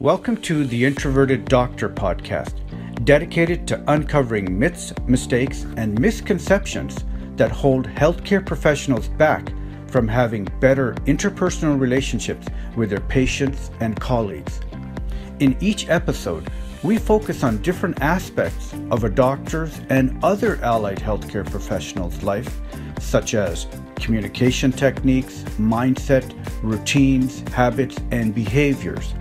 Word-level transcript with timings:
Welcome 0.00 0.36
to 0.42 0.64
the 0.64 0.84
Introverted 0.84 1.46
Doctor 1.46 1.88
podcast, 1.88 2.54
dedicated 3.04 3.66
to 3.66 3.82
uncovering 3.88 4.56
myths, 4.56 4.92
mistakes, 5.08 5.66
and 5.76 5.98
misconceptions 5.98 7.04
that 7.34 7.50
hold 7.50 7.88
healthcare 7.88 8.46
professionals 8.46 9.08
back 9.08 9.52
from 9.88 10.06
having 10.06 10.44
better 10.60 10.94
interpersonal 11.06 11.80
relationships 11.80 12.46
with 12.76 12.90
their 12.90 13.00
patients 13.00 13.72
and 13.80 13.98
colleagues. 13.98 14.60
In 15.40 15.56
each 15.58 15.88
episode, 15.88 16.48
we 16.84 16.96
focus 16.96 17.42
on 17.42 17.60
different 17.62 18.00
aspects 18.00 18.74
of 18.92 19.02
a 19.02 19.10
doctor's 19.10 19.80
and 19.88 20.16
other 20.22 20.62
allied 20.62 21.00
healthcare 21.00 21.44
professionals' 21.44 22.22
life, 22.22 22.60
such 23.00 23.34
as 23.34 23.66
communication 23.96 24.70
techniques, 24.70 25.42
mindset, 25.58 26.32
routines, 26.62 27.40
habits, 27.48 27.96
and 28.12 28.32
behaviors 28.32 29.12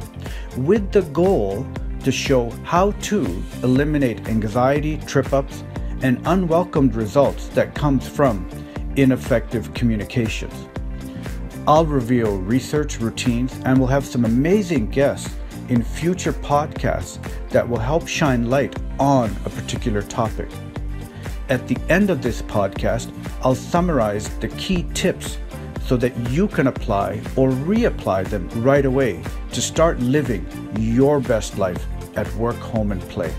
with 0.57 0.91
the 0.91 1.03
goal 1.03 1.65
to 2.03 2.11
show 2.11 2.49
how 2.63 2.91
to 2.91 3.25
eliminate 3.63 4.27
anxiety, 4.27 4.97
trip 5.07 5.33
ups, 5.33 5.63
and 6.01 6.21
unwelcomed 6.25 6.95
results 6.95 7.47
that 7.49 7.75
comes 7.75 8.07
from 8.07 8.47
ineffective 8.95 9.73
communications. 9.73 10.67
I'll 11.67 11.85
reveal 11.85 12.37
research 12.39 12.99
routines 12.99 13.53
and 13.65 13.77
we'll 13.77 13.89
have 13.89 14.05
some 14.05 14.25
amazing 14.25 14.89
guests 14.89 15.35
in 15.69 15.83
future 15.83 16.33
podcasts 16.33 17.19
that 17.49 17.67
will 17.67 17.79
help 17.79 18.07
shine 18.07 18.49
light 18.49 18.75
on 18.99 19.35
a 19.45 19.49
particular 19.49 20.01
topic. 20.01 20.49
At 21.49 21.67
the 21.67 21.77
end 21.89 22.09
of 22.09 22.21
this 22.21 22.41
podcast, 22.41 23.13
I'll 23.41 23.55
summarize 23.55 24.29
the 24.39 24.49
key 24.49 24.85
tips 24.93 25.37
so 25.87 25.95
that 25.97 26.15
you 26.29 26.47
can 26.49 26.67
apply 26.67 27.21
or 27.35 27.49
reapply 27.49 28.27
them 28.27 28.47
right 28.61 28.85
away 28.85 29.23
to 29.53 29.61
start 29.61 29.99
living 29.99 30.45
your 30.77 31.19
best 31.21 31.57
life 31.57 31.85
at 32.17 32.31
work, 32.35 32.57
home, 32.57 32.91
and 32.91 33.01
play. 33.03 33.33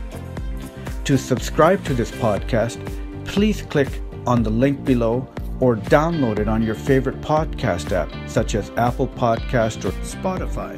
To 1.05 1.19
subscribe 1.19 1.85
to 1.85 1.95
this 1.95 2.11
podcast, 2.11 2.79
please 3.27 3.63
click 3.63 4.01
on 4.27 4.43
the 4.43 4.51
link 4.51 4.85
below 4.85 5.29
or 5.61 5.77
download 5.77 6.39
it 6.39 6.49
on 6.49 6.63
your 6.63 6.75
favorite 6.75 7.21
podcast 7.21 7.93
app, 7.93 8.11
such 8.29 8.55
as 8.55 8.71
Apple 8.77 9.09
Podcast 9.09 9.85
or 9.85 9.93
Spotify. 10.03 10.75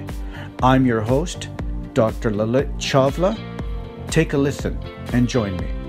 I'm 0.62 0.86
your 0.86 1.00
host, 1.00 1.48
Dr. 1.94 2.30
Lalit 2.30 2.72
Chawla. 2.78 3.38
Take 4.10 4.32
a 4.32 4.38
listen 4.38 4.78
and 5.12 5.28
join 5.28 5.56
me. 5.56 5.80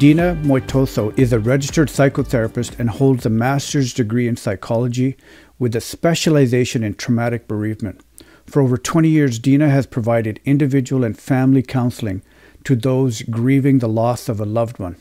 Dena 0.00 0.34
Moitoso 0.44 1.12
is 1.18 1.30
a 1.30 1.38
registered 1.38 1.88
psychotherapist 1.88 2.78
and 2.78 2.88
holds 2.88 3.26
a 3.26 3.28
master's 3.28 3.92
degree 3.92 4.26
in 4.26 4.34
psychology 4.34 5.14
with 5.58 5.76
a 5.76 5.80
specialization 5.82 6.82
in 6.82 6.94
traumatic 6.94 7.46
bereavement. 7.46 8.00
For 8.46 8.62
over 8.62 8.78
20 8.78 9.10
years, 9.10 9.38
Dena 9.38 9.68
has 9.68 9.84
provided 9.84 10.40
individual 10.46 11.04
and 11.04 11.18
family 11.18 11.62
counseling 11.62 12.22
to 12.64 12.74
those 12.74 13.20
grieving 13.20 13.80
the 13.80 13.90
loss 13.90 14.30
of 14.30 14.40
a 14.40 14.46
loved 14.46 14.78
one. 14.78 14.96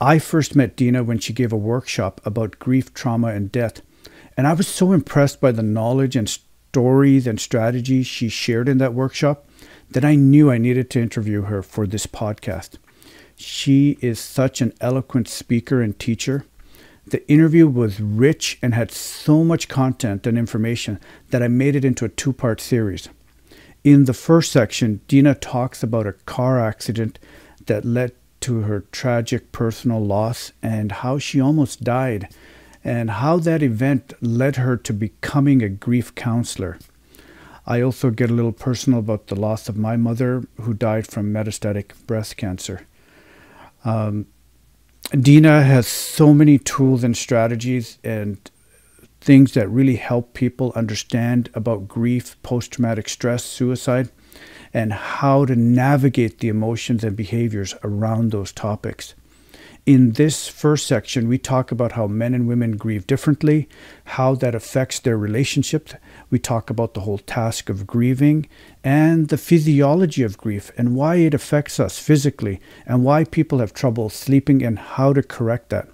I 0.00 0.20
first 0.20 0.54
met 0.54 0.76
Dena 0.76 1.02
when 1.02 1.18
she 1.18 1.32
gave 1.32 1.52
a 1.52 1.56
workshop 1.56 2.20
about 2.24 2.60
grief, 2.60 2.94
trauma, 2.94 3.30
and 3.30 3.50
death, 3.50 3.82
and 4.36 4.46
I 4.46 4.52
was 4.52 4.68
so 4.68 4.92
impressed 4.92 5.40
by 5.40 5.50
the 5.50 5.64
knowledge 5.64 6.14
and 6.14 6.28
stories 6.28 7.26
and 7.26 7.40
strategies 7.40 8.06
she 8.06 8.28
shared 8.28 8.68
in 8.68 8.78
that 8.78 8.94
workshop 8.94 9.48
that 9.90 10.04
I 10.04 10.14
knew 10.14 10.52
I 10.52 10.58
needed 10.58 10.88
to 10.90 11.02
interview 11.02 11.42
her 11.42 11.64
for 11.64 11.84
this 11.84 12.06
podcast. 12.06 12.78
She 13.40 13.96
is 14.02 14.20
such 14.20 14.60
an 14.60 14.74
eloquent 14.82 15.26
speaker 15.26 15.80
and 15.80 15.98
teacher. 15.98 16.44
The 17.06 17.26
interview 17.26 17.66
was 17.68 17.98
rich 17.98 18.58
and 18.60 18.74
had 18.74 18.92
so 18.92 19.44
much 19.44 19.66
content 19.66 20.26
and 20.26 20.36
information 20.36 21.00
that 21.30 21.42
I 21.42 21.48
made 21.48 21.74
it 21.74 21.82
into 21.82 22.04
a 22.04 22.10
two 22.10 22.34
part 22.34 22.60
series. 22.60 23.08
In 23.82 24.04
the 24.04 24.12
first 24.12 24.52
section, 24.52 25.00
Dena 25.08 25.34
talks 25.34 25.82
about 25.82 26.06
a 26.06 26.12
car 26.12 26.60
accident 26.60 27.18
that 27.64 27.86
led 27.86 28.12
to 28.40 28.60
her 28.60 28.84
tragic 28.92 29.52
personal 29.52 30.04
loss 30.04 30.52
and 30.62 30.92
how 30.92 31.16
she 31.16 31.40
almost 31.40 31.82
died, 31.82 32.28
and 32.84 33.10
how 33.10 33.38
that 33.38 33.62
event 33.62 34.12
led 34.20 34.56
her 34.56 34.76
to 34.76 34.92
becoming 34.92 35.62
a 35.62 35.70
grief 35.70 36.14
counselor. 36.14 36.78
I 37.66 37.80
also 37.80 38.10
get 38.10 38.30
a 38.30 38.34
little 38.34 38.52
personal 38.52 38.98
about 38.98 39.28
the 39.28 39.34
loss 39.34 39.66
of 39.70 39.78
my 39.78 39.96
mother, 39.96 40.44
who 40.60 40.74
died 40.74 41.06
from 41.06 41.32
metastatic 41.32 41.92
breast 42.06 42.36
cancer. 42.36 42.86
Um, 43.84 44.26
Dena 45.18 45.62
has 45.62 45.86
so 45.86 46.32
many 46.32 46.58
tools 46.58 47.02
and 47.02 47.16
strategies 47.16 47.98
and 48.04 48.38
things 49.20 49.54
that 49.54 49.68
really 49.68 49.96
help 49.96 50.34
people 50.34 50.72
understand 50.74 51.50
about 51.54 51.88
grief, 51.88 52.40
post 52.42 52.72
traumatic 52.72 53.08
stress, 53.08 53.44
suicide, 53.44 54.10
and 54.72 54.92
how 54.92 55.44
to 55.44 55.56
navigate 55.56 56.38
the 56.38 56.48
emotions 56.48 57.02
and 57.02 57.16
behaviors 57.16 57.74
around 57.82 58.30
those 58.30 58.52
topics. 58.52 59.14
In 59.86 60.12
this 60.12 60.46
first 60.46 60.86
section, 60.86 61.26
we 61.26 61.38
talk 61.38 61.72
about 61.72 61.92
how 61.92 62.06
men 62.06 62.34
and 62.34 62.46
women 62.46 62.76
grieve 62.76 63.06
differently, 63.06 63.66
how 64.04 64.34
that 64.34 64.54
affects 64.54 65.00
their 65.00 65.16
relationship. 65.16 65.90
We 66.30 66.38
talk 66.38 66.68
about 66.68 66.92
the 66.92 67.00
whole 67.00 67.18
task 67.18 67.70
of 67.70 67.86
grieving 67.86 68.46
and 68.84 69.28
the 69.28 69.38
physiology 69.38 70.22
of 70.22 70.36
grief 70.36 70.70
and 70.76 70.94
why 70.94 71.16
it 71.16 71.32
affects 71.32 71.80
us 71.80 71.98
physically 71.98 72.60
and 72.86 73.04
why 73.04 73.24
people 73.24 73.58
have 73.60 73.72
trouble 73.72 74.10
sleeping 74.10 74.62
and 74.62 74.78
how 74.78 75.14
to 75.14 75.22
correct 75.22 75.70
that. 75.70 75.88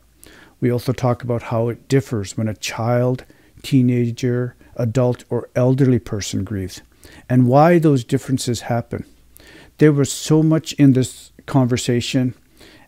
We 0.61 0.71
also 0.71 0.93
talk 0.93 1.23
about 1.23 1.45
how 1.45 1.69
it 1.69 1.87
differs 1.87 2.37
when 2.37 2.49
a 2.49 2.55
child, 2.55 3.25
teenager, 3.63 4.57
adult, 4.75 5.25
or 5.31 5.49
elderly 5.55 6.01
person 6.01 6.43
grieves 6.43 6.83
and 7.29 7.47
why 7.47 7.79
those 7.79 8.03
differences 8.03 8.63
happen. 8.63 9.05
There 9.79 9.93
was 9.93 10.11
so 10.11 10.43
much 10.43 10.73
in 10.73 10.95
this 10.95 11.31
conversation 11.47 12.35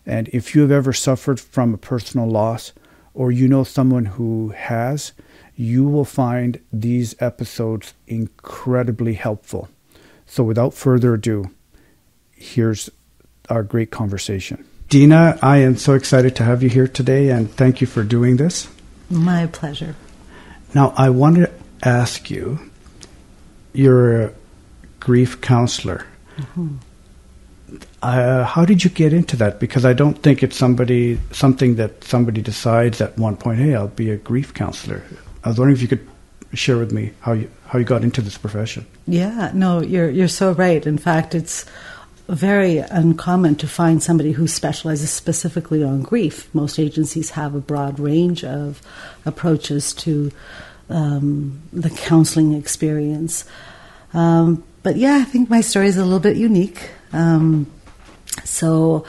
and 0.09 0.27
if 0.29 0.55
you 0.55 0.61
have 0.61 0.71
ever 0.71 0.91
suffered 0.91 1.39
from 1.39 1.71
a 1.71 1.77
personal 1.77 2.27
loss 2.27 2.73
or 3.13 3.31
you 3.31 3.47
know 3.47 3.63
someone 3.63 4.05
who 4.05 4.49
has, 4.49 5.11
you 5.55 5.83
will 5.83 6.03
find 6.03 6.59
these 6.73 7.13
episodes 7.19 7.93
incredibly 8.07 9.13
helpful. 9.13 9.69
So 10.25 10.43
without 10.43 10.73
further 10.73 11.13
ado, 11.13 11.51
here's 12.31 12.89
our 13.49 13.61
great 13.61 13.91
conversation. 13.91 14.65
Dena, 14.87 15.37
I 15.43 15.57
am 15.57 15.77
so 15.77 15.93
excited 15.93 16.35
to 16.37 16.43
have 16.43 16.63
you 16.63 16.69
here 16.69 16.87
today 16.87 17.29
and 17.29 17.51
thank 17.51 17.79
you 17.79 17.85
for 17.85 18.01
doing 18.01 18.37
this. 18.37 18.67
My 19.11 19.45
pleasure. 19.45 19.95
Now, 20.73 20.91
I 20.97 21.11
want 21.11 21.35
to 21.35 21.51
ask 21.83 22.31
you 22.31 22.57
you're 23.73 24.23
a 24.23 24.33
grief 24.99 25.39
counselor. 25.39 26.07
Mm-hmm. 26.37 26.77
Uh, 28.01 28.43
how 28.43 28.65
did 28.65 28.83
you 28.83 28.89
get 28.89 29.13
into 29.13 29.35
that? 29.37 29.59
Because 29.59 29.85
I 29.85 29.93
don't 29.93 30.21
think 30.21 30.43
it's 30.43 30.55
somebody 30.55 31.19
something 31.31 31.75
that 31.75 32.03
somebody 32.03 32.41
decides 32.41 33.01
at 33.01 33.17
one 33.17 33.35
point. 33.37 33.59
Hey, 33.59 33.75
I'll 33.75 33.87
be 33.87 34.09
a 34.09 34.17
grief 34.17 34.53
counselor. 34.53 35.03
I 35.43 35.49
was 35.49 35.59
wondering 35.59 35.75
if 35.75 35.81
you 35.81 35.87
could 35.87 36.07
share 36.53 36.77
with 36.77 36.91
me 36.91 37.11
how 37.21 37.33
you 37.33 37.49
how 37.67 37.79
you 37.79 37.85
got 37.85 38.03
into 38.03 38.21
this 38.21 38.37
profession. 38.37 38.85
Yeah, 39.07 39.51
no, 39.53 39.81
you're 39.81 40.09
you're 40.09 40.27
so 40.27 40.53
right. 40.53 40.85
In 40.85 40.97
fact, 40.97 41.35
it's 41.35 41.65
very 42.27 42.77
uncommon 42.77 43.55
to 43.55 43.67
find 43.67 44.01
somebody 44.03 44.31
who 44.31 44.47
specializes 44.47 45.11
specifically 45.11 45.83
on 45.83 46.01
grief. 46.01 46.47
Most 46.53 46.79
agencies 46.79 47.31
have 47.31 47.55
a 47.55 47.59
broad 47.59 47.99
range 47.99 48.43
of 48.43 48.81
approaches 49.25 49.93
to 49.95 50.31
um, 50.89 51.61
the 51.73 51.89
counseling 51.89 52.53
experience. 52.53 53.45
Um, 54.13 54.63
but 54.83 54.95
yeah, 54.95 55.15
I 55.15 55.23
think 55.23 55.49
my 55.49 55.61
story 55.61 55.87
is 55.87 55.97
a 55.97 56.03
little 56.03 56.19
bit 56.19 56.37
unique. 56.37 56.89
Um, 57.13 57.71
so, 58.43 59.05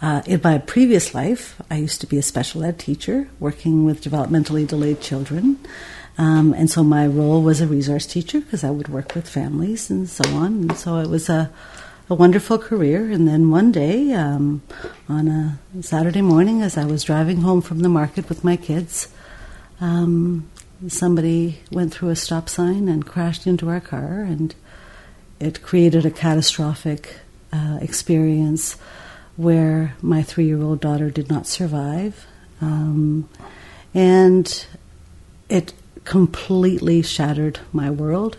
uh, 0.00 0.22
in 0.26 0.40
my 0.42 0.58
previous 0.58 1.14
life, 1.14 1.60
I 1.70 1.76
used 1.76 2.00
to 2.00 2.06
be 2.06 2.18
a 2.18 2.22
special 2.22 2.64
ed 2.64 2.78
teacher 2.78 3.28
working 3.38 3.84
with 3.84 4.02
developmentally 4.02 4.66
delayed 4.66 5.00
children. 5.00 5.58
Um, 6.18 6.52
and 6.54 6.68
so 6.68 6.82
my 6.82 7.06
role 7.06 7.40
was 7.42 7.60
a 7.60 7.66
resource 7.66 8.04
teacher 8.04 8.40
because 8.40 8.64
I 8.64 8.70
would 8.70 8.88
work 8.88 9.14
with 9.14 9.28
families 9.28 9.90
and 9.90 10.08
so 10.08 10.28
on. 10.30 10.62
And 10.62 10.76
so 10.76 10.98
it 10.98 11.08
was 11.08 11.28
a, 11.28 11.50
a 12.10 12.14
wonderful 12.14 12.58
career. 12.58 13.10
And 13.10 13.26
then 13.26 13.50
one 13.50 13.72
day, 13.72 14.12
um, 14.12 14.62
on 15.08 15.28
a 15.28 15.58
Saturday 15.80 16.20
morning, 16.20 16.62
as 16.62 16.76
I 16.76 16.84
was 16.84 17.04
driving 17.04 17.38
home 17.38 17.62
from 17.62 17.80
the 17.80 17.88
market 17.88 18.28
with 18.28 18.44
my 18.44 18.56
kids, 18.56 19.08
um, 19.80 20.50
somebody 20.88 21.60
went 21.70 21.92
through 21.94 22.10
a 22.10 22.16
stop 22.16 22.48
sign 22.48 22.88
and 22.88 23.06
crashed 23.06 23.46
into 23.46 23.68
our 23.68 23.80
car, 23.80 24.22
and 24.22 24.54
it 25.40 25.62
created 25.62 26.04
a 26.04 26.10
catastrophic 26.10 27.20
uh, 27.52 27.78
experience 27.80 28.76
where 29.36 29.94
my 30.02 30.22
three 30.22 30.46
year 30.46 30.62
old 30.62 30.80
daughter 30.80 31.10
did 31.10 31.28
not 31.28 31.46
survive. 31.46 32.26
Um, 32.60 33.28
and 33.94 34.66
it 35.48 35.72
completely 36.04 37.02
shattered 37.02 37.60
my 37.72 37.90
world. 37.90 38.38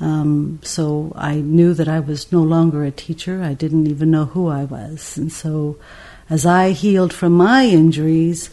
Um, 0.00 0.58
so 0.62 1.12
I 1.16 1.36
knew 1.36 1.74
that 1.74 1.88
I 1.88 2.00
was 2.00 2.32
no 2.32 2.42
longer 2.42 2.84
a 2.84 2.90
teacher. 2.90 3.42
I 3.42 3.54
didn't 3.54 3.86
even 3.86 4.10
know 4.10 4.26
who 4.26 4.48
I 4.48 4.64
was. 4.64 5.16
And 5.16 5.32
so 5.32 5.78
as 6.28 6.44
I 6.44 6.70
healed 6.70 7.12
from 7.12 7.32
my 7.32 7.64
injuries 7.64 8.50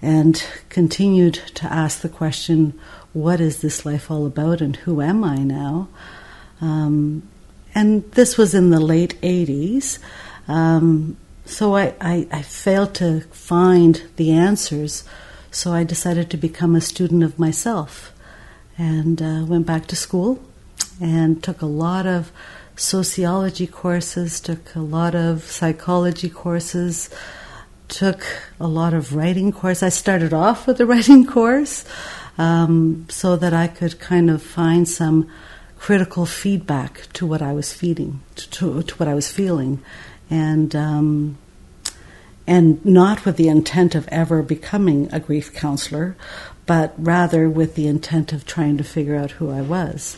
and 0.00 0.44
continued 0.68 1.34
to 1.54 1.72
ask 1.72 2.00
the 2.00 2.08
question, 2.08 2.78
what 3.12 3.40
is 3.40 3.60
this 3.60 3.86
life 3.86 4.10
all 4.10 4.26
about 4.26 4.60
and 4.60 4.76
who 4.76 5.00
am 5.00 5.24
I 5.24 5.36
now? 5.36 5.88
Um, 6.60 7.28
and 7.74 8.10
this 8.12 8.36
was 8.36 8.54
in 8.54 8.70
the 8.70 8.80
late 8.80 9.20
80s. 9.20 9.98
Um, 10.46 11.16
so 11.44 11.76
I, 11.76 11.94
I, 12.00 12.26
I, 12.30 12.42
failed 12.42 12.94
to 12.96 13.22
find 13.32 14.02
the 14.16 14.32
answers. 14.32 15.04
So 15.50 15.72
I 15.72 15.84
decided 15.84 16.30
to 16.30 16.36
become 16.36 16.74
a 16.74 16.80
student 16.80 17.22
of 17.22 17.38
myself 17.38 18.12
and 18.78 19.20
uh, 19.20 19.44
went 19.46 19.66
back 19.66 19.86
to 19.86 19.96
school 19.96 20.42
and 21.00 21.42
took 21.42 21.62
a 21.62 21.66
lot 21.66 22.06
of 22.06 22.32
sociology 22.76 23.66
courses, 23.66 24.40
took 24.40 24.74
a 24.74 24.80
lot 24.80 25.14
of 25.14 25.44
psychology 25.44 26.28
courses, 26.28 27.08
took 27.88 28.26
a 28.58 28.66
lot 28.66 28.94
of 28.94 29.14
writing 29.14 29.52
course. 29.52 29.82
I 29.82 29.90
started 29.90 30.32
off 30.32 30.66
with 30.66 30.80
a 30.80 30.86
writing 30.92 31.26
course 31.26 31.84
um, 32.38 33.06
so 33.08 33.36
that 33.36 33.52
I 33.52 33.68
could 33.68 34.00
kind 34.00 34.30
of 34.30 34.42
find 34.42 34.88
some 34.88 35.30
critical 35.84 36.24
feedback 36.24 37.06
to 37.12 37.26
what 37.26 37.42
I 37.42 37.52
was 37.52 37.74
feeding, 37.74 38.20
to, 38.36 38.50
to, 38.52 38.82
to 38.84 38.94
what 38.94 39.06
I 39.06 39.12
was 39.12 39.30
feeling, 39.30 39.82
and 40.30 40.74
um, 40.74 41.36
and 42.46 42.82
not 42.86 43.26
with 43.26 43.36
the 43.36 43.48
intent 43.48 43.94
of 43.94 44.08
ever 44.08 44.42
becoming 44.42 45.12
a 45.12 45.20
grief 45.20 45.52
counselor, 45.52 46.16
but 46.64 46.94
rather 46.96 47.50
with 47.50 47.74
the 47.74 47.86
intent 47.86 48.32
of 48.32 48.46
trying 48.46 48.78
to 48.78 48.82
figure 48.82 49.14
out 49.14 49.32
who 49.32 49.50
I 49.50 49.60
was. 49.60 50.16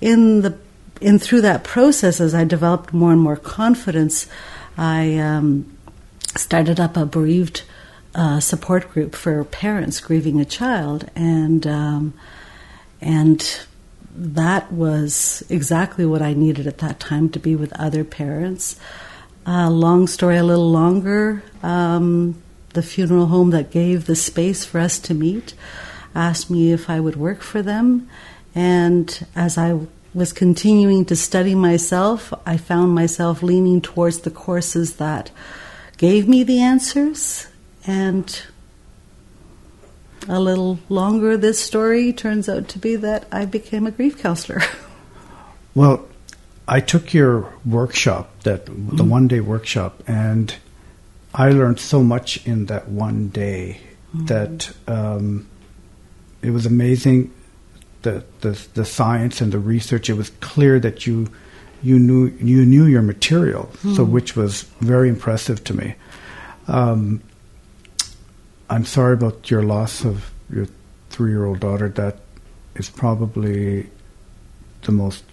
In 0.00 0.42
the 0.42 0.58
in 1.00 1.20
through 1.20 1.42
that 1.42 1.62
process, 1.62 2.20
as 2.20 2.34
I 2.34 2.42
developed 2.42 2.92
more 2.92 3.12
and 3.12 3.20
more 3.20 3.36
confidence, 3.36 4.26
I 4.76 5.16
um, 5.18 5.78
started 6.34 6.80
up 6.80 6.96
a 6.96 7.06
bereaved 7.06 7.62
uh, 8.16 8.40
support 8.40 8.90
group 8.90 9.14
for 9.14 9.44
parents 9.44 10.00
grieving 10.00 10.40
a 10.40 10.44
child, 10.44 11.08
and 11.14 11.64
um, 11.68 12.14
and 13.00 13.60
that 14.18 14.72
was 14.72 15.44
exactly 15.48 16.04
what 16.04 16.22
I 16.22 16.34
needed 16.34 16.66
at 16.66 16.78
that 16.78 16.98
time 16.98 17.28
to 17.30 17.38
be 17.38 17.54
with 17.54 17.72
other 17.74 18.02
parents. 18.02 18.78
Uh, 19.46 19.70
long 19.70 20.08
story, 20.08 20.36
a 20.36 20.44
little 20.44 20.70
longer. 20.70 21.42
Um, 21.62 22.42
the 22.74 22.82
funeral 22.82 23.26
home 23.26 23.50
that 23.50 23.70
gave 23.70 24.06
the 24.06 24.16
space 24.16 24.64
for 24.64 24.80
us 24.80 24.98
to 25.00 25.14
meet 25.14 25.54
asked 26.14 26.50
me 26.50 26.72
if 26.72 26.90
I 26.90 26.98
would 27.00 27.16
work 27.16 27.42
for 27.42 27.62
them, 27.62 28.08
and 28.54 29.26
as 29.36 29.56
I 29.56 29.78
was 30.14 30.32
continuing 30.32 31.04
to 31.06 31.16
study 31.16 31.54
myself, 31.54 32.32
I 32.44 32.56
found 32.56 32.94
myself 32.94 33.42
leaning 33.42 33.80
towards 33.80 34.20
the 34.20 34.30
courses 34.30 34.96
that 34.96 35.30
gave 35.96 36.28
me 36.28 36.42
the 36.42 36.60
answers. 36.60 37.46
And 37.86 38.42
a 40.28 40.40
little 40.40 40.78
longer, 40.88 41.36
this 41.36 41.58
story 41.58 42.12
turns 42.12 42.48
out 42.48 42.68
to 42.68 42.78
be 42.78 42.96
that 42.96 43.26
I 43.32 43.44
became 43.44 43.86
a 43.86 43.90
grief 43.90 44.20
counselor. 44.20 44.60
well, 45.74 46.06
I 46.66 46.80
took 46.80 47.14
your 47.14 47.52
workshop, 47.64 48.42
that 48.42 48.66
the 48.66 48.72
mm-hmm. 48.72 49.08
one 49.08 49.28
day 49.28 49.40
workshop, 49.40 50.02
and 50.06 50.54
I 51.34 51.50
learned 51.50 51.80
so 51.80 52.02
much 52.02 52.46
in 52.46 52.66
that 52.66 52.88
one 52.88 53.28
day 53.28 53.80
mm-hmm. 54.14 54.26
that 54.26 54.72
um, 54.86 55.48
it 56.42 56.50
was 56.50 56.66
amazing 56.66 57.32
the, 58.02 58.24
the 58.40 58.66
the 58.74 58.84
science 58.84 59.40
and 59.40 59.52
the 59.52 59.58
research, 59.58 60.08
it 60.08 60.14
was 60.14 60.30
clear 60.40 60.78
that 60.80 61.06
you 61.06 61.28
you 61.82 61.98
knew 61.98 62.26
you 62.40 62.64
knew 62.64 62.84
your 62.84 63.02
material, 63.02 63.70
mm. 63.82 63.94
so 63.94 64.04
hmm. 64.04 64.12
which 64.12 64.36
was 64.36 64.62
very 64.80 65.08
impressive 65.08 65.62
to 65.64 65.74
me. 65.74 65.94
Um, 66.66 67.22
I'm 68.70 68.84
sorry 68.84 69.14
about 69.14 69.50
your 69.50 69.62
loss 69.62 70.04
of 70.04 70.30
your 70.50 70.66
three 71.10 71.30
year 71.30 71.44
old 71.44 71.60
daughter. 71.60 71.88
That 71.88 72.18
is 72.74 72.90
probably 72.90 73.88
the 74.82 74.92
most 74.92 75.24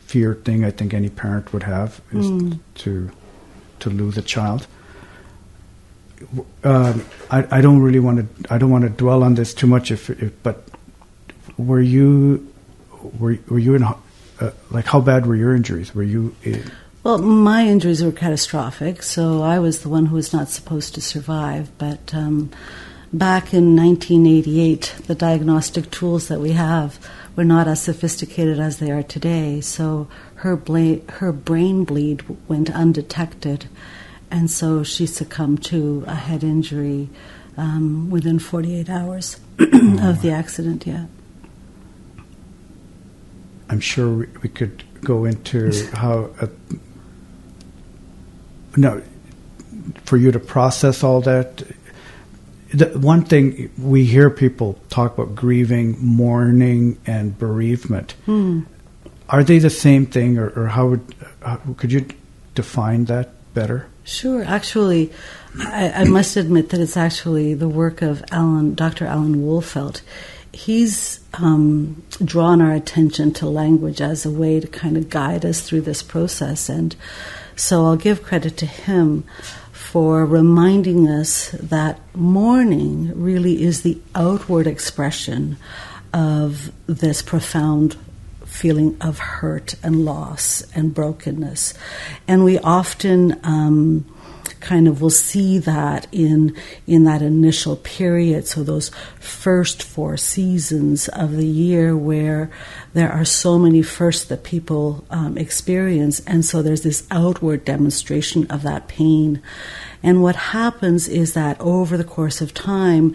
feared 0.00 0.44
thing 0.44 0.64
I 0.64 0.70
think 0.70 0.94
any 0.94 1.08
parent 1.08 1.52
would 1.52 1.62
have 1.62 2.00
is 2.12 2.26
mm. 2.26 2.58
to 2.76 3.10
to 3.80 3.90
lose 3.90 4.16
a 4.16 4.22
child. 4.22 4.66
Um, 6.62 7.04
I, 7.30 7.58
I 7.58 7.60
don't 7.60 7.80
really 7.80 8.00
want 8.00 8.18
to 8.18 8.52
I 8.52 8.58
don't 8.58 8.70
want 8.70 8.84
to 8.84 8.90
dwell 8.90 9.22
on 9.22 9.34
this 9.34 9.52
too 9.52 9.66
much 9.66 9.90
if, 9.90 10.10
if 10.10 10.32
but 10.42 10.66
were 11.58 11.80
you 11.80 12.50
were 13.18 13.38
were 13.48 13.58
you 13.58 13.74
in 13.74 13.82
uh, 13.82 14.50
like 14.70 14.86
how 14.86 15.00
bad 15.00 15.26
were 15.26 15.36
your 15.36 15.54
injuries? 15.54 15.94
Were 15.94 16.02
you? 16.02 16.34
In? 16.42 16.70
Well, 17.04 17.18
my 17.18 17.66
injuries 17.66 18.02
were 18.02 18.12
catastrophic, 18.12 19.02
so 19.02 19.42
I 19.42 19.58
was 19.58 19.82
the 19.82 19.90
one 19.90 20.06
who 20.06 20.16
was 20.16 20.32
not 20.32 20.48
supposed 20.48 20.94
to 20.94 21.02
survive. 21.02 21.70
But 21.76 22.14
um, 22.14 22.50
back 23.12 23.52
in 23.52 23.76
1988, 23.76 25.02
the 25.06 25.14
diagnostic 25.14 25.90
tools 25.90 26.28
that 26.28 26.40
we 26.40 26.52
have 26.52 26.98
were 27.36 27.44
not 27.44 27.68
as 27.68 27.82
sophisticated 27.82 28.58
as 28.58 28.78
they 28.78 28.90
are 28.90 29.02
today. 29.02 29.60
So 29.60 30.08
her 30.36 30.56
bla- 30.56 31.02
her 31.10 31.30
brain 31.30 31.84
bleed 31.84 32.24
went 32.48 32.70
undetected, 32.70 33.66
and 34.30 34.50
so 34.50 34.82
she 34.82 35.04
succumbed 35.04 35.62
to 35.64 36.04
a 36.06 36.14
head 36.14 36.42
injury 36.42 37.10
um, 37.58 38.08
within 38.08 38.38
48 38.38 38.88
hours 38.88 39.38
of 39.58 40.22
the 40.22 40.30
accident. 40.30 40.86
Yeah. 40.86 41.04
I'm 43.68 43.80
sure 43.80 44.10
we, 44.10 44.26
we 44.42 44.48
could 44.48 44.84
go 45.02 45.26
into 45.26 45.70
how. 45.92 46.30
Uh, 46.40 46.46
no, 48.76 49.02
for 50.04 50.16
you 50.16 50.32
to 50.32 50.40
process 50.40 51.02
all 51.02 51.20
that. 51.22 51.62
The 52.72 52.86
one 52.98 53.24
thing 53.24 53.70
we 53.78 54.04
hear 54.04 54.30
people 54.30 54.78
talk 54.88 55.16
about 55.16 55.34
grieving, 55.34 55.96
mourning, 56.00 56.98
and 57.06 57.38
bereavement. 57.38 58.12
Hmm. 58.24 58.62
Are 59.28 59.44
they 59.44 59.58
the 59.58 59.70
same 59.70 60.06
thing, 60.06 60.38
or, 60.38 60.48
or 60.50 60.66
how 60.68 60.88
would 60.88 61.14
how, 61.42 61.60
could 61.76 61.92
you 61.92 62.06
define 62.54 63.04
that 63.06 63.30
better? 63.54 63.86
Sure. 64.02 64.44
Actually, 64.44 65.12
I, 65.58 65.92
I, 65.92 66.04
must 66.04 66.36
admit 66.36 66.70
that 66.70 66.80
it's 66.80 66.96
actually 66.96 67.54
the 67.54 67.68
work 67.68 68.02
of 68.02 68.22
Alan, 68.30 68.74
Dr. 68.74 69.06
Alan 69.06 69.36
Wolfelt 69.36 70.02
he's 70.54 71.20
um, 71.34 72.02
drawn 72.24 72.62
our 72.62 72.72
attention 72.72 73.32
to 73.34 73.46
language 73.46 74.00
as 74.00 74.24
a 74.24 74.30
way 74.30 74.60
to 74.60 74.66
kind 74.66 74.96
of 74.96 75.10
guide 75.10 75.44
us 75.44 75.60
through 75.60 75.82
this 75.82 76.02
process. 76.02 76.68
And 76.68 76.94
so 77.56 77.86
I'll 77.86 77.96
give 77.96 78.22
credit 78.22 78.56
to 78.58 78.66
him 78.66 79.24
for 79.72 80.24
reminding 80.24 81.08
us 81.08 81.50
that 81.52 82.00
mourning 82.14 83.12
really 83.20 83.62
is 83.62 83.82
the 83.82 84.00
outward 84.14 84.66
expression 84.66 85.56
of 86.12 86.72
this 86.86 87.22
profound 87.22 87.96
feeling 88.44 88.96
of 89.00 89.18
hurt 89.18 89.74
and 89.82 90.04
loss 90.04 90.62
and 90.74 90.94
brokenness. 90.94 91.74
And 92.26 92.44
we 92.44 92.58
often 92.60 93.38
um, 93.42 94.04
kind 94.64 94.88
of 94.88 95.02
will 95.02 95.10
see 95.10 95.58
that 95.58 96.06
in 96.10 96.56
in 96.86 97.04
that 97.04 97.22
initial 97.22 97.76
period. 97.76 98.46
So 98.46 98.62
those 98.62 98.90
first 99.20 99.82
four 99.82 100.16
seasons 100.16 101.08
of 101.08 101.36
the 101.36 101.46
year 101.46 101.96
where 101.96 102.50
there 102.94 103.12
are 103.12 103.24
so 103.24 103.58
many 103.58 103.82
firsts 103.82 104.24
that 104.24 104.42
people 104.42 105.04
um, 105.10 105.36
experience. 105.36 106.20
And 106.26 106.44
so 106.44 106.62
there's 106.62 106.82
this 106.82 107.06
outward 107.10 107.64
demonstration 107.64 108.50
of 108.50 108.62
that 108.62 108.88
pain. 108.88 109.42
And 110.02 110.22
what 110.22 110.36
happens 110.36 111.08
is 111.08 111.34
that 111.34 111.60
over 111.60 111.96
the 111.96 112.04
course 112.04 112.40
of 112.40 112.52
time 112.54 113.14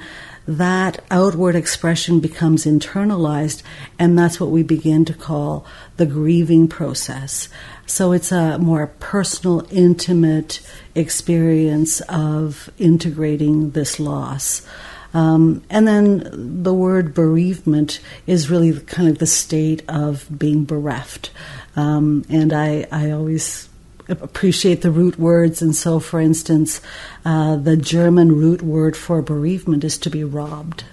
that 0.50 1.04
outward 1.12 1.56
expression 1.56 2.20
becomes 2.20 2.66
internalized, 2.66 3.62
and 4.00 4.18
that's 4.18 4.40
what 4.40 4.50
we 4.50 4.64
begin 4.64 5.06
to 5.06 5.14
call 5.14 5.64
the 5.98 6.08
grieving 6.08 6.68
process. 6.68 7.50
So 7.86 8.14
it's 8.14 8.32
a 8.32 8.58
more 8.58 8.88
personal, 9.00 9.68
intimate 9.70 10.60
experience 10.96 12.02
of 12.10 12.68
integrating 12.80 13.72
this 13.72 14.00
loss. 14.00 14.66
Um, 15.14 15.64
and 15.70 15.88
then 15.88 16.64
the 16.64 16.74
word 16.74 17.14
bereavement 17.14 18.00
is 18.26 18.50
really 18.50 18.80
kind 18.80 19.08
of 19.08 19.20
the 19.20 19.28
state 19.28 19.84
of 19.88 20.28
being 20.36 20.66
bereft. 20.66 21.30
Um, 21.76 22.26
and 22.28 22.54
I, 22.54 22.88
I 22.92 23.12
always 23.12 23.69
appreciate 24.10 24.82
the 24.82 24.92
root 24.92 25.20
words. 25.20 25.62
And 25.62 25.76
so, 25.76 26.00
for 26.00 26.20
instance, 26.20 26.82
uh, 27.24 27.56
the 27.56 27.78
German 27.78 28.36
root 28.36 28.62
word 28.62 28.98
for 28.98 29.22
bereavement 29.22 29.84
is 29.84 29.98
to 30.00 30.10
be 30.10 30.24
robbed. 30.24 30.84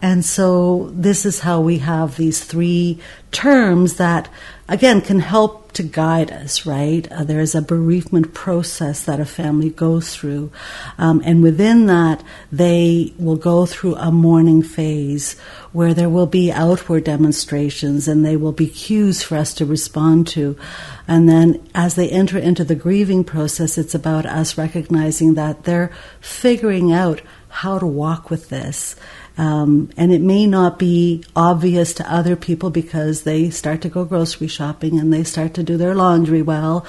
And 0.00 0.24
so, 0.24 0.90
this 0.92 1.24
is 1.24 1.40
how 1.40 1.60
we 1.60 1.78
have 1.78 2.16
these 2.16 2.42
three 2.42 2.98
terms 3.30 3.94
that, 3.94 4.28
again, 4.68 5.00
can 5.00 5.20
help 5.20 5.61
to 5.74 5.82
guide 5.82 6.30
us, 6.30 6.66
right? 6.66 7.10
Uh, 7.10 7.24
there 7.24 7.40
is 7.40 7.54
a 7.54 7.62
bereavement 7.62 8.34
process 8.34 9.02
that 9.04 9.20
a 9.20 9.24
family 9.24 9.70
goes 9.70 10.14
through. 10.14 10.50
Um, 10.98 11.22
and 11.24 11.42
within 11.42 11.86
that, 11.86 12.22
they 12.50 13.12
will 13.18 13.36
go 13.36 13.66
through 13.66 13.96
a 13.96 14.12
mourning 14.12 14.62
phase 14.62 15.38
where 15.72 15.94
there 15.94 16.10
will 16.10 16.26
be 16.26 16.52
outward 16.52 17.04
demonstrations 17.04 18.08
and 18.08 18.24
they 18.24 18.36
will 18.36 18.52
be 18.52 18.68
cues 18.68 19.22
for 19.22 19.36
us 19.36 19.54
to 19.54 19.66
respond 19.66 20.26
to. 20.28 20.56
And 21.08 21.28
then 21.28 21.66
as 21.74 21.94
they 21.94 22.08
enter 22.10 22.38
into 22.38 22.64
the 22.64 22.74
grieving 22.74 23.24
process, 23.24 23.78
it's 23.78 23.94
about 23.94 24.26
us 24.26 24.58
recognizing 24.58 25.34
that 25.34 25.64
they're 25.64 25.92
figuring 26.20 26.92
out 26.92 27.22
how 27.48 27.78
to 27.78 27.86
walk 27.86 28.30
with 28.30 28.48
this 28.48 28.96
um, 29.38 29.90
and 29.96 30.12
it 30.12 30.20
may 30.20 30.46
not 30.46 30.78
be 30.78 31.24
obvious 31.34 31.94
to 31.94 32.12
other 32.12 32.36
people 32.36 32.70
because 32.70 33.22
they 33.22 33.50
start 33.50 33.80
to 33.82 33.88
go 33.88 34.04
grocery 34.04 34.46
shopping 34.46 34.98
and 34.98 35.12
they 35.12 35.24
start 35.24 35.54
to 35.54 35.62
do 35.62 35.76
their 35.76 35.94
laundry 35.94 36.42
well. 36.42 36.86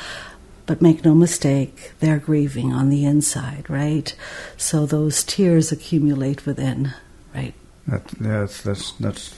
But 0.66 0.82
make 0.82 1.04
no 1.04 1.14
mistake, 1.14 1.92
they're 2.00 2.20
grieving 2.20 2.72
on 2.72 2.90
the 2.90 3.04
inside, 3.04 3.70
right? 3.70 4.16
So 4.56 4.86
those 4.86 5.24
tears 5.24 5.74
accumulate 5.74 6.46
within, 6.46 6.94
right? 7.36 7.54
That, 7.88 8.08
that's, 8.08 8.62
that's, 8.62 8.92
that's, 8.94 9.38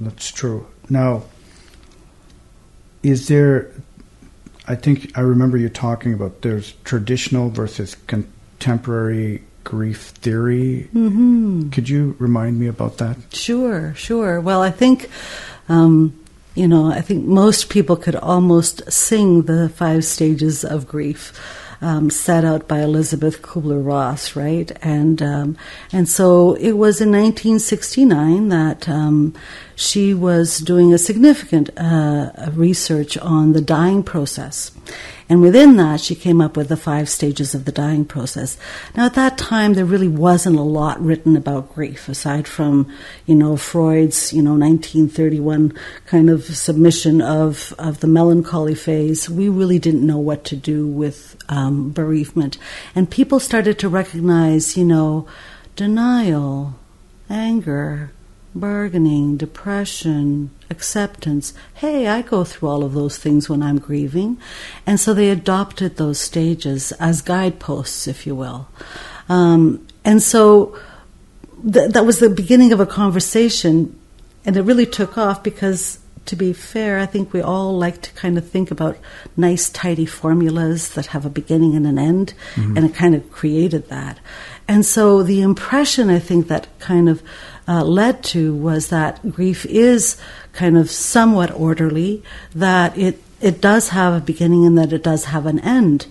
that's 0.00 0.32
true. 0.32 0.66
Now, 0.90 1.22
is 3.04 3.28
there, 3.28 3.70
I 4.66 4.74
think 4.74 5.16
I 5.16 5.20
remember 5.20 5.56
you 5.56 5.68
talking 5.68 6.12
about 6.12 6.42
there's 6.42 6.72
traditional 6.82 7.50
versus 7.50 7.94
contemporary 8.06 9.44
grief 9.64 10.12
theory. 10.20 10.88
Mm-hmm. 10.94 11.70
Could 11.70 11.88
you 11.88 12.14
remind 12.18 12.60
me 12.60 12.66
about 12.68 12.98
that? 12.98 13.16
Sure, 13.32 13.94
sure. 13.94 14.40
Well, 14.40 14.62
I 14.62 14.70
think. 14.70 15.10
Um, 15.68 16.20
you 16.54 16.68
know, 16.68 16.86
I 16.90 17.00
think 17.00 17.24
most 17.24 17.68
people 17.68 17.96
could 17.96 18.14
almost 18.14 18.90
sing 18.90 19.42
the 19.42 19.68
five 19.68 20.04
stages 20.04 20.64
of 20.64 20.86
grief. 20.86 21.32
Um, 21.80 22.08
set 22.08 22.46
out 22.46 22.66
by 22.66 22.80
Elisabeth 22.80 23.42
Kubler 23.42 23.84
Ross, 23.84 24.34
right? 24.34 24.72
And 24.80 25.20
um, 25.20 25.58
and 25.92 26.08
so 26.08 26.54
it 26.54 26.72
was 26.72 27.02
in 27.02 27.10
1969 27.10 28.48
that 28.48 28.88
um, 28.88 29.34
she 29.74 30.14
was 30.14 30.60
doing 30.60 30.94
a 30.94 30.98
significant 30.98 31.68
uh, 31.76 32.30
research 32.54 33.18
on 33.18 33.52
the 33.52 33.60
dying 33.60 34.02
process, 34.02 34.70
and 35.28 35.40
within 35.40 35.76
that, 35.76 36.00
she 36.00 36.14
came 36.14 36.40
up 36.40 36.56
with 36.56 36.68
the 36.68 36.76
five 36.76 37.08
stages 37.08 37.54
of 37.54 37.64
the 37.64 37.72
dying 37.72 38.04
process. 38.04 38.58
Now, 38.94 39.06
at 39.06 39.14
that 39.14 39.38
time, 39.38 39.72
there 39.72 39.84
really 39.84 40.08
wasn't 40.08 40.58
a 40.58 40.62
lot 40.62 41.00
written 41.00 41.34
about 41.34 41.74
grief, 41.74 42.08
aside 42.08 42.46
from, 42.46 42.92
you 43.24 43.34
know, 43.34 43.56
Freud's, 43.56 44.34
you 44.34 44.42
know, 44.42 44.52
1931 44.52 45.72
kind 46.04 46.28
of 46.28 46.44
submission 46.44 47.22
of, 47.22 47.74
of 47.78 48.00
the 48.00 48.06
melancholy 48.06 48.74
phase. 48.74 49.30
We 49.30 49.48
really 49.48 49.78
didn't 49.78 50.06
know 50.06 50.18
what 50.18 50.44
to 50.44 50.56
do 50.56 50.86
with 50.86 51.36
um, 51.48 51.90
bereavement. 51.90 52.58
And 52.94 53.10
people 53.10 53.40
started 53.40 53.78
to 53.78 53.88
recognize, 53.88 54.76
you 54.76 54.84
know, 54.84 55.26
denial, 55.74 56.74
anger, 57.30 58.12
bargaining, 58.54 59.36
depression, 59.36 60.50
acceptance. 60.70 61.54
Hey, 61.74 62.06
I 62.06 62.22
go 62.22 62.44
through 62.44 62.68
all 62.68 62.84
of 62.84 62.92
those 62.92 63.18
things 63.18 63.48
when 63.48 63.62
I'm 63.62 63.78
grieving. 63.78 64.38
And 64.86 65.00
so 65.00 65.12
they 65.12 65.30
adopted 65.30 65.96
those 65.96 66.20
stages 66.20 66.92
as 66.92 67.20
guideposts, 67.20 68.06
if 68.06 68.26
you 68.26 68.34
will. 68.34 68.68
Um, 69.28 69.86
and 70.04 70.22
so 70.22 70.78
th- 71.62 71.92
that 71.92 72.06
was 72.06 72.18
the 72.18 72.30
beginning 72.30 72.72
of 72.72 72.80
a 72.80 72.86
conversation, 72.86 73.98
and 74.44 74.56
it 74.56 74.62
really 74.62 74.86
took 74.86 75.18
off 75.18 75.42
because. 75.42 75.98
To 76.28 76.36
be 76.36 76.54
fair, 76.54 76.98
I 76.98 77.04
think 77.04 77.34
we 77.34 77.42
all 77.42 77.76
like 77.76 78.00
to 78.00 78.10
kind 78.14 78.38
of 78.38 78.48
think 78.48 78.70
about 78.70 78.96
nice, 79.36 79.68
tidy 79.68 80.06
formulas 80.06 80.94
that 80.94 81.08
have 81.08 81.26
a 81.26 81.28
beginning 81.28 81.76
and 81.76 81.86
an 81.86 81.98
end, 81.98 82.32
mm-hmm. 82.54 82.78
and 82.78 82.86
it 82.86 82.94
kind 82.94 83.14
of 83.14 83.30
created 83.30 83.90
that. 83.90 84.20
And 84.66 84.86
so 84.86 85.22
the 85.22 85.42
impression 85.42 86.08
I 86.08 86.18
think 86.18 86.48
that 86.48 86.66
kind 86.78 87.10
of 87.10 87.22
uh, 87.66 87.84
led 87.84 88.22
to 88.24 88.54
was 88.54 88.88
that 88.88 89.32
grief 89.32 89.64
is 89.66 90.16
kind 90.52 90.76
of 90.76 90.90
somewhat 90.90 91.50
orderly, 91.52 92.22
that 92.54 92.96
it, 92.96 93.22
it 93.40 93.60
does 93.60 93.90
have 93.90 94.14
a 94.14 94.20
beginning 94.20 94.66
and 94.66 94.76
that 94.78 94.92
it 94.92 95.02
does 95.02 95.26
have 95.26 95.46
an 95.46 95.58
end. 95.60 96.06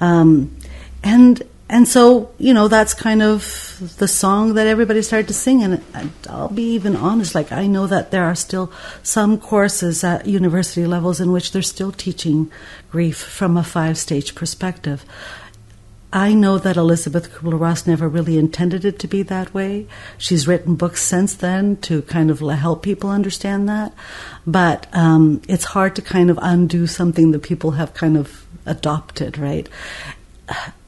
Um, 0.00 0.56
and 1.02 1.42
and 1.68 1.88
so 1.88 2.30
you 2.38 2.54
know 2.54 2.68
that's 2.68 2.94
kind 2.94 3.22
of 3.22 3.94
the 3.98 4.06
song 4.06 4.54
that 4.54 4.66
everybody 4.66 5.02
started 5.02 5.26
to 5.26 5.34
sing 5.34 5.62
and 5.62 5.82
i'll 6.28 6.48
be 6.48 6.62
even 6.62 6.94
honest 6.94 7.34
like 7.34 7.50
i 7.50 7.66
know 7.66 7.86
that 7.86 8.10
there 8.10 8.24
are 8.24 8.34
still 8.34 8.72
some 9.02 9.38
courses 9.38 10.04
at 10.04 10.26
university 10.26 10.86
levels 10.86 11.20
in 11.20 11.32
which 11.32 11.52
they're 11.52 11.62
still 11.62 11.92
teaching 11.92 12.50
grief 12.90 13.18
from 13.18 13.56
a 13.56 13.64
five 13.64 13.98
stage 13.98 14.34
perspective 14.34 15.04
I 16.16 16.32
know 16.32 16.56
that 16.56 16.78
Elisabeth 16.78 17.30
Kubler 17.30 17.60
Ross 17.60 17.86
never 17.86 18.08
really 18.08 18.38
intended 18.38 18.86
it 18.86 18.98
to 19.00 19.06
be 19.06 19.22
that 19.24 19.52
way. 19.52 19.86
She's 20.16 20.48
written 20.48 20.74
books 20.74 21.02
since 21.02 21.34
then 21.34 21.76
to 21.82 22.00
kind 22.00 22.30
of 22.30 22.40
help 22.40 22.82
people 22.82 23.10
understand 23.10 23.68
that. 23.68 23.92
But 24.46 24.86
um, 24.94 25.42
it's 25.46 25.64
hard 25.64 25.94
to 25.96 26.00
kind 26.00 26.30
of 26.30 26.38
undo 26.40 26.86
something 26.86 27.32
that 27.32 27.42
people 27.42 27.72
have 27.72 27.92
kind 27.92 28.16
of 28.16 28.46
adopted, 28.64 29.36
right? 29.36 29.68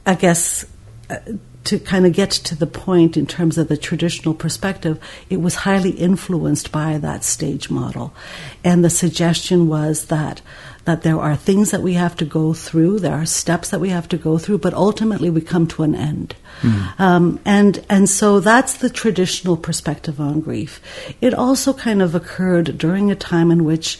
I 0.03 0.15
guess 0.15 0.65
uh, 1.11 1.17
to 1.65 1.77
kind 1.77 2.07
of 2.07 2.13
get 2.13 2.31
to 2.31 2.55
the 2.55 2.65
point 2.65 3.15
in 3.15 3.27
terms 3.27 3.59
of 3.59 3.67
the 3.67 3.77
traditional 3.77 4.33
perspective, 4.33 4.99
it 5.29 5.39
was 5.39 5.53
highly 5.53 5.91
influenced 5.91 6.71
by 6.71 6.97
that 6.97 7.23
stage 7.23 7.69
model. 7.69 8.15
And 8.63 8.83
the 8.83 8.89
suggestion 8.89 9.67
was 9.67 10.05
that 10.05 10.41
that 10.89 11.03
there 11.03 11.19
are 11.19 11.35
things 11.35 11.69
that 11.69 11.83
we 11.83 11.93
have 11.93 12.15
to 12.17 12.25
go 12.25 12.51
through, 12.51 12.97
there 12.97 13.13
are 13.13 13.25
steps 13.25 13.69
that 13.69 13.79
we 13.79 13.89
have 13.89 14.09
to 14.09 14.17
go 14.17 14.39
through, 14.39 14.57
but 14.57 14.73
ultimately 14.73 15.29
we 15.29 15.39
come 15.39 15.67
to 15.67 15.83
an 15.83 15.93
end. 15.93 16.35
Mm. 16.61 16.99
Um, 16.99 17.39
and 17.45 17.85
and 17.89 18.09
so 18.09 18.39
that's 18.39 18.73
the 18.77 18.89
traditional 18.89 19.55
perspective 19.55 20.19
on 20.19 20.41
grief. 20.41 20.81
It 21.21 21.35
also 21.35 21.73
kind 21.73 22.01
of 22.01 22.15
occurred 22.15 22.79
during 22.79 23.11
a 23.11 23.15
time 23.15 23.51
in 23.51 23.65
which 23.65 23.99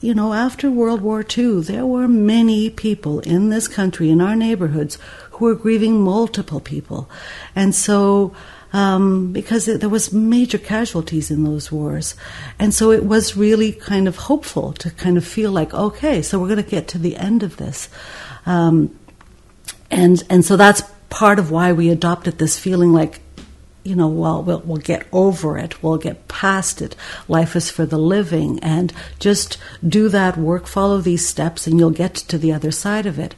you 0.00 0.14
know, 0.14 0.32
after 0.32 0.70
World 0.70 1.00
War 1.00 1.24
II, 1.36 1.60
there 1.60 1.86
were 1.86 2.08
many 2.08 2.68
people 2.70 3.20
in 3.20 3.48
this 3.48 3.66
country, 3.66 4.10
in 4.10 4.20
our 4.20 4.36
neighborhoods, 4.36 4.98
who 5.32 5.46
were 5.46 5.54
grieving 5.54 6.00
multiple 6.02 6.60
people. 6.60 7.08
And 7.54 7.74
so 7.74 8.34
um, 8.72 9.32
because 9.32 9.68
it, 9.68 9.80
there 9.80 9.88
was 9.88 10.12
major 10.12 10.58
casualties 10.58 11.30
in 11.30 11.44
those 11.44 11.72
wars, 11.72 12.14
and 12.58 12.74
so 12.74 12.90
it 12.90 13.04
was 13.04 13.36
really 13.36 13.72
kind 13.72 14.08
of 14.08 14.16
hopeful 14.16 14.72
to 14.74 14.90
kind 14.90 15.16
of 15.16 15.24
feel 15.26 15.50
like, 15.50 15.72
okay, 15.74 16.22
so 16.22 16.38
we're 16.38 16.48
going 16.48 16.62
to 16.62 16.70
get 16.70 16.88
to 16.88 16.98
the 16.98 17.16
end 17.16 17.42
of 17.42 17.56
this, 17.56 17.88
um, 18.46 18.96
and 19.90 20.22
and 20.28 20.44
so 20.44 20.56
that's 20.56 20.82
part 21.08 21.38
of 21.38 21.50
why 21.50 21.72
we 21.72 21.90
adopted 21.90 22.38
this 22.38 22.58
feeling 22.58 22.92
like. 22.92 23.20
You 23.84 23.96
know, 23.96 24.08
well, 24.08 24.42
we'll 24.42 24.60
we'll 24.66 24.76
get 24.76 25.06
over 25.12 25.56
it. 25.56 25.82
We'll 25.82 25.96
get 25.96 26.28
past 26.28 26.82
it. 26.82 26.94
Life 27.26 27.56
is 27.56 27.70
for 27.70 27.86
the 27.86 27.96
living, 27.96 28.58
and 28.60 28.92
just 29.18 29.56
do 29.86 30.10
that 30.10 30.36
work, 30.36 30.66
follow 30.66 30.98
these 31.00 31.26
steps, 31.26 31.66
and 31.66 31.78
you'll 31.78 31.90
get 31.90 32.14
to 32.14 32.36
the 32.36 32.52
other 32.52 32.70
side 32.70 33.06
of 33.06 33.18
it. 33.18 33.34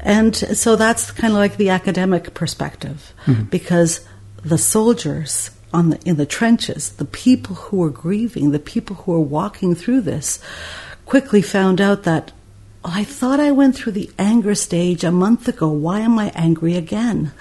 And 0.00 0.36
so 0.36 0.76
that's 0.76 1.10
kind 1.10 1.32
of 1.32 1.38
like 1.38 1.56
the 1.56 1.70
academic 1.70 2.34
perspective, 2.34 3.14
mm-hmm. 3.24 3.44
because 3.44 4.06
the 4.44 4.58
soldiers 4.58 5.50
on 5.72 5.90
the, 5.90 6.00
in 6.08 6.16
the 6.16 6.26
trenches, 6.26 6.90
the 6.90 7.04
people 7.04 7.56
who 7.56 7.78
were 7.78 7.90
grieving, 7.90 8.52
the 8.52 8.58
people 8.58 8.96
who 8.96 9.12
were 9.12 9.20
walking 9.20 9.74
through 9.74 10.02
this, 10.02 10.38
quickly 11.06 11.42
found 11.42 11.80
out 11.80 12.04
that 12.04 12.32
oh, 12.84 12.92
I 12.92 13.04
thought 13.04 13.40
I 13.40 13.50
went 13.50 13.74
through 13.74 13.92
the 13.92 14.10
anger 14.18 14.54
stage 14.54 15.02
a 15.02 15.10
month 15.10 15.48
ago. 15.48 15.68
Why 15.68 16.00
am 16.00 16.18
I 16.18 16.30
angry 16.34 16.76
again? 16.76 17.32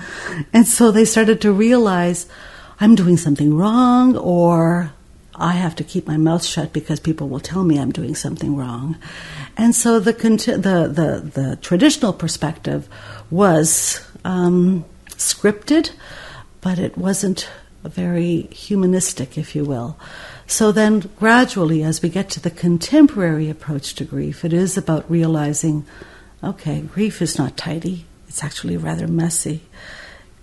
And 0.52 0.68
so 0.68 0.92
they 0.92 1.06
started 1.06 1.42
to 1.42 1.52
realize 1.52 2.28
I'm 2.80 2.96
doing 2.96 3.18
something 3.18 3.56
wrong 3.56 4.18
or 4.18 4.92
I 5.36 5.54
have 5.54 5.76
to 5.78 5.84
keep 5.84 6.08
my 6.08 6.18
mouth 6.18 6.44
shut 6.44 6.74
because 6.74 7.00
people 7.00 7.28
will 7.28 7.40
tell 7.40 7.64
me 7.64 7.80
I'm 7.80 7.92
doing 7.92 8.16
something 8.16 8.56
wrong. 8.56 8.98
And 9.58 9.76
so 9.76 10.00
the 10.00 10.14
the 10.14 10.88
the, 10.88 11.32
the 11.34 11.58
traditional 11.62 12.14
perspective 12.14 12.88
was 13.30 14.06
um, 14.24 14.86
scripted, 15.10 15.92
but 16.64 16.80
it 16.80 16.98
wasn't 16.98 17.50
very 17.84 18.44
humanistic, 18.44 19.38
if 19.38 19.56
you 19.56 19.66
will. 19.66 19.98
So 20.48 20.72
then, 20.72 21.10
gradually, 21.18 21.84
as 21.84 22.02
we 22.02 22.10
get 22.10 22.30
to 22.32 22.40
the 22.40 22.50
contemporary 22.50 23.50
approach 23.50 23.94
to 23.96 24.06
grief, 24.06 24.46
it 24.46 24.54
is 24.54 24.78
about 24.78 25.10
realizing 25.10 25.86
okay, 26.44 26.82
grief 26.82 27.22
is 27.22 27.38
not 27.38 27.56
tidy, 27.56 28.06
it's 28.28 28.44
actually 28.44 28.76
rather 28.76 29.08
messy. 29.08 29.62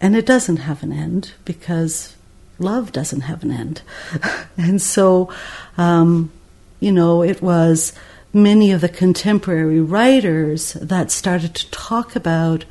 And 0.00 0.16
it 0.16 0.24
doesn't 0.24 0.56
have 0.58 0.82
an 0.82 0.92
end 0.92 1.32
because 1.44 2.16
love 2.58 2.90
doesn't 2.90 3.22
have 3.22 3.42
an 3.42 3.50
end. 3.50 3.82
and 4.56 4.80
so, 4.80 5.30
um, 5.76 6.32
you 6.80 6.90
know, 6.90 7.22
it 7.22 7.42
was 7.42 7.92
many 8.32 8.72
of 8.72 8.80
the 8.80 8.88
contemporary 8.88 9.80
writers 9.80 10.72
that 10.74 11.10
started 11.10 11.54
to 11.54 11.70
talk 11.70 12.16
about 12.16 12.64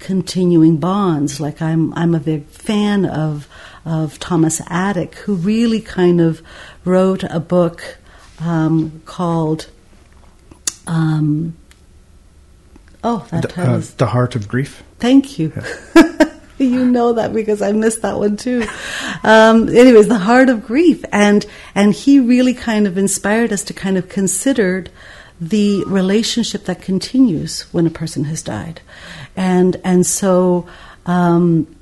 continuing 0.00 0.78
bonds. 0.78 1.40
Like 1.40 1.62
I'm, 1.62 1.94
I'm 1.94 2.14
a 2.14 2.20
big 2.20 2.46
fan 2.46 3.06
of 3.06 3.48
of 3.84 4.18
Thomas 4.18 4.60
Attig, 4.62 5.14
who 5.14 5.34
really 5.34 5.80
kind 5.80 6.20
of 6.20 6.42
wrote 6.84 7.22
a 7.24 7.40
book 7.40 7.96
um, 8.40 9.02
called 9.06 9.70
Um, 10.86 11.56
oh, 13.04 13.26
that 13.30 13.50
The, 13.50 13.62
uh, 13.62 13.82
the 13.96 14.06
Heart 14.06 14.36
of 14.36 14.48
Grief. 14.48 14.82
Thank 14.98 15.38
you. 15.38 15.52
you 16.58 16.84
know 16.84 17.14
that 17.14 17.32
because 17.32 17.62
I 17.62 17.72
missed 17.72 18.02
that 18.02 18.18
one 18.18 18.36
too. 18.36 18.66
Um, 19.22 19.68
anyways, 19.68 20.08
the 20.08 20.18
heart 20.18 20.48
of 20.48 20.66
grief, 20.66 21.04
and 21.10 21.46
and 21.74 21.94
he 21.94 22.20
really 22.20 22.54
kind 22.54 22.86
of 22.86 22.98
inspired 22.98 23.52
us 23.52 23.62
to 23.64 23.74
kind 23.74 23.96
of 23.96 24.08
consider 24.08 24.84
the 25.40 25.84
relationship 25.86 26.64
that 26.64 26.82
continues 26.82 27.62
when 27.72 27.86
a 27.86 27.90
person 27.90 28.24
has 28.24 28.42
died, 28.42 28.80
and 29.36 29.80
and 29.84 30.06
so. 30.06 30.66
Um, 31.06 31.76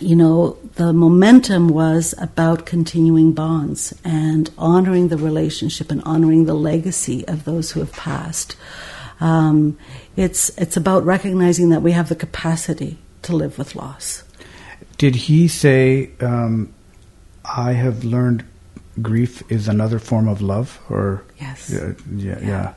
you 0.00 0.14
know, 0.14 0.58
the 0.74 0.92
momentum 0.92 1.68
was 1.68 2.14
about 2.18 2.66
continuing 2.66 3.32
bonds 3.32 3.94
and 4.04 4.50
honoring 4.58 5.08
the 5.08 5.16
relationship 5.16 5.90
and 5.90 6.02
honoring 6.04 6.44
the 6.44 6.54
legacy 6.54 7.26
of 7.26 7.44
those 7.44 7.70
who 7.70 7.80
have 7.80 7.92
passed. 7.92 8.56
Um, 9.20 9.78
it's 10.16 10.50
it's 10.58 10.76
about 10.76 11.04
recognizing 11.04 11.70
that 11.70 11.82
we 11.82 11.92
have 11.92 12.08
the 12.08 12.16
capacity 12.16 12.98
to 13.22 13.34
live 13.34 13.58
with 13.58 13.74
loss. 13.74 14.22
Did 14.98 15.14
he 15.16 15.48
say, 15.48 16.10
um, 16.20 16.72
"I 17.44 17.72
have 17.72 18.04
learned 18.04 18.44
grief 19.02 19.42
is 19.50 19.68
another 19.68 19.98
form 19.98 20.28
of 20.28 20.40
love"? 20.40 20.78
Or 20.90 21.22
Yes. 21.40 21.70
yeah, 21.70 21.92
yeah, 22.16 22.38
Yeah. 22.40 22.74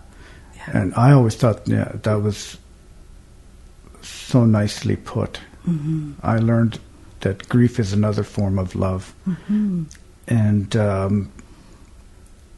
yeah. 0.55 0.69
And 0.73 0.93
I 0.95 1.11
always 1.13 1.35
thought, 1.35 1.67
yeah, 1.67 1.91
that 2.03 2.21
was 2.21 2.57
so 4.01 4.45
nicely 4.45 4.95
put. 4.95 5.39
Mm-hmm. 5.67 6.13
I 6.23 6.37
learned 6.37 6.79
that 7.21 7.47
grief 7.49 7.79
is 7.79 7.93
another 7.93 8.23
form 8.23 8.57
of 8.59 8.75
love. 8.75 9.13
Mm-hmm. 9.27 9.83
And 10.27 10.75
um, 10.75 11.31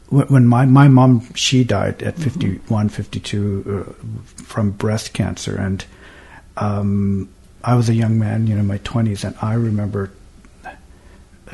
when, 0.08 0.46
my, 0.46 0.66
my 0.66 0.88
mom, 0.88 1.32
she 1.34 1.64
died 1.64 2.02
at 2.02 2.16
Mm-hmm. 2.16 2.30
51, 2.68 2.88
52 2.90 3.86
uh, 3.88 3.92
from 4.42 4.70
breast 4.72 5.14
cancer. 5.14 5.56
And 5.56 5.84
um, 6.58 7.28
I 7.64 7.74
was 7.74 7.88
a 7.88 7.94
young 7.94 8.18
man, 8.18 8.46
you 8.46 8.54
know, 8.54 8.60
in 8.60 8.66
my 8.66 8.78
20s, 8.78 9.24
and 9.24 9.34
I 9.40 9.54
remember 9.54 10.10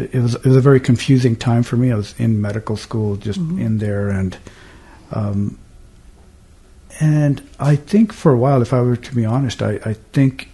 it 0.00 0.14
was 0.14 0.34
it 0.34 0.44
was 0.46 0.56
a 0.56 0.60
very 0.60 0.80
confusing 0.80 1.36
time 1.36 1.62
for 1.62 1.76
me. 1.76 1.90
I 1.92 1.96
was 1.96 2.14
in 2.18 2.40
medical 2.40 2.76
school, 2.76 3.16
just 3.16 3.40
Mm-hmm. 3.40 3.60
in 3.60 3.78
there, 3.78 4.08
and 4.08 4.36
um, 5.12 5.58
and 7.00 7.42
I 7.60 7.76
think 7.76 8.12
for 8.12 8.32
a 8.32 8.36
while, 8.38 8.62
if 8.62 8.72
I 8.72 8.80
were 8.80 8.96
to 8.96 9.14
be 9.14 9.24
honest, 9.24 9.62
I, 9.62 9.78
I 9.84 9.94
think 10.12 10.48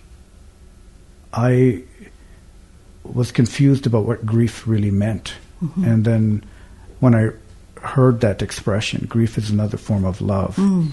I 1.32 1.82
was 3.02 3.32
confused 3.32 3.86
about 3.86 4.04
what 4.06 4.24
grief 4.26 4.66
really 4.66 4.90
meant. 4.90 5.34
Mm-hmm. 5.62 5.84
And 5.84 6.04
then 6.04 6.44
when 7.00 7.14
I 7.14 7.30
heard 7.80 8.20
that 8.20 8.42
expression, 8.42 9.06
grief 9.08 9.36
is 9.38 9.50
another 9.50 9.76
form 9.76 10.04
of 10.04 10.20
love, 10.20 10.56
Mm. 10.56 10.90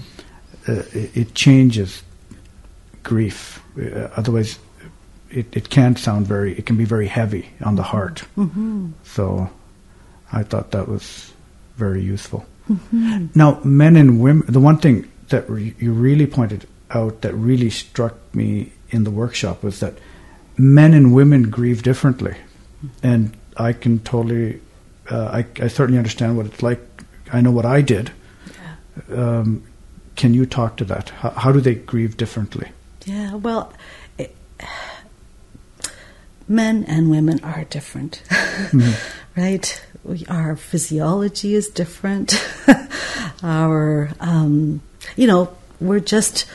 uh, 0.68 0.72
it, 0.92 1.16
it 1.16 1.34
changes 1.34 2.02
grief. 3.02 3.62
Uh, 3.78 4.08
otherwise, 4.16 4.58
it, 5.32 5.56
it 5.56 5.70
can 5.70 5.96
sound 5.96 6.26
very, 6.26 6.56
it 6.58 6.66
can 6.66 6.76
be 6.76 6.84
very 6.84 7.08
heavy 7.08 7.50
on 7.64 7.76
the 7.76 7.82
heart. 7.82 8.24
Mm-hmm. 8.36 8.92
So 9.02 9.50
I 10.32 10.42
thought 10.42 10.70
that 10.70 10.88
was 10.88 11.32
very 11.76 12.02
useful. 12.02 12.46
Now, 13.34 13.60
men 13.64 13.96
and 13.96 14.20
women, 14.20 14.46
the 14.48 14.60
one 14.60 14.78
thing 14.78 15.10
that 15.28 15.50
re- 15.50 15.74
you 15.78 15.92
really 15.92 16.26
pointed 16.26 16.66
out 16.90 17.20
that 17.22 17.34
really 17.34 17.70
struck 17.70 18.14
me 18.34 18.72
in 18.90 19.04
the 19.04 19.10
workshop 19.10 19.62
was 19.62 19.80
that 19.80 19.94
men 20.56 20.94
and 20.94 21.12
women 21.12 21.50
grieve 21.50 21.82
differently. 21.82 22.36
And 23.02 23.36
I 23.56 23.72
can 23.72 23.98
totally, 23.98 24.60
uh, 25.10 25.42
I, 25.42 25.46
I 25.60 25.68
certainly 25.68 25.98
understand 25.98 26.36
what 26.36 26.46
it's 26.46 26.62
like. 26.62 26.80
I 27.32 27.40
know 27.40 27.50
what 27.50 27.66
I 27.66 27.82
did. 27.82 28.12
Um, 29.10 29.64
can 30.16 30.32
you 30.32 30.46
talk 30.46 30.76
to 30.76 30.84
that? 30.84 31.10
How, 31.10 31.30
how 31.30 31.52
do 31.52 31.60
they 31.60 31.74
grieve 31.74 32.16
differently? 32.16 32.70
Yeah, 33.04 33.34
well, 33.34 33.72
it, 34.18 34.34
men 36.52 36.84
and 36.84 37.10
women 37.10 37.42
are 37.42 37.64
different, 37.64 38.22
right? 39.36 39.82
We, 40.04 40.24
our 40.28 40.54
physiology 40.54 41.54
is 41.54 41.68
different. 41.68 42.34
our, 43.42 44.10
um, 44.20 44.82
you 45.16 45.26
know, 45.26 45.56
we're 45.80 46.00
just 46.00 46.46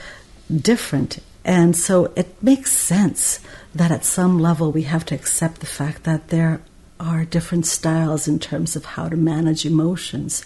different. 0.49 1.19
And 1.43 1.75
so 1.75 2.13
it 2.15 2.41
makes 2.41 2.71
sense 2.71 3.39
that 3.73 3.91
at 3.91 4.05
some 4.05 4.39
level 4.39 4.71
we 4.71 4.83
have 4.83 5.05
to 5.05 5.15
accept 5.15 5.59
the 5.59 5.65
fact 5.65 6.03
that 6.03 6.29
there 6.29 6.61
are 6.99 7.25
different 7.25 7.65
styles 7.65 8.27
in 8.27 8.39
terms 8.39 8.75
of 8.75 8.85
how 8.85 9.09
to 9.09 9.15
manage 9.15 9.65
emotions. 9.65 10.45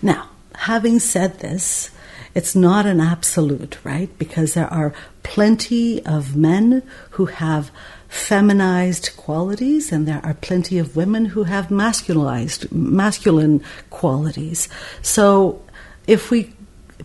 Now, 0.00 0.28
having 0.54 0.98
said 0.98 1.40
this, 1.40 1.90
it's 2.34 2.54
not 2.54 2.86
an 2.86 3.00
absolute, 3.00 3.78
right? 3.84 4.08
Because 4.18 4.54
there 4.54 4.72
are 4.72 4.94
plenty 5.22 6.04
of 6.06 6.34
men 6.34 6.82
who 7.10 7.26
have 7.26 7.70
feminized 8.12 9.16
qualities, 9.16 9.90
and 9.90 10.06
there 10.06 10.20
are 10.22 10.34
plenty 10.34 10.78
of 10.78 10.94
women 10.94 11.24
who 11.24 11.44
have 11.44 11.68
masculinized, 11.68 12.70
masculine 12.70 13.64
qualities. 13.88 14.68
So, 15.00 15.62
if 16.06 16.30
we, 16.30 16.52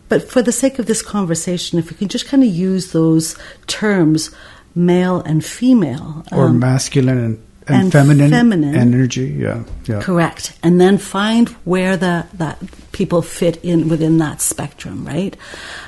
but 0.09 0.29
for 0.29 0.41
the 0.41 0.51
sake 0.51 0.79
of 0.79 0.85
this 0.85 1.01
conversation, 1.01 1.79
if 1.79 1.89
we 1.89 1.95
can 1.95 2.09
just 2.09 2.27
kind 2.27 2.43
of 2.43 2.49
use 2.49 2.91
those 2.91 3.37
terms, 3.67 4.31
male 4.75 5.21
and 5.21 5.45
female, 5.45 6.25
Or 6.33 6.47
um, 6.47 6.59
masculine 6.59 7.17
and, 7.17 7.43
and, 7.67 7.83
and 7.83 7.91
feminine, 7.93 8.29
feminine. 8.29 8.75
energy? 8.75 9.29
Yeah, 9.29 9.63
yeah. 9.85 10.01
Correct. 10.01 10.59
And 10.61 10.79
then 10.79 10.97
find 10.97 11.47
where 11.63 11.95
the 11.95 12.27
that 12.33 12.59
people 12.91 13.21
fit 13.21 13.63
in 13.63 13.87
within 13.87 14.17
that 14.17 14.41
spectrum, 14.41 15.07
right? 15.07 15.37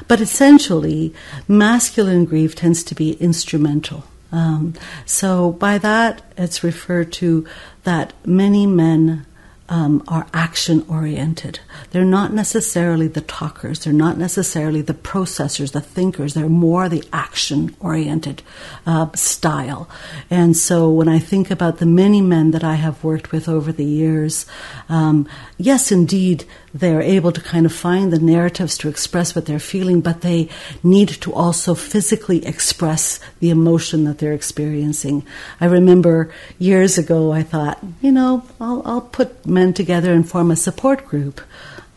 But 0.08 0.22
essentially, 0.22 1.14
masculine 1.50 2.24
grief 2.24 2.56
tends 2.56 2.84
to 2.86 2.96
be 2.96 3.14
instrumental. 3.20 4.06
Um, 4.32 4.74
so 5.06 5.52
by 5.54 5.78
that, 5.80 6.22
it's 6.38 6.64
referred 6.64 7.12
to 7.14 7.48
that 7.84 8.14
many 8.26 8.68
men 8.68 9.26
um, 9.70 10.04
are 10.08 10.28
action 10.34 10.84
oriented. 10.90 11.60
They're 11.92 12.04
not 12.04 12.34
necessarily 12.34 13.08
the 13.08 13.22
talkers. 13.22 13.84
They're 13.84 13.94
not 13.94 14.18
necessarily 14.18 14.82
the 14.82 14.96
processors, 14.96 15.72
the 15.74 15.82
thinkers. 15.82 16.34
They're 16.34 16.50
more 16.50 16.90
the 16.90 17.04
action 17.14 17.76
oriented 17.80 18.42
uh, 18.88 19.12
style. 19.14 19.88
And 20.30 20.58
so 20.58 20.90
when 20.90 21.08
I 21.08 21.20
think 21.20 21.52
about 21.52 21.78
the 21.78 21.86
many 21.86 22.20
men 22.20 22.52
that 22.52 22.64
I 22.64 22.76
have 22.76 23.04
worked 23.04 23.32
with 23.32 23.48
over 23.48 23.72
the 23.72 23.86
years, 23.86 24.48
um, 24.90 25.28
yes, 25.58 25.92
indeed, 25.92 26.46
they're 26.74 27.02
able 27.02 27.32
to 27.32 27.42
kind 27.42 27.66
of 27.66 27.74
find 27.74 28.14
the 28.14 28.20
narratives 28.20 28.78
to 28.80 28.90
express 28.90 29.36
what 29.36 29.46
they're 29.46 29.60
feeling, 29.60 30.02
but 30.02 30.22
they 30.22 30.50
need 30.84 31.10
to 31.10 31.34
also 31.34 31.74
physically 31.76 32.46
express 32.46 33.20
the 33.40 33.50
emotion 33.50 34.04
that 34.04 34.20
they're 34.20 34.34
experiencing. 34.34 35.24
I 35.60 35.66
remember 35.66 36.32
years 36.58 36.98
ago, 36.98 37.32
I 37.32 37.44
thought, 37.44 37.84
you 38.02 38.12
know, 38.12 38.44
I'll, 38.60 38.82
I'll 38.86 39.02
put 39.02 39.46
men 39.46 39.74
together 39.74 40.14
and 40.14 40.28
form 40.30 40.52
a 40.52 40.56
support 40.56 41.06
group. 41.06 41.42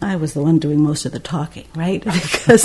I 0.00 0.16
was 0.16 0.34
the 0.34 0.42
one 0.42 0.58
doing 0.58 0.82
most 0.82 1.04
of 1.04 1.12
the 1.12 1.20
talking, 1.20 1.66
right? 1.74 2.04
Because 2.32 2.64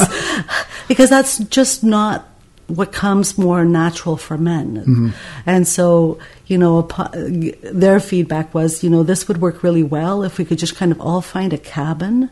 because 0.87 1.09
that's 1.09 1.39
just 1.39 1.83
not 1.83 2.27
what 2.67 2.91
comes 2.91 3.37
more 3.37 3.63
natural 3.63 4.17
for 4.17 4.37
men. 4.37 4.77
Mm-hmm. 4.77 5.09
And 5.45 5.67
so, 5.67 6.19
you 6.47 6.57
know, 6.57 6.83
their 7.61 7.99
feedback 7.99 8.53
was, 8.53 8.83
you 8.83 8.89
know, 8.89 9.03
this 9.03 9.27
would 9.27 9.41
work 9.41 9.63
really 9.63 9.83
well 9.83 10.23
if 10.23 10.37
we 10.37 10.45
could 10.45 10.57
just 10.57 10.75
kind 10.77 10.91
of 10.93 11.01
all 11.01 11.21
find 11.21 11.51
a 11.51 11.57
cabin, 11.57 12.29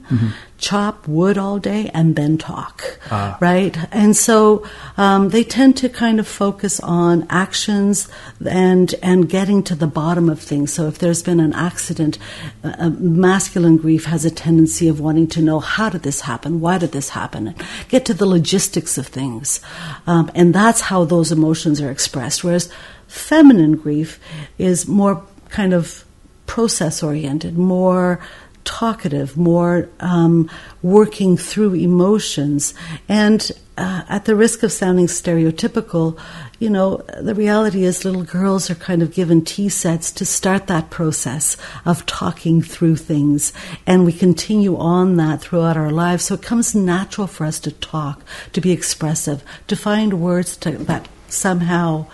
chop 0.57 1.05
wood 1.05 1.37
all 1.37 1.59
day, 1.59 1.91
and 1.93 2.15
then 2.15 2.37
talk, 2.37 2.97
right? 3.41 3.77
And 3.91 4.15
so 4.15 4.65
um, 4.97 5.29
they 5.29 5.43
tend 5.43 5.75
to 5.77 5.89
kind 5.89 6.19
of 6.19 6.27
focus 6.27 6.79
on 6.79 7.27
actions 7.29 8.07
and 8.45 8.95
and 9.03 9.29
getting 9.29 9.63
to 9.63 9.75
the 9.75 9.87
bottom 9.87 10.29
of 10.29 10.39
things. 10.39 10.71
So 10.71 10.87
if 10.87 10.97
there's 10.99 11.21
been 11.21 11.41
an 11.41 11.51
accident, 11.53 12.17
uh, 12.63 12.91
masculine 12.91 13.75
grief 13.75 14.05
has 14.05 14.23
a 14.23 14.31
tendency 14.31 14.87
of 14.87 15.01
wanting 15.01 15.27
to 15.27 15.41
know 15.41 15.59
how 15.59 15.89
did 15.89 16.03
this 16.03 16.21
happen, 16.21 16.61
why 16.61 16.77
did 16.77 16.93
this 16.93 17.09
happen, 17.09 17.53
get 17.89 18.05
to 18.05 18.13
the 18.13 18.25
logistics 18.25 18.97
of 18.97 19.07
things, 19.07 19.59
um, 20.07 20.31
and 20.33 20.55
that's 20.55 20.79
how 20.79 21.03
those 21.03 21.33
emotions 21.33 21.81
are 21.81 21.91
expressed. 21.91 22.45
Whereas 22.45 22.71
feminine 23.07 23.75
grief 23.75 24.19
is 24.57 24.87
more 24.87 25.23
kind 25.49 25.73
of 25.73 26.03
process 26.45 27.01
oriented, 27.01 27.57
more 27.57 28.19
talkative, 28.65 29.37
more 29.37 29.87
um, 29.99 30.49
working 30.81 31.37
through 31.37 31.75
emotions. 31.75 32.73
And 33.07 33.51
uh, 33.77 34.03
at 34.09 34.25
the 34.25 34.35
risk 34.35 34.63
of 34.63 34.71
sounding 34.71 35.07
stereotypical, 35.07 36.19
you 36.59 36.69
know, 36.69 36.97
the 37.19 37.35
reality 37.35 37.83
is 37.83 38.05
little 38.05 38.23
girls 38.23 38.69
are 38.69 38.75
kind 38.75 39.01
of 39.01 39.13
given 39.13 39.43
tea 39.43 39.69
sets 39.69 40.11
to 40.13 40.25
start 40.25 40.67
that 40.67 40.89
process 40.89 41.57
of 41.85 42.05
talking 42.05 42.61
through 42.61 42.95
things. 42.95 43.53
And 43.85 44.05
we 44.05 44.13
continue 44.13 44.77
on 44.77 45.17
that 45.17 45.41
throughout 45.41 45.77
our 45.77 45.91
lives. 45.91 46.25
So 46.25 46.35
it 46.35 46.41
comes 46.41 46.73
natural 46.73 47.27
for 47.27 47.45
us 47.45 47.59
to 47.61 47.71
talk, 47.71 48.23
to 48.53 48.61
be 48.61 48.71
expressive, 48.71 49.43
to 49.67 49.75
find 49.75 50.21
words 50.21 50.57
to, 50.57 50.71
that 50.71 51.07
somehow 51.27 52.07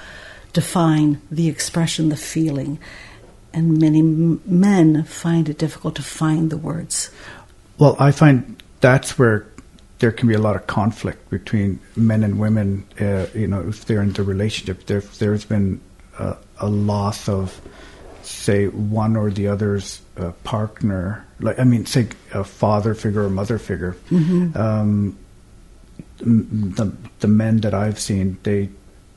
define 0.53 1.21
the 1.31 1.47
expression, 1.47 2.09
the 2.09 2.17
feeling. 2.17 2.79
And 3.53 3.79
many 3.79 3.99
m- 3.99 4.41
men 4.45 5.03
find 5.03 5.49
it 5.49 5.57
difficult 5.57 5.95
to 5.95 6.01
find 6.01 6.49
the 6.49 6.57
words. 6.57 7.11
Well, 7.77 7.95
I 7.99 8.11
find 8.11 8.61
that's 8.79 9.19
where 9.19 9.45
there 9.99 10.11
can 10.11 10.27
be 10.27 10.33
a 10.33 10.39
lot 10.39 10.55
of 10.55 10.67
conflict 10.67 11.29
between 11.29 11.79
men 11.95 12.23
and 12.23 12.39
women. 12.39 12.85
Uh, 12.99 13.27
you 13.33 13.47
know, 13.47 13.67
if 13.67 13.85
they're 13.85 14.01
in 14.01 14.13
the 14.13 14.23
relationship, 14.23 14.85
there, 14.85 15.01
there's 15.01 15.45
been 15.45 15.81
a, 16.17 16.37
a 16.59 16.69
loss 16.69 17.27
of, 17.27 17.59
say, 18.23 18.67
one 18.67 19.15
or 19.15 19.29
the 19.29 19.47
other's 19.47 20.01
uh, 20.17 20.31
partner. 20.43 21.25
Like, 21.39 21.59
I 21.59 21.65
mean, 21.65 21.85
say, 21.85 22.07
a 22.33 22.43
father 22.43 22.93
figure 22.95 23.25
or 23.25 23.29
mother 23.29 23.59
figure. 23.59 23.95
Mm-hmm. 24.09 24.57
Um, 24.57 25.17
the 26.19 26.91
the 27.19 27.27
men 27.27 27.61
that 27.61 27.73
I've 27.73 27.99
seen, 27.99 28.37
they 28.43 28.69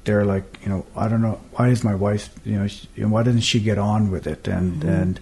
they're 0.05 0.25
like, 0.25 0.45
you 0.63 0.69
know, 0.69 0.85
I 0.97 1.09
don't 1.09 1.23
know, 1.23 1.41
why 1.53 1.69
is 1.69 1.83
my 1.85 1.95
wife, 1.95 2.29
you 2.45 2.59
know, 2.59 2.67
she, 2.67 2.87
why 3.05 3.23
doesn't 3.23 3.41
she 3.43 3.61
get 3.61 3.79
on 3.79 4.11
with 4.11 4.27
it? 4.27 4.47
And 4.49 4.81
Mm-hmm. 4.81 4.89
and 4.89 5.21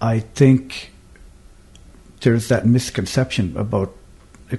I 0.00 0.20
think 0.20 0.90
there's 2.20 2.48
that 2.48 2.66
misconception 2.66 3.56
about. 3.56 3.94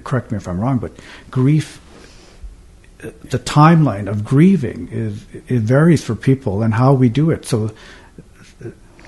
Correct 0.02 0.30
me 0.32 0.36
if 0.38 0.48
I'm 0.48 0.58
wrong, 0.60 0.78
but 0.78 0.92
grief. 1.30 1.80
The 2.98 3.38
timeline 3.38 4.08
of 4.08 4.24
grieving 4.24 4.88
is 4.90 5.24
it 5.46 5.60
varies 5.60 6.02
for 6.02 6.14
people 6.14 6.62
and 6.62 6.72
how 6.74 6.94
we 6.94 7.08
do 7.10 7.30
it. 7.30 7.44
So 7.44 7.70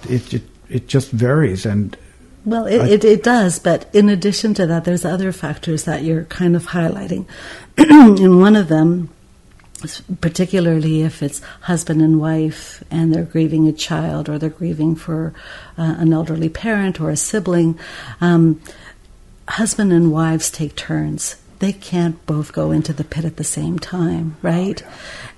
it 0.09 0.35
it, 0.35 0.43
it 0.69 0.87
just 0.89 1.11
varies, 1.11 1.65
and 1.67 1.97
Well, 2.45 2.67
it, 2.67 2.81
I- 2.83 2.89
it, 2.89 3.05
it 3.05 3.23
does, 3.23 3.59
but 3.59 3.89
in 3.95 4.09
addition 4.11 4.53
to 4.55 4.67
that, 4.67 4.85
there's 4.85 5.05
other 5.05 5.33
factors 5.33 5.85
that 5.85 6.03
you're 6.05 6.25
kind 6.25 6.55
of 6.55 6.67
highlighting. 6.67 7.27
and 7.79 8.39
one 8.41 8.55
of 8.57 8.69
them, 8.69 9.09
particularly 10.21 11.03
if 11.03 11.23
it's 11.23 11.41
husband 11.63 12.03
and 12.03 12.21
wife 12.21 12.83
and 12.91 13.15
they're 13.15 13.25
grieving 13.25 13.67
a 13.69 13.73
child 13.73 14.29
or 14.29 14.39
they're 14.39 14.51
grieving 14.51 14.95
for 14.95 15.33
uh, 15.79 15.97
an 15.99 16.13
elderly 16.13 16.49
parent 16.49 17.01
or 17.01 17.11
a 17.11 17.17
sibling, 17.17 17.79
um, 18.21 18.61
husband 19.49 19.93
and 19.93 20.13
wives 20.13 20.51
take 20.51 20.77
turns. 20.77 21.37
They 21.59 21.73
can't 21.73 22.25
both 22.27 22.53
go 22.53 22.71
into 22.71 22.93
the 22.93 23.05
pit 23.05 23.25
at 23.25 23.37
the 23.37 23.45
same 23.45 23.79
time, 23.79 24.37
right? 24.43 24.83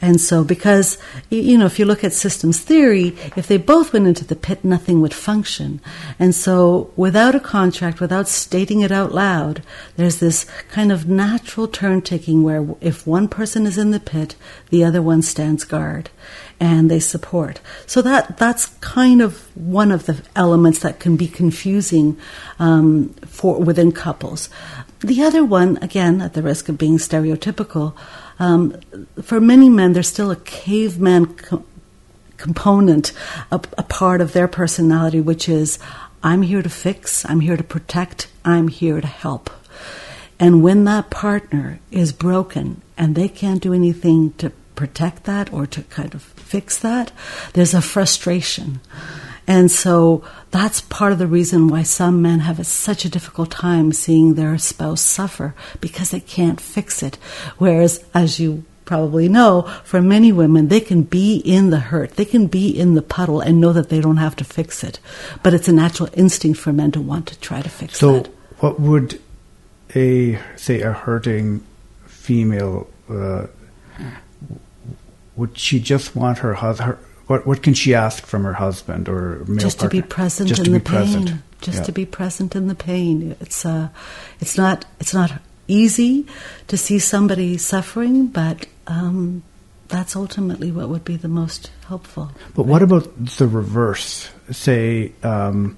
And 0.01 0.21
so, 0.21 0.45
because, 0.45 0.99
you 1.31 1.57
know, 1.59 1.67
if 1.67 1.79
you 1.79 1.85
look 1.85 2.05
at 2.05 2.13
systems 2.13 2.61
theory, 2.61 3.17
if 3.37 3.47
they 3.47 3.57
both 3.57 3.93
went 3.93 4.07
into 4.07 4.25
the 4.25 4.37
pit, 4.37 4.65
nothing 4.65 5.01
would 5.01 5.15
function. 5.15 5.81
And 6.19 6.35
so, 6.35 6.93
without 6.97 7.35
a 7.35 7.41
contract, 7.41 8.01
without 8.01 8.29
stating 8.29 8.81
it 8.81 8.93
out 8.93 9.13
loud, 9.13 9.63
there's 9.97 10.19
this 10.19 10.45
kind 10.71 10.93
of 10.93 11.09
natural 11.09 11.69
turn 11.69 12.03
taking 12.03 12.43
where 12.43 12.67
if 12.81 13.07
one 13.07 13.29
person 13.29 13.67
is 13.67 13.79
in 13.79 13.91
the 13.91 14.01
pit, 14.01 14.37
the 14.71 14.85
other 14.85 15.03
one 15.03 15.23
stands 15.23 15.65
guard 15.65 16.11
and 16.61 16.91
they 16.91 17.01
support. 17.01 17.61
So 17.87 18.03
that 18.03 18.37
that's 18.37 18.67
kind 18.81 19.23
of 19.23 19.55
one 19.57 19.93
of 19.93 20.07
the 20.07 20.23
elements 20.35 20.81
that 20.81 20.99
can 20.99 21.17
be 21.17 21.29
confusing 21.29 22.17
um, 22.59 23.11
for 23.27 23.59
within 23.61 23.93
couples. 23.93 24.49
The 25.01 25.23
other 25.23 25.45
one, 25.45 25.79
again, 25.81 26.21
at 26.21 26.35
the 26.35 26.43
risk 26.43 26.69
of 26.69 26.77
being 26.77 26.99
stereotypical, 26.99 27.95
um, 28.39 28.81
for 29.23 29.41
many 29.41 29.69
men, 29.69 29.93
there's 29.93 30.09
still 30.09 30.31
a 30.31 30.37
caveman 30.37 31.35
co- 31.35 31.65
component, 32.37 33.13
a, 33.51 33.61
a 33.77 33.83
part 33.83 34.21
of 34.21 34.33
their 34.33 34.49
personality, 34.49 35.21
which 35.21 35.49
is 35.49 35.79
I'm 36.23 36.43
here 36.43 36.63
to 36.63 36.69
fix, 36.69 37.25
I'm 37.29 37.41
here 37.41 37.57
to 37.57 37.63
protect, 37.63 38.29
I'm 38.45 38.69
here 38.69 39.01
to 39.01 39.07
help. 39.07 39.51
And 40.41 40.63
when 40.63 40.85
that 40.85 41.11
partner 41.11 41.81
is 41.91 42.13
broken 42.13 42.83
and 42.97 43.15
they 43.15 43.29
can't 43.29 43.63
do 43.63 43.73
anything 43.73 44.33
to 44.35 44.51
protect 44.75 45.25
that 45.25 45.53
or 45.53 45.67
to 45.67 45.83
kind 45.85 46.15
of 46.15 46.23
fix 46.23 46.79
that, 46.79 47.13
there's 47.53 47.75
a 47.75 47.83
frustration. 47.83 48.81
And 49.49 49.71
so 49.71 50.23
that's 50.51 50.83
part 50.83 51.13
of 51.13 51.19
the 51.19 51.27
reason 51.27 51.69
why 51.69 51.83
some 51.83 52.21
men 52.21 52.41
have 52.41 52.61
a, 52.61 52.65
such 52.65 53.07
a 53.07 53.09
difficult 53.09 53.51
time 53.51 53.93
seeing 53.93 54.35
their 54.35 54.59
spouse 54.59 55.01
suffer 55.01 55.55
because 55.81 56.11
they 56.11 56.21
can't 56.21 56.61
fix 56.61 57.03
it. 57.03 57.17
Whereas, 57.57 58.05
as 58.13 58.39
you 58.39 58.65
probably 58.85 59.27
know, 59.27 59.63
for 59.85 60.03
many 60.03 60.33
women, 60.33 60.69
they 60.69 60.81
can 60.81 61.03
be 61.03 61.39
in 61.39 61.71
the 61.71 61.81
hurt, 61.81 62.13
they 62.13 62.27
can 62.27 62.47
be 62.47 62.69
in 62.69 62.95
the 62.95 63.03
puddle 63.03 63.41
and 63.41 63.59
know 63.59 63.73
that 63.73 63.89
they 63.89 64.03
don't 64.03 64.19
have 64.19 64.37
to 64.37 64.45
fix 64.45 64.85
it. 64.85 65.01
But 65.43 65.55
it's 65.55 65.69
a 65.69 65.73
natural 65.73 66.11
instinct 66.13 66.61
for 66.61 66.73
men 66.73 66.93
to 66.93 67.01
want 67.01 67.27
to 67.29 67.41
try 67.41 67.63
to 67.63 67.69
fix 67.71 67.95
it. 67.95 67.97
So, 67.97 68.13
that. 68.21 68.29
what 68.59 68.79
would 68.79 69.21
a 69.95 70.39
say 70.57 70.83
a 70.83 70.93
hurting 70.93 71.65
female 72.05 72.87
uh, 73.09 73.47
would 75.37 75.57
she 75.57 75.81
just 75.81 76.15
want 76.15 76.39
her 76.39 76.55
husband? 76.55 76.99
What 77.29 77.47
what 77.47 77.63
can 77.63 77.75
she 77.75 77.95
ask 77.95 78.27
from 78.27 78.43
her 78.45 78.55
husband 78.55 79.09
or 79.09 79.45
male 79.47 79.59
just 79.59 79.79
to 79.81 79.89
be 79.89 80.01
partner? 80.01 80.15
present 80.15 80.49
Just 80.49 80.67
in 80.67 80.73
the 80.73 80.81
be 80.81 80.85
present. 80.85 81.29
pain 81.29 81.43
just 81.61 81.79
Yeah. 81.79 81.85
to 81.85 81.93
be 81.93 82.07
present 82.07 82.55
in 82.57 82.69
the 82.69 82.75
pain 82.75 83.35
it's 83.41 83.65
uh 83.67 83.89
it's 84.41 84.57
not 84.57 84.85
it's 85.01 85.13
not 85.15 85.31
easy 85.67 86.25
to 86.69 86.77
see 86.77 86.99
somebody 87.01 87.59
suffering 87.59 88.27
but 88.29 88.67
um 88.87 89.43
that's 89.89 90.15
ultimately 90.17 90.71
what 90.71 90.89
would 90.89 91.05
be 91.05 91.17
the 91.17 91.29
most 91.29 91.71
helpful 91.89 92.31
But 92.55 92.67
what 92.67 92.83
about 92.83 93.05
the 93.39 93.47
reverse? 93.49 94.31
Say, 94.51 95.13
um, 95.23 95.77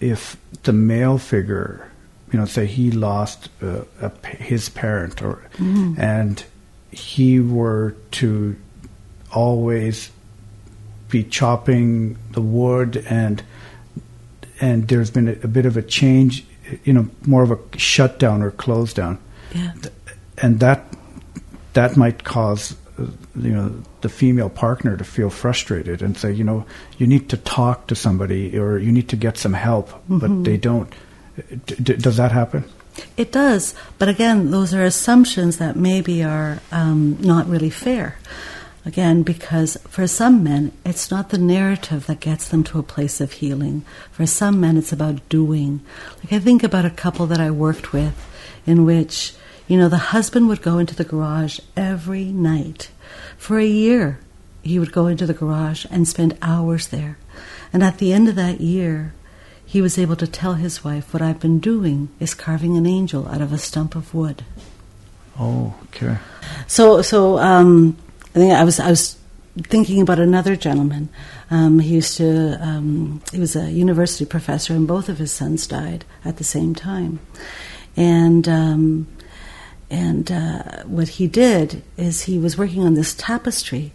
if 0.00 0.36
the 0.64 0.72
male 0.72 1.16
figure, 1.18 1.88
you 2.32 2.38
know, 2.38 2.46
say 2.46 2.66
he 2.66 2.90
lost 2.90 3.48
uh, 3.62 3.82
a, 4.02 4.10
his 4.38 4.68
parent, 4.68 5.22
or 5.22 5.38
and 5.98 6.42
he 6.90 7.38
were 7.40 7.94
to 8.20 8.56
always 9.32 10.10
be 11.08 11.24
chopping 11.24 12.18
the 12.32 12.40
wood, 12.40 13.04
and 13.08 13.42
and 14.60 14.88
there's 14.88 15.10
been 15.10 15.28
a, 15.28 15.32
a 15.42 15.48
bit 15.48 15.66
of 15.66 15.76
a 15.76 15.82
change, 15.82 16.44
you 16.84 16.92
know, 16.92 17.08
more 17.26 17.42
of 17.42 17.50
a 17.50 17.58
shutdown 17.78 18.42
or 18.42 18.50
close 18.50 18.92
down. 18.92 19.18
Yeah. 19.54 19.72
And 20.38 20.60
that 20.60 20.84
that 21.74 21.96
might 21.96 22.24
cause 22.24 22.76
uh, 22.98 23.06
you 23.36 23.52
know 23.52 23.72
the 24.00 24.08
female 24.08 24.48
partner 24.48 24.96
to 24.96 25.04
feel 25.04 25.30
frustrated 25.30 26.02
and 26.02 26.16
say 26.16 26.32
you 26.32 26.44
know 26.44 26.64
you 26.98 27.06
need 27.06 27.28
to 27.28 27.36
talk 27.36 27.86
to 27.88 27.94
somebody 27.94 28.58
or 28.58 28.78
you 28.78 28.90
need 28.90 29.08
to 29.08 29.16
get 29.16 29.36
some 29.36 29.52
help 29.52 29.92
but 30.08 30.44
they 30.44 30.56
don't. 30.56 30.92
D- 31.66 31.96
does 31.96 32.16
that 32.16 32.32
happen? 32.32 32.64
It 33.18 33.30
does, 33.30 33.74
but 33.98 34.08
again, 34.08 34.50
those 34.50 34.72
are 34.72 34.82
assumptions 34.82 35.58
that 35.58 35.76
maybe 35.76 36.24
are 36.24 36.60
um, 36.72 37.18
not 37.20 37.46
really 37.46 37.68
fair. 37.68 38.16
Again, 38.86 39.22
because 39.24 39.76
for 39.88 40.06
some 40.06 40.44
men, 40.44 40.70
it's 40.84 41.10
not 41.10 41.30
the 41.30 41.38
narrative 41.38 42.06
that 42.06 42.20
gets 42.20 42.48
them 42.48 42.62
to 42.64 42.78
a 42.78 42.84
place 42.84 43.20
of 43.20 43.32
healing. 43.32 43.84
For 44.12 44.26
some 44.26 44.60
men, 44.60 44.76
it's 44.76 44.92
about 44.92 45.28
doing. 45.28 45.80
Like 46.22 46.32
I 46.32 46.38
think 46.38 46.62
about 46.62 46.84
a 46.84 46.90
couple 46.90 47.26
that 47.26 47.40
I 47.40 47.50
worked 47.50 47.92
with, 47.92 48.14
in 48.64 48.84
which 48.86 49.34
you 49.66 49.76
know 49.76 49.88
the 49.88 50.14
husband 50.14 50.46
would 50.46 50.62
go 50.62 50.78
into 50.78 50.94
the 50.94 51.02
garage 51.02 51.58
every 51.76 52.26
night 52.26 52.90
for 53.36 53.58
a 53.58 53.66
year. 53.66 54.20
He 54.62 54.78
would 54.78 54.92
go 54.92 55.08
into 55.08 55.26
the 55.26 55.34
garage 55.34 55.84
and 55.90 56.06
spend 56.06 56.38
hours 56.40 56.86
there, 56.86 57.18
and 57.72 57.82
at 57.82 57.98
the 57.98 58.12
end 58.12 58.28
of 58.28 58.36
that 58.36 58.60
year, 58.60 59.14
he 59.64 59.82
was 59.82 59.98
able 59.98 60.14
to 60.16 60.28
tell 60.28 60.54
his 60.54 60.84
wife, 60.84 61.12
What 61.12 61.22
I've 61.22 61.40
been 61.40 61.58
doing 61.58 62.08
is 62.20 62.34
carving 62.34 62.76
an 62.76 62.86
angel 62.86 63.26
out 63.26 63.42
of 63.42 63.52
a 63.52 63.58
stump 63.58 63.96
of 63.96 64.14
wood. 64.14 64.44
oh 65.40 65.74
okay 65.86 66.18
So, 66.68 67.02
so 67.02 67.38
um, 67.38 67.96
I 68.36 68.38
think 68.38 68.52
I 68.52 68.64
was 68.64 68.78
I 68.78 68.90
was 68.90 69.16
thinking 69.62 70.02
about 70.02 70.18
another 70.18 70.56
gentleman. 70.56 71.08
Um, 71.50 71.78
he 71.78 71.94
used 71.94 72.18
to 72.18 72.58
um, 72.60 73.22
he 73.32 73.40
was 73.40 73.56
a 73.56 73.70
university 73.70 74.26
professor, 74.26 74.74
and 74.74 74.86
both 74.86 75.08
of 75.08 75.16
his 75.16 75.32
sons 75.32 75.66
died 75.66 76.04
at 76.22 76.36
the 76.36 76.44
same 76.44 76.74
time. 76.74 77.18
And 77.96 78.46
um, 78.46 79.06
and 79.88 80.30
uh, 80.30 80.82
what 80.84 81.08
he 81.08 81.26
did 81.26 81.82
is 81.96 82.24
he 82.24 82.38
was 82.38 82.58
working 82.58 82.82
on 82.82 82.92
this 82.92 83.14
tapestry, 83.14 83.92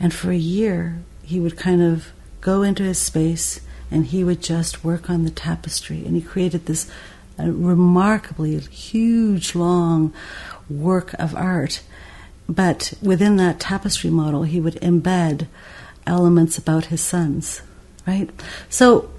and 0.00 0.14
for 0.14 0.30
a 0.30 0.36
year 0.36 1.02
he 1.22 1.38
would 1.38 1.58
kind 1.58 1.82
of 1.82 2.12
go 2.40 2.62
into 2.62 2.82
his 2.82 2.98
space 2.98 3.60
and 3.90 4.06
he 4.06 4.24
would 4.24 4.40
just 4.40 4.82
work 4.82 5.10
on 5.10 5.24
the 5.24 5.30
tapestry, 5.30 6.02
and 6.06 6.16
he 6.16 6.22
created 6.22 6.64
this 6.64 6.90
uh, 7.38 7.44
remarkably 7.44 8.58
huge, 8.58 9.54
long 9.54 10.14
work 10.70 11.12
of 11.18 11.36
art. 11.36 11.82
But 12.48 12.92
within 13.02 13.36
that 13.36 13.60
tapestry 13.60 14.10
model, 14.10 14.42
he 14.42 14.60
would 14.60 14.74
embed 14.76 15.46
elements 16.06 16.58
about 16.58 16.86
his 16.86 17.00
sons, 17.00 17.62
right? 18.06 18.28
So, 18.68 19.10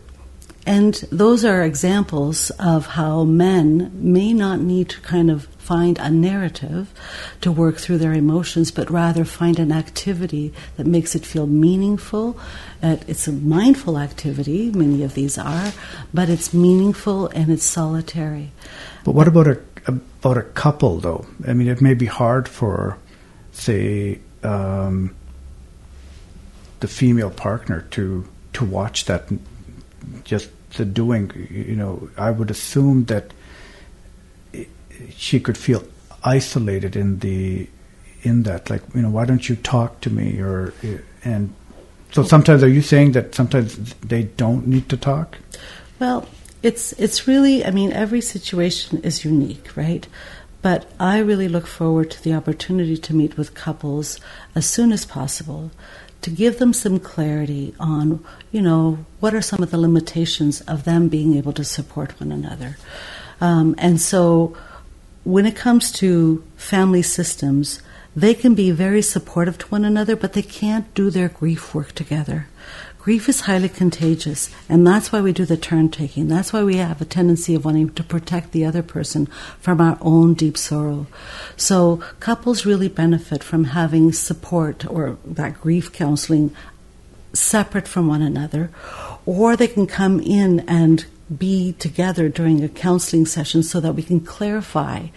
and 0.65 0.93
those 1.11 1.43
are 1.43 1.61
examples 1.61 2.49
of 2.51 2.85
how 2.85 3.23
men 3.23 3.91
may 3.93 4.33
not 4.33 4.59
need 4.59 4.89
to 4.89 5.01
kind 5.01 5.29
of 5.31 5.45
find 5.57 5.97
a 5.97 6.09
narrative 6.09 6.91
to 7.39 7.51
work 7.51 7.77
through 7.77 7.97
their 7.97 8.13
emotions, 8.13 8.69
but 8.71 8.89
rather 8.89 9.23
find 9.25 9.59
an 9.59 9.71
activity 9.71 10.53
that 10.75 10.85
makes 10.85 11.15
it 11.15 11.25
feel 11.25 11.47
meaningful. 11.47 12.37
Uh, 12.81 12.97
it's 13.07 13.27
a 13.27 13.31
mindful 13.31 13.97
activity, 13.97 14.71
many 14.71 15.03
of 15.03 15.13
these 15.13 15.37
are, 15.37 15.71
but 16.13 16.29
it's 16.29 16.53
meaningful 16.53 17.27
and 17.27 17.49
it's 17.49 17.63
solitary. 17.63 18.51
but 19.05 19.15
what 19.15 19.27
about 19.27 19.47
a 19.47 19.59
about 19.87 20.37
a 20.37 20.43
couple 20.43 20.97
though 20.99 21.25
i 21.45 21.53
mean 21.53 21.67
it 21.67 21.81
may 21.81 21.93
be 21.93 22.05
hard 22.05 22.47
for 22.47 22.97
say 23.53 24.19
um, 24.43 25.15
the 26.79 26.87
female 26.87 27.29
partner 27.29 27.81
to 27.91 28.27
to 28.53 28.65
watch 28.65 29.05
that 29.05 29.27
just 30.23 30.49
the 30.73 30.83
doing 30.85 31.31
you 31.49 31.75
know 31.75 32.09
i 32.17 32.29
would 32.29 32.49
assume 32.51 33.05
that 33.05 33.31
she 35.09 35.39
could 35.39 35.57
feel 35.57 35.83
isolated 36.23 36.95
in 36.95 37.19
the 37.19 37.67
in 38.23 38.43
that 38.43 38.69
like 38.69 38.81
you 38.93 39.01
know 39.01 39.09
why 39.09 39.25
don't 39.25 39.49
you 39.49 39.55
talk 39.55 40.01
to 40.01 40.09
me? 40.09 40.39
or 40.39 40.73
and 41.23 41.53
so 42.11 42.23
sometimes 42.23 42.63
are 42.63 42.69
you 42.69 42.81
saying 42.81 43.13
that 43.13 43.33
sometimes 43.33 43.93
they 43.95 44.23
don't 44.23 44.67
need 44.67 44.87
to 44.89 44.97
talk? 44.97 45.37
Well 45.99 46.27
it's 46.61 46.93
it's 46.93 47.27
really 47.27 47.65
i 47.65 47.71
mean 47.71 47.91
every 47.91 48.21
situation 48.21 48.99
is 49.01 49.25
unique 49.25 49.75
right 49.75 50.07
but 50.63 50.89
i 50.99 51.19
really 51.19 51.47
look 51.47 51.67
forward 51.67 52.09
to 52.09 52.23
the 52.23 52.33
opportunity 52.33 52.97
to 52.97 53.13
meet 53.13 53.37
with 53.37 53.53
couples 53.53 54.19
as 54.55 54.65
soon 54.65 54.91
as 54.91 55.05
possible 55.05 55.69
to 56.21 56.31
give 56.31 56.57
them 56.57 56.73
some 56.73 56.99
clarity 56.99 57.75
on 57.79 58.25
you 58.51 58.61
know 58.61 59.05
what 59.19 59.35
are 59.35 59.41
some 59.41 59.61
of 59.61 59.69
the 59.69 59.77
limitations 59.77 60.61
of 60.61 60.83
them 60.83 61.07
being 61.07 61.35
able 61.35 61.53
to 61.53 61.63
support 61.63 62.19
one 62.19 62.31
another 62.31 62.77
um, 63.39 63.75
and 63.77 64.01
so 64.01 64.57
when 65.23 65.45
it 65.45 65.55
comes 65.55 65.91
to 65.91 66.43
family 66.55 67.01
systems, 67.01 67.81
they 68.15 68.33
can 68.33 68.53
be 68.53 68.71
very 68.71 69.01
supportive 69.01 69.57
to 69.57 69.67
one 69.67 69.85
another, 69.85 70.15
but 70.15 70.33
they 70.33 70.41
can't 70.41 70.93
do 70.93 71.09
their 71.09 71.29
grief 71.29 71.73
work 71.73 71.93
together. 71.93 72.47
Grief 73.03 73.27
is 73.27 73.41
highly 73.41 73.67
contagious, 73.67 74.49
and 74.69 74.87
that's 74.87 75.11
why 75.11 75.19
we 75.19 75.33
do 75.33 75.43
the 75.43 75.57
turn 75.57 75.89
taking. 75.89 76.29
That's 76.29 76.53
why 76.53 76.63
we 76.63 76.77
have 76.77 77.01
a 77.01 77.05
tendency 77.05 77.53
of 77.53 77.65
wanting 77.65 77.89
to 77.95 78.01
protect 78.01 78.53
the 78.53 78.63
other 78.63 78.81
person 78.81 79.25
from 79.59 79.81
our 79.81 79.97
own 79.99 80.35
deep 80.35 80.57
sorrow. 80.57 81.07
So, 81.57 81.97
couples 82.21 82.65
really 82.65 82.87
benefit 82.87 83.43
from 83.43 83.65
having 83.65 84.13
support 84.13 84.89
or 84.89 85.17
that 85.25 85.59
grief 85.59 85.91
counseling 85.91 86.55
separate 87.33 87.89
from 87.89 88.07
one 88.07 88.21
another, 88.21 88.71
or 89.25 89.57
they 89.57 89.67
can 89.67 89.85
come 89.85 90.21
in 90.21 90.61
and 90.61 91.05
be 91.37 91.73
together 91.73 92.29
during 92.29 92.63
a 92.63 92.69
counseling 92.69 93.25
session 93.25 93.63
so 93.63 93.81
that 93.81 93.95
we 93.95 94.03
can 94.03 94.21
clarify 94.21 95.07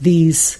these 0.00 0.58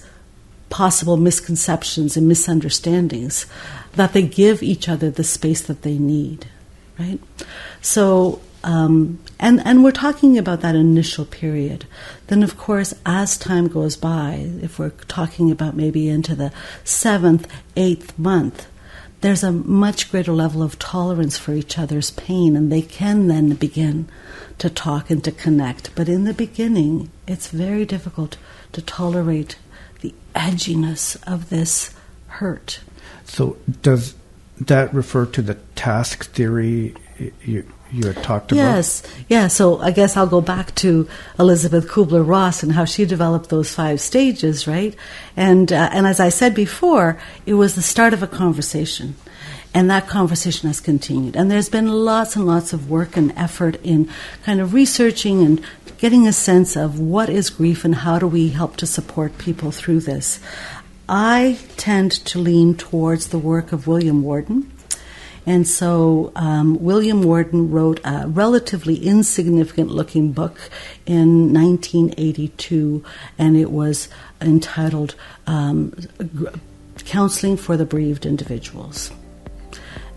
possible 0.69 1.17
misconceptions 1.17 2.15
and 2.15 2.25
misunderstandings, 2.25 3.47
that 3.95 4.13
they 4.13 4.21
give 4.21 4.63
each 4.63 4.87
other 4.87 5.11
the 5.11 5.25
space 5.25 5.61
that 5.63 5.81
they 5.81 5.97
need, 5.97 6.47
right? 6.99 7.19
So, 7.81 8.41
um, 8.63 9.19
and 9.39 9.61
and 9.65 9.83
we're 9.83 9.91
talking 9.91 10.37
about 10.37 10.61
that 10.61 10.75
initial 10.75 11.25
period. 11.25 11.85
Then, 12.27 12.43
of 12.43 12.57
course, 12.57 12.93
as 13.05 13.37
time 13.37 13.67
goes 13.67 13.95
by, 13.95 14.51
if 14.61 14.77
we're 14.77 14.89
talking 15.07 15.49
about 15.49 15.75
maybe 15.75 16.09
into 16.09 16.35
the 16.35 16.51
seventh, 16.83 17.47
eighth 17.77 18.17
month, 18.19 18.67
there's 19.21 19.43
a 19.43 19.51
much 19.51 20.11
greater 20.11 20.33
level 20.33 20.61
of 20.61 20.79
tolerance 20.79 21.37
for 21.37 21.53
each 21.53 21.77
other's 21.77 22.11
pain, 22.11 22.55
and 22.55 22.71
they 22.71 22.81
can 22.81 23.27
then 23.27 23.55
begin 23.55 24.07
to 24.57 24.69
talk 24.69 25.09
and 25.09 25.23
to 25.23 25.31
connect. 25.31 25.95
But 25.95 26.09
in 26.09 26.25
the 26.25 26.33
beginning, 26.33 27.09
it's 27.27 27.47
very 27.47 27.85
difficult 27.85 28.37
to 28.73 28.81
tolerate 28.81 29.57
the 30.01 30.13
edginess 30.35 31.17
of 31.25 31.49
this 31.49 31.93
hurt. 32.27 32.81
So, 33.25 33.57
does 33.81 34.15
that 34.59 34.93
refer 34.93 35.25
to 35.25 35.41
the 35.41 35.55
task 35.75 36.31
theory 36.31 36.95
you, 37.41 37.65
you 37.91 38.07
had 38.07 38.23
talked 38.23 38.51
about? 38.51 38.61
Yes, 38.61 39.03
yeah. 39.27 39.47
So 39.47 39.79
I 39.79 39.91
guess 39.91 40.15
I'll 40.15 40.27
go 40.27 40.41
back 40.41 40.75
to 40.75 41.07
Elisabeth 41.37 41.87
Kubler 41.87 42.25
Ross 42.25 42.63
and 42.63 42.71
how 42.71 42.85
she 42.85 43.05
developed 43.05 43.49
those 43.49 43.73
five 43.73 43.99
stages, 43.99 44.67
right? 44.67 44.95
And 45.35 45.71
uh, 45.71 45.89
and 45.91 46.05
as 46.05 46.19
I 46.19 46.29
said 46.29 46.53
before, 46.53 47.19
it 47.45 47.55
was 47.55 47.75
the 47.75 47.81
start 47.81 48.13
of 48.13 48.23
a 48.23 48.27
conversation. 48.27 49.15
And 49.71 49.89
that 49.91 50.07
conversation 50.07 50.67
has 50.67 50.79
continued. 50.79 51.35
And 51.35 51.51
there's 51.51 51.69
been 51.69 52.03
lots 52.03 52.35
and 52.35 52.47
lots 52.47 52.73
of 52.73 52.89
work 52.89 53.15
and 53.15 53.31
effort 53.33 53.75
in 53.83 54.09
kind 54.43 54.59
of 54.59 54.73
researching 54.73 55.43
and 55.43 55.63
getting 55.99 56.25
a 56.25 56.33
sense 56.33 56.75
of 56.75 56.99
what 56.99 57.29
is 57.29 57.51
grief 57.51 57.85
and 57.85 57.93
how 57.93 58.17
do 58.17 58.25
we 58.25 58.49
help 58.49 58.77
to 58.77 58.87
support 58.87 59.37
people 59.37 59.69
through 59.69 59.99
this. 59.99 60.39
I 61.09 61.57
tend 61.75 62.11
to 62.11 62.39
lean 62.39 62.75
towards 62.75 63.27
the 63.27 63.39
work 63.39 63.71
of 63.71 63.87
William 63.87 64.23
Worden. 64.23 64.71
And 65.45 65.67
so 65.67 66.31
um, 66.35 66.81
William 66.81 67.23
Worden 67.23 67.71
wrote 67.71 67.99
a 68.05 68.27
relatively 68.27 68.95
insignificant 69.03 69.89
looking 69.89 70.31
book 70.31 70.59
in 71.07 71.51
1982, 71.51 73.03
and 73.39 73.57
it 73.57 73.71
was 73.71 74.09
entitled 74.39 75.15
um, 75.47 75.93
Counseling 77.05 77.57
for 77.57 77.75
the 77.75 77.85
Bereaved 77.85 78.25
Individuals 78.25 79.11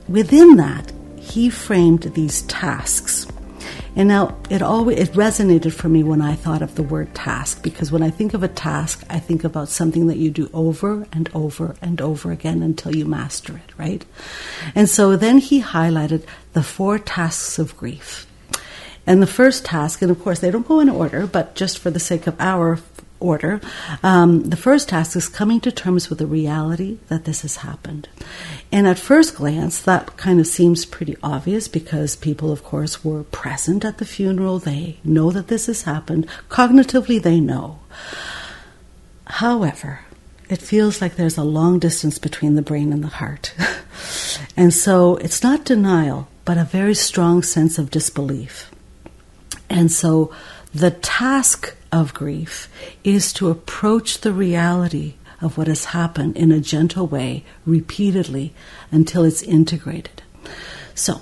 within 0.08 0.56
that, 0.56 0.92
he 1.16 1.48
framed 1.48 2.02
these 2.14 2.42
tasks. 2.42 3.26
And 3.94 4.08
now 4.08 4.36
it 4.48 4.62
always 4.62 4.98
it 4.98 5.12
resonated 5.12 5.72
for 5.72 5.88
me 5.88 6.02
when 6.02 6.22
I 6.22 6.34
thought 6.34 6.62
of 6.62 6.74
the 6.76 6.82
word 6.82 7.14
task 7.14 7.62
because 7.62 7.92
when 7.92 8.02
I 8.02 8.10
think 8.10 8.32
of 8.32 8.42
a 8.42 8.48
task, 8.48 9.04
I 9.10 9.18
think 9.18 9.44
about 9.44 9.68
something 9.68 10.06
that 10.06 10.16
you 10.16 10.30
do 10.30 10.48
over 10.54 11.06
and 11.12 11.28
over 11.34 11.76
and 11.82 12.00
over 12.00 12.32
again 12.32 12.62
until 12.62 12.96
you 12.96 13.04
master 13.04 13.56
it, 13.56 13.78
right? 13.78 14.04
And 14.74 14.88
so 14.88 15.16
then 15.16 15.38
he 15.38 15.60
highlighted 15.60 16.24
the 16.54 16.62
four 16.62 16.98
tasks 16.98 17.58
of 17.58 17.76
grief. 17.76 18.26
And 19.06 19.20
the 19.20 19.26
first 19.26 19.64
task, 19.64 20.00
and 20.00 20.10
of 20.10 20.22
course 20.22 20.38
they 20.38 20.50
don't 20.50 20.66
go 20.66 20.80
in 20.80 20.88
order, 20.88 21.26
but 21.26 21.54
just 21.54 21.78
for 21.78 21.90
the 21.90 22.00
sake 22.00 22.26
of 22.26 22.40
our 22.40 22.76
order. 23.22 23.60
Um, 24.02 24.50
the 24.50 24.56
first 24.56 24.88
task 24.88 25.16
is 25.16 25.28
coming 25.28 25.60
to 25.60 25.72
terms 25.72 26.10
with 26.10 26.18
the 26.18 26.26
reality 26.26 26.98
that 27.08 27.24
this 27.24 27.42
has 27.42 27.58
happened. 27.58 28.08
And 28.70 28.86
at 28.86 28.98
first 28.98 29.36
glance, 29.36 29.80
that 29.80 30.16
kind 30.16 30.40
of 30.40 30.46
seems 30.46 30.84
pretty 30.84 31.16
obvious 31.22 31.68
because 31.68 32.16
people, 32.16 32.50
of 32.50 32.64
course, 32.64 33.04
were 33.04 33.24
present 33.24 33.84
at 33.84 33.98
the 33.98 34.04
funeral. 34.04 34.58
They 34.58 34.98
know 35.04 35.30
that 35.30 35.48
this 35.48 35.66
has 35.66 35.82
happened. 35.82 36.26
Cognitively, 36.48 37.22
they 37.22 37.40
know. 37.40 37.80
However, 39.26 40.00
it 40.48 40.60
feels 40.60 41.00
like 41.00 41.16
there's 41.16 41.38
a 41.38 41.44
long 41.44 41.78
distance 41.78 42.18
between 42.18 42.56
the 42.56 42.62
brain 42.62 42.92
and 42.92 43.02
the 43.02 43.08
heart. 43.08 43.54
and 44.56 44.74
so 44.74 45.16
it's 45.16 45.42
not 45.42 45.64
denial, 45.64 46.28
but 46.44 46.58
a 46.58 46.64
very 46.64 46.94
strong 46.94 47.42
sense 47.42 47.78
of 47.78 47.90
disbelief. 47.90 48.70
And 49.70 49.90
so 49.90 50.30
the 50.74 50.90
task 50.90 51.76
of 51.90 52.14
grief 52.14 52.68
is 53.04 53.32
to 53.34 53.50
approach 53.50 54.18
the 54.18 54.32
reality 54.32 55.14
of 55.40 55.58
what 55.58 55.66
has 55.66 55.86
happened 55.86 56.36
in 56.36 56.52
a 56.52 56.60
gentle 56.60 57.06
way 57.06 57.44
repeatedly 57.66 58.54
until 58.90 59.24
it's 59.24 59.42
integrated. 59.42 60.22
So, 60.94 61.20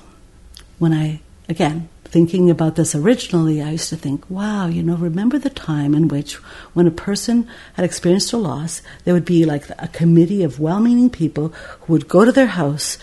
when 0.78 0.92
I, 0.92 1.20
again, 1.48 1.88
thinking 2.04 2.50
about 2.50 2.76
this 2.76 2.94
originally, 2.94 3.62
I 3.62 3.70
used 3.70 3.88
to 3.88 3.96
think, 3.96 4.28
wow, 4.28 4.66
you 4.66 4.82
know, 4.82 4.96
remember 4.96 5.38
the 5.38 5.50
time 5.50 5.94
in 5.94 6.08
which 6.08 6.34
when 6.74 6.86
a 6.86 6.92
person 6.92 7.48
had 7.74 7.84
experienced 7.84 8.32
a 8.32 8.36
loss, 8.36 8.82
there 9.04 9.14
would 9.14 9.24
be 9.24 9.44
like 9.44 9.64
a 9.78 9.88
committee 9.88 10.42
of 10.42 10.60
well 10.60 10.80
meaning 10.80 11.08
people 11.08 11.48
who 11.82 11.92
would 11.92 12.08
go 12.08 12.24
to 12.24 12.32
their 12.32 12.48
house, 12.48 12.98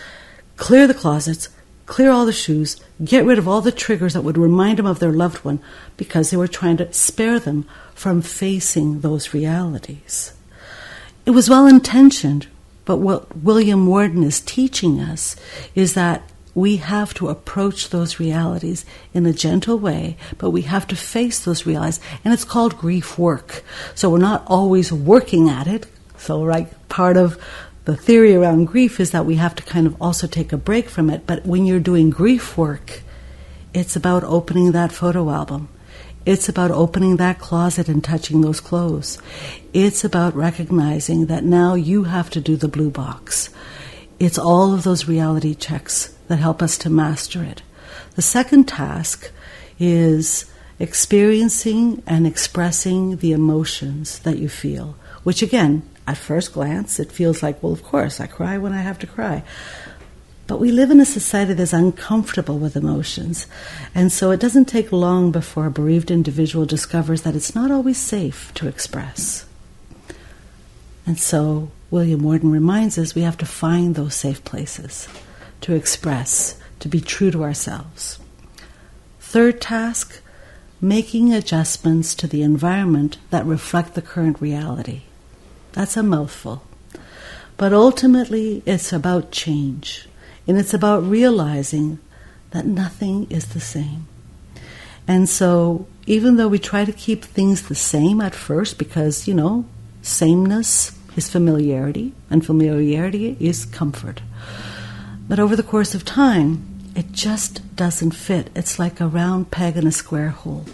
clear 0.55 0.88
the 0.88 0.93
closets, 0.93 1.49
clear 1.88 2.12
all 2.12 2.26
the 2.26 2.34
shoes, 2.34 2.80
get 3.04 3.26
rid 3.26 3.39
of 3.39 3.47
all 3.47 3.62
the 3.62 3.71
triggers 3.71 4.13
that 4.13 4.21
would 4.21 4.38
remind 4.38 4.78
them 4.78 4.86
of 4.86 5.00
their 5.00 5.12
loved 5.12 5.43
one 5.43 5.60
because 5.95 6.30
they 6.30 6.38
were 6.38 6.47
trying 6.47 6.78
to 6.78 6.93
spare 6.93 7.39
them 7.39 7.65
from 7.95 8.21
facing 8.21 9.00
those 9.00 9.34
realities. 9.34 10.34
It 11.26 11.32
was 11.32 11.50
well 11.50 11.65
intentioned, 11.65 12.47
but 12.86 12.97
what 12.97 13.36
William 13.38 13.88
Worden 13.88 14.23
is 14.23 14.39
teaching 14.39 15.00
us 15.00 15.36
is 15.76 15.93
that 15.95 16.30
we 16.54 16.78
have 16.78 17.13
to 17.13 17.30
approach 17.30 17.89
those 17.89 18.19
realities 18.19 18.84
in 19.13 19.26
a 19.26 19.34
gentle 19.34 19.78
way, 19.78 20.17
but 20.38 20.50
we 20.50 20.63
have 20.63 20.88
to 20.88 20.95
face 20.95 21.43
those 21.43 21.65
realities. 21.65 22.00
And 22.26 22.34
it's 22.34 22.43
called 22.43 22.78
grief 22.78 23.17
work. 23.17 23.63
So 23.93 24.10
we're 24.10 24.17
not 24.17 24.43
always 24.47 24.91
working 24.91 25.50
at 25.50 25.67
it. 25.67 25.86
So, 26.17 26.43
right, 26.43 26.67
part 26.89 27.15
of 27.15 27.39
the 27.88 27.95
theory 27.95 28.36
around 28.36 28.65
grief 28.65 29.00
is 29.00 29.12
that 29.12 29.26
we 29.26 29.36
have 29.36 29.56
to 29.56 29.63
kind 29.63 29.88
of 29.88 29.95
also 30.02 30.28
take 30.28 30.52
a 30.52 30.58
break 30.58 30.89
from 30.89 31.10
it. 31.10 31.26
But 31.26 31.45
when 31.45 31.65
you're 31.65 31.80
doing 31.80 32.10
grief 32.10 32.58
work, 32.58 33.02
it's 33.73 33.95
about 33.95 34.26
opening 34.26 34.73
that 34.73 34.91
photo 34.91 35.30
album. 35.30 35.69
It's 36.26 36.50
about 36.50 36.69
opening 36.69 37.15
that 37.15 37.39
closet 37.39 37.88
and 37.88 38.04
touching 38.04 38.41
those 38.41 38.60
clothes. 38.60 39.19
It's 39.71 40.04
about 40.04 40.36
recognizing 40.36 41.28
that 41.28 41.45
now 41.45 41.76
you 41.76 42.04
have 42.04 42.30
to 42.32 42.41
do 42.41 42.58
the 42.58 42.67
blue 42.67 42.89
box. 42.89 43.52
It's 44.19 44.38
all 44.38 44.73
of 44.73 44.84
those 44.84 45.08
reality 45.08 45.56
checks 45.56 46.13
that 46.28 46.39
help 46.39 46.62
us 46.62 46.78
to 46.80 46.89
master 46.89 47.41
it. 47.41 47.62
The 48.15 48.21
second 48.21 48.67
task 48.67 49.32
is 49.80 50.52
experiencing 50.78 52.04
and 52.06 52.28
expressing 52.28 53.15
the 53.15 53.32
emotions 53.32 54.19
that 54.19 54.39
you 54.39 54.50
feel, 54.50 54.97
which 55.23 55.41
again 55.41 55.84
at 56.08 56.17
first 56.17 56.54
glance, 56.54 57.00
it 57.00 57.12
feels 57.12 57.43
like, 57.43 57.62
well, 57.62 57.74
of 57.74 57.84
course, 57.84 58.20
I 58.20 58.28
cry 58.28 58.58
when 58.58 58.74
I 58.74 58.82
have 58.82 58.98
to 59.00 59.08
cry. 59.08 59.43
But 60.48 60.62
we 60.62 60.72
live 60.72 60.89
in 60.89 61.02
a 61.02 61.06
society 61.06 61.54
that's 61.54 61.74
uncomfortable 61.74 62.58
with 62.58 62.78
emotions. 62.78 63.48
And 63.93 64.12
so 64.12 64.32
it 64.32 64.39
doesn't 64.39 64.65
take 64.65 64.93
long 64.93 65.32
before 65.32 65.65
a 65.65 65.72
bereaved 65.72 66.10
individual 66.10 66.65
discovers 66.65 67.24
that 67.24 67.36
it's 67.36 67.54
not 67.54 67.70
always 67.70 67.98
safe 67.98 68.54
to 68.54 68.67
express. 68.67 69.46
And 71.06 71.20
so 71.20 71.70
William 71.91 72.24
Worden 72.24 72.52
reminds 72.52 72.98
us 72.98 73.13
we 73.13 73.22
have 73.24 73.38
to 73.38 73.46
find 73.46 73.96
those 73.96 74.15
safe 74.15 74.43
places 74.46 75.10
to 75.62 75.76
express, 75.76 76.58
to 76.80 76.88
be 76.88 77.02
true 77.02 77.32
to 77.32 77.43
ourselves. 77.43 78.20
Third 79.20 79.60
task 79.60 80.22
making 80.80 81.34
adjustments 81.34 82.15
to 82.15 82.28
the 82.28 82.43
environment 82.43 83.17
that 83.32 83.46
reflect 83.46 83.96
the 83.96 84.02
current 84.02 84.39
reality. 84.39 85.02
That's 85.78 85.96
a 85.96 86.02
mouthful. 86.02 86.63
But 87.56 87.72
ultimately, 87.72 88.63
it's 88.66 88.92
about 88.92 89.30
change. 89.30 90.08
And 90.48 90.58
it's 90.58 90.74
about 90.74 91.04
realizing 91.04 92.00
that 92.50 92.66
nothing 92.66 93.30
is 93.30 93.50
the 93.50 93.60
same. 93.60 94.08
And 95.08 95.30
so, 95.30 95.86
even 96.08 96.38
though 96.38 96.48
we 96.48 96.58
try 96.58 96.84
to 96.84 96.92
keep 96.92 97.24
things 97.24 97.62
the 97.62 97.76
same 97.76 98.22
at 98.22 98.34
first, 98.34 98.80
because, 98.80 99.28
you 99.28 99.36
know, 99.36 99.66
sameness 100.02 100.98
is 101.16 101.30
familiarity, 101.30 102.12
and 102.32 102.44
familiarity 102.44 103.38
is 103.40 103.63
comfort. 103.63 104.22
But 105.30 105.40
over 105.40 105.56
the 105.56 105.62
course 105.62 105.94
of 105.94 106.04
time, 106.04 106.66
it 106.96 107.12
just 107.12 107.76
doesn't 107.76 108.16
fit. 108.16 108.50
It's 108.56 108.80
like 108.80 109.00
a 109.00 109.08
round 109.08 109.52
peg 109.52 109.78
in 109.78 109.86
a 109.86 109.92
square 109.92 110.30
hole. 110.30 110.66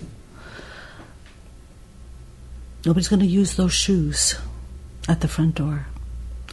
Nobody's 2.86 3.10
going 3.10 3.20
to 3.20 3.26
use 3.26 3.56
those 3.56 3.74
shoes 3.74 4.38
at 5.08 5.22
the 5.22 5.28
front 5.28 5.56
door. 5.56 5.88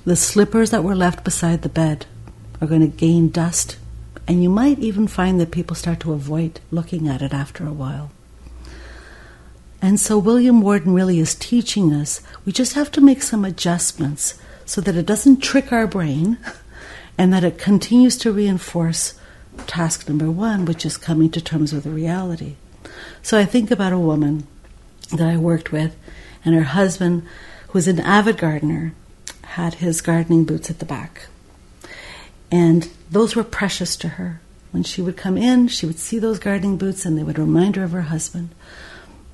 The 0.05 0.17
slippers 0.17 0.71
that 0.71 0.85
were 0.85 0.97
left 0.97 1.25
beside 1.25 1.63
the 1.63 1.69
bed 1.69 2.07
are 2.61 2.67
going 2.67 2.81
to 2.81 2.97
gain 2.97 3.31
dust, 3.31 3.77
and 4.27 4.43
you 4.43 4.49
might 4.49 4.79
even 4.79 5.07
find 5.07 5.41
that 5.41 5.51
people 5.51 5.77
start 5.77 6.01
to 6.01 6.13
avoid 6.13 6.61
looking 6.71 7.09
at 7.09 7.23
it 7.23 7.35
after 7.35 7.67
a 7.67 7.73
while. 7.73 8.11
And 9.83 9.99
so 9.99 10.19
William 10.19 10.61
Worden 10.61 10.93
really 10.93 11.19
is 11.19 11.35
teaching 11.35 11.93
us 11.93 12.21
we 12.45 12.53
just 12.53 12.75
have 12.75 12.91
to 12.93 13.01
make 13.01 13.23
some 13.23 13.45
adjustments 13.45 14.39
so 14.67 14.81
that 14.83 14.97
it 14.97 15.07
doesn't 15.07 15.41
trick 15.41 15.73
our 15.73 15.87
brain 15.87 16.39
and 17.19 17.33
that 17.33 17.45
it 17.45 17.59
continues 17.59 18.17
to 18.19 18.33
reinforce 18.33 19.15
task 19.67 20.09
number 20.09 20.31
one, 20.31 20.65
which 20.65 20.87
is 20.87 20.97
coming 20.97 21.31
to 21.31 21.41
terms 21.41 21.73
with 21.73 21.85
the 21.85 21.91
reality. 21.91 22.57
So 23.23 23.39
I 23.39 23.45
think 23.45 23.71
about 23.71 23.93
a 23.93 23.99
woman 23.99 24.47
that 25.11 25.29
I 25.29 25.37
worked 25.37 25.73
with, 25.73 25.97
and 26.45 26.55
her 26.55 26.63
husband, 26.63 27.27
who 27.71 27.79
was 27.79 27.87
an 27.87 28.01
avid 28.01 28.37
gardener, 28.37 28.93
had 29.43 29.75
his 29.75 30.01
gardening 30.01 30.45
boots 30.45 30.71
at 30.71 30.81
the 30.81 30.85
back. 30.85 31.27
And 32.51 32.89
those 33.09 33.37
were 33.37 33.45
precious 33.45 33.97
to 33.99 34.09
her. 34.09 34.41
When 34.73 34.83
she 34.83 35.01
would 35.01 35.17
come 35.17 35.37
in, 35.37 35.69
she 35.69 35.87
would 35.87 36.01
see 36.01 36.19
those 36.19 36.41
gardening 36.41 36.79
boots 36.79 37.05
and 37.05 37.17
they 37.17 37.23
would 37.23 37.39
remind 37.39 37.77
her 37.77 37.85
of 37.85 37.93
her 37.93 38.03
husband. 38.03 38.51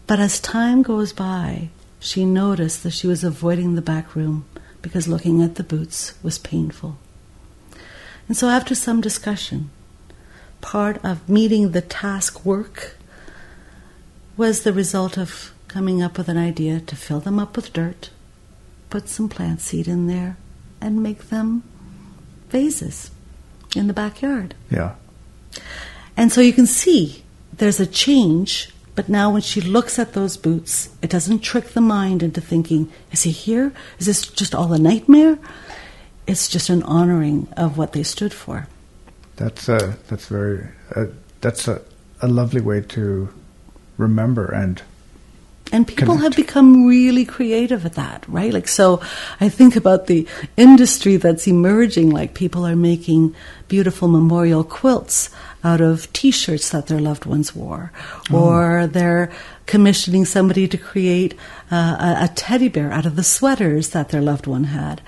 But 0.06 0.20
as 0.20 0.38
time 0.38 0.82
goes 0.82 1.14
by, 1.14 1.70
she 1.98 2.26
noticed 2.26 2.82
that 2.82 2.92
she 2.92 3.06
was 3.06 3.24
avoiding 3.24 3.74
the 3.74 3.82
back 3.82 4.14
room 4.14 4.44
because 4.82 5.08
looking 5.08 5.42
at 5.42 5.54
the 5.54 5.64
boots 5.64 6.14
was 6.22 6.38
painful. 6.38 6.98
And 8.28 8.36
so, 8.36 8.48
after 8.48 8.74
some 8.74 9.00
discussion, 9.00 9.70
part 10.60 11.02
of 11.02 11.26
meeting 11.28 11.72
the 11.72 11.80
task 11.80 12.44
work 12.44 12.96
was 14.36 14.62
the 14.62 14.72
result 14.72 15.16
of 15.16 15.52
coming 15.68 16.02
up 16.02 16.18
with 16.18 16.28
an 16.28 16.36
idea 16.36 16.80
to 16.80 16.96
fill 16.96 17.20
them 17.20 17.38
up 17.38 17.56
with 17.56 17.72
dirt, 17.72 18.10
put 18.90 19.08
some 19.08 19.28
plant 19.28 19.60
seed 19.60 19.88
in 19.88 20.06
there, 20.06 20.36
and 20.80 21.02
make 21.02 21.28
them 21.28 21.62
vases 22.48 23.10
in 23.74 23.86
the 23.86 23.92
backyard. 23.92 24.54
Yeah. 24.70 24.94
And 26.16 26.32
so 26.32 26.40
you 26.40 26.52
can 26.52 26.66
see 26.66 27.24
there's 27.52 27.80
a 27.80 27.86
change, 27.86 28.70
but 28.94 29.08
now 29.08 29.30
when 29.32 29.42
she 29.42 29.60
looks 29.60 29.98
at 29.98 30.14
those 30.14 30.36
boots, 30.36 30.88
it 31.02 31.10
doesn't 31.10 31.40
trick 31.40 31.68
the 31.68 31.80
mind 31.80 32.22
into 32.22 32.40
thinking, 32.40 32.90
is 33.12 33.22
he 33.24 33.30
here? 33.30 33.72
Is 33.98 34.06
this 34.06 34.26
just 34.26 34.54
all 34.54 34.72
a 34.72 34.78
nightmare? 34.78 35.38
It's 36.26 36.48
just 36.48 36.70
an 36.70 36.82
honoring 36.82 37.48
of 37.56 37.78
what 37.78 37.92
they 37.92 38.02
stood 38.02 38.32
for. 38.32 38.66
That's 39.36 39.68
a, 39.68 39.76
uh, 39.76 39.92
that's 40.08 40.26
very 40.26 40.66
uh, 40.94 41.06
that's 41.40 41.68
a, 41.68 41.82
a 42.22 42.26
lovely 42.26 42.60
way 42.60 42.80
to 42.80 43.28
remember 43.98 44.46
and 44.46 44.82
and 45.76 45.86
people 45.86 46.16
Connect. 46.16 46.22
have 46.22 46.46
become 46.46 46.86
really 46.86 47.26
creative 47.26 47.84
at 47.84 47.96
that, 47.96 48.24
right? 48.28 48.50
Like, 48.50 48.66
so 48.66 49.02
I 49.42 49.50
think 49.50 49.76
about 49.76 50.06
the 50.06 50.26
industry 50.56 51.16
that's 51.18 51.46
emerging, 51.46 52.08
like 52.08 52.32
people 52.32 52.66
are 52.66 52.74
making 52.74 53.34
beautiful 53.68 54.08
memorial 54.08 54.64
quilts 54.64 55.28
out 55.62 55.82
of 55.82 56.10
t 56.14 56.30
shirts 56.30 56.70
that 56.70 56.86
their 56.86 56.98
loved 56.98 57.26
ones 57.26 57.54
wore, 57.54 57.92
oh. 58.30 58.38
or 58.38 58.86
they're 58.86 59.30
commissioning 59.66 60.24
somebody 60.24 60.66
to 60.66 60.78
create 60.78 61.34
uh, 61.70 62.16
a, 62.20 62.24
a 62.24 62.28
teddy 62.34 62.68
bear 62.68 62.90
out 62.90 63.04
of 63.04 63.16
the 63.16 63.22
sweaters 63.22 63.90
that 63.90 64.08
their 64.08 64.22
loved 64.22 64.46
one 64.46 64.64
had. 64.64 65.02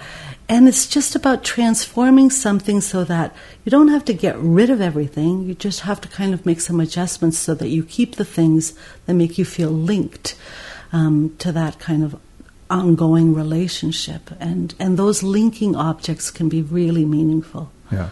And 0.48 0.66
it's 0.66 0.86
just 0.86 1.14
about 1.14 1.44
transforming 1.44 2.30
something 2.30 2.80
so 2.80 3.04
that 3.04 3.34
you 3.64 3.70
don't 3.70 3.88
have 3.88 4.04
to 4.06 4.14
get 4.14 4.38
rid 4.38 4.70
of 4.70 4.80
everything. 4.80 5.42
You 5.42 5.54
just 5.54 5.80
have 5.80 6.00
to 6.00 6.08
kind 6.08 6.32
of 6.32 6.46
make 6.46 6.62
some 6.62 6.80
adjustments 6.80 7.36
so 7.36 7.54
that 7.54 7.68
you 7.68 7.84
keep 7.84 8.16
the 8.16 8.24
things 8.24 8.72
that 9.04 9.12
make 9.12 9.36
you 9.36 9.44
feel 9.44 9.70
linked 9.70 10.36
um, 10.90 11.36
to 11.38 11.52
that 11.52 11.78
kind 11.78 12.02
of 12.02 12.18
ongoing 12.70 13.34
relationship. 13.34 14.30
And, 14.40 14.74
and 14.78 14.98
those 14.98 15.22
linking 15.22 15.76
objects 15.76 16.30
can 16.30 16.48
be 16.48 16.62
really 16.62 17.04
meaningful. 17.04 17.70
Yeah. 17.92 18.08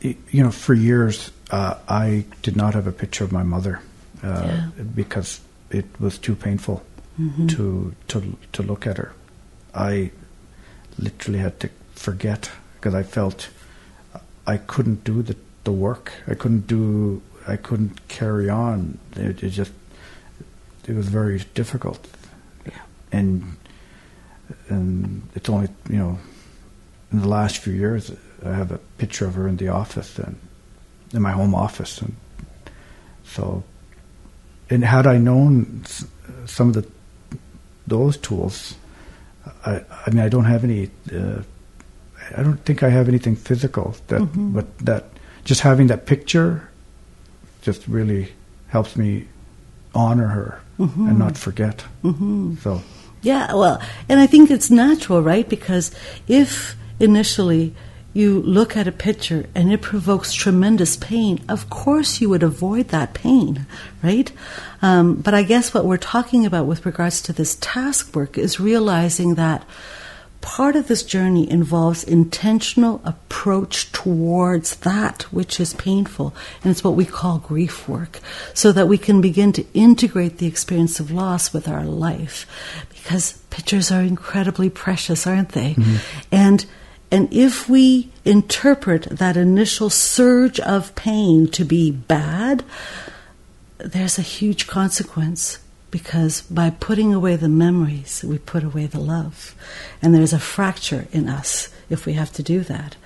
You 0.00 0.42
know, 0.42 0.50
for 0.50 0.72
years, 0.72 1.30
uh, 1.50 1.78
I 1.86 2.24
did 2.40 2.56
not 2.56 2.72
have 2.74 2.86
a 2.86 2.92
picture 2.92 3.24
of 3.24 3.32
my 3.32 3.42
mother 3.42 3.80
uh, 4.22 4.42
yeah. 4.46 4.68
because 4.94 5.40
it 5.70 5.84
was 6.00 6.16
too 6.18 6.34
painful 6.34 6.82
mm-hmm. 7.20 7.46
to, 7.48 7.94
to, 8.08 8.36
to 8.52 8.62
look 8.62 8.86
at 8.86 8.96
her. 8.96 9.12
I 9.74 10.10
literally 10.98 11.38
had 11.38 11.58
to 11.60 11.70
forget 11.94 12.50
because 12.76 12.94
I 12.94 13.02
felt 13.02 13.48
I 14.46 14.56
couldn't 14.58 15.04
do 15.04 15.22
the, 15.22 15.36
the 15.64 15.72
work. 15.72 16.12
I 16.26 16.34
couldn't 16.34 16.66
do. 16.66 17.22
I 17.46 17.56
couldn't 17.56 18.08
carry 18.08 18.48
on. 18.48 18.98
It, 19.16 19.42
it 19.42 19.50
just 19.50 19.72
it 20.86 20.94
was 20.94 21.08
very 21.08 21.42
difficult. 21.54 22.06
Yeah. 22.66 22.80
And 23.12 23.56
and 24.68 25.28
it's 25.34 25.48
only 25.48 25.68
you 25.88 25.98
know 25.98 26.18
in 27.12 27.20
the 27.20 27.28
last 27.28 27.58
few 27.58 27.72
years 27.72 28.12
I 28.44 28.52
have 28.52 28.72
a 28.72 28.78
picture 28.98 29.26
of 29.26 29.34
her 29.34 29.48
in 29.48 29.56
the 29.56 29.68
office 29.68 30.18
and 30.18 30.38
in 31.12 31.22
my 31.22 31.32
home 31.32 31.54
office 31.54 32.00
and 32.00 32.14
so 33.24 33.62
and 34.68 34.84
had 34.84 35.06
I 35.06 35.16
known 35.16 35.84
some 36.46 36.68
of 36.68 36.74
the 36.74 36.86
those 37.86 38.16
tools 38.16 38.74
I, 39.64 39.82
I 40.06 40.10
mean, 40.10 40.20
I 40.20 40.28
don't 40.28 40.44
have 40.44 40.64
any. 40.64 40.90
Uh, 41.12 41.42
I 42.36 42.42
don't 42.42 42.58
think 42.64 42.82
I 42.82 42.88
have 42.88 43.08
anything 43.08 43.36
physical 43.36 43.94
that, 44.08 44.20
mm-hmm. 44.20 44.52
but 44.52 44.78
that 44.78 45.04
just 45.44 45.60
having 45.60 45.88
that 45.88 46.06
picture 46.06 46.68
just 47.62 47.86
really 47.86 48.32
helps 48.68 48.96
me 48.96 49.26
honor 49.94 50.28
her 50.28 50.60
mm-hmm. 50.78 51.08
and 51.08 51.18
not 51.18 51.36
forget. 51.36 51.84
Mm-hmm. 52.02 52.56
So. 52.56 52.82
Yeah, 53.22 53.54
well, 53.54 53.80
and 54.08 54.20
I 54.20 54.26
think 54.26 54.50
it's 54.50 54.70
natural, 54.70 55.22
right? 55.22 55.48
Because 55.48 55.94
if 56.28 56.76
initially 57.00 57.74
you 58.14 58.40
look 58.42 58.76
at 58.76 58.88
a 58.88 58.92
picture 58.92 59.46
and 59.54 59.72
it 59.72 59.82
provokes 59.82 60.32
tremendous 60.32 60.96
pain, 60.96 61.44
of 61.48 61.68
course 61.68 62.20
you 62.20 62.28
would 62.30 62.44
avoid 62.44 62.88
that 62.88 63.12
pain, 63.12 63.66
right? 64.02 64.30
Um, 64.80 65.16
but 65.16 65.34
I 65.34 65.42
guess 65.42 65.74
what 65.74 65.84
we're 65.84 65.96
talking 65.96 66.46
about 66.46 66.66
with 66.66 66.86
regards 66.86 67.20
to 67.22 67.32
this 67.32 67.56
task 67.60 68.14
work 68.14 68.38
is 68.38 68.60
realizing 68.60 69.34
that 69.34 69.64
part 70.40 70.76
of 70.76 70.88
this 70.88 71.02
journey 71.02 71.50
involves 71.50 72.04
intentional 72.04 73.00
approach 73.02 73.90
towards 73.92 74.76
that 74.76 75.22
which 75.32 75.58
is 75.58 75.72
painful. 75.74 76.34
And 76.62 76.70
it's 76.70 76.84
what 76.84 76.94
we 76.94 77.06
call 77.06 77.38
grief 77.38 77.88
work. 77.88 78.20
So 78.52 78.70
that 78.72 78.86
we 78.86 78.98
can 78.98 79.22
begin 79.22 79.52
to 79.54 79.66
integrate 79.72 80.36
the 80.38 80.46
experience 80.46 81.00
of 81.00 81.10
loss 81.10 81.54
with 81.54 81.66
our 81.66 81.84
life. 81.84 82.46
Because 82.90 83.38
pictures 83.48 83.90
are 83.90 84.02
incredibly 84.02 84.68
precious 84.68 85.26
aren't 85.26 85.50
they? 85.50 85.74
Mm-hmm. 85.74 85.96
and 86.30 86.66
and 87.14 87.32
if 87.32 87.68
we 87.68 88.10
interpret 88.24 89.02
that 89.04 89.36
initial 89.36 89.88
surge 89.88 90.58
of 90.58 90.96
pain 90.96 91.46
to 91.52 91.64
be 91.64 91.92
bad, 91.92 92.64
there's 93.78 94.18
a 94.18 94.22
huge 94.22 94.66
consequence 94.66 95.60
because 95.92 96.40
by 96.42 96.70
putting 96.70 97.14
away 97.14 97.36
the 97.36 97.48
memories, 97.48 98.24
we 98.26 98.38
put 98.38 98.64
away 98.64 98.86
the 98.86 98.98
love. 98.98 99.54
And 100.02 100.12
there's 100.12 100.32
a 100.32 100.40
fracture 100.40 101.06
in 101.12 101.28
us 101.28 101.72
if 101.88 102.04
we 102.04 102.14
have 102.14 102.32
to 102.32 102.42
do 102.42 102.62
that. 102.62 102.96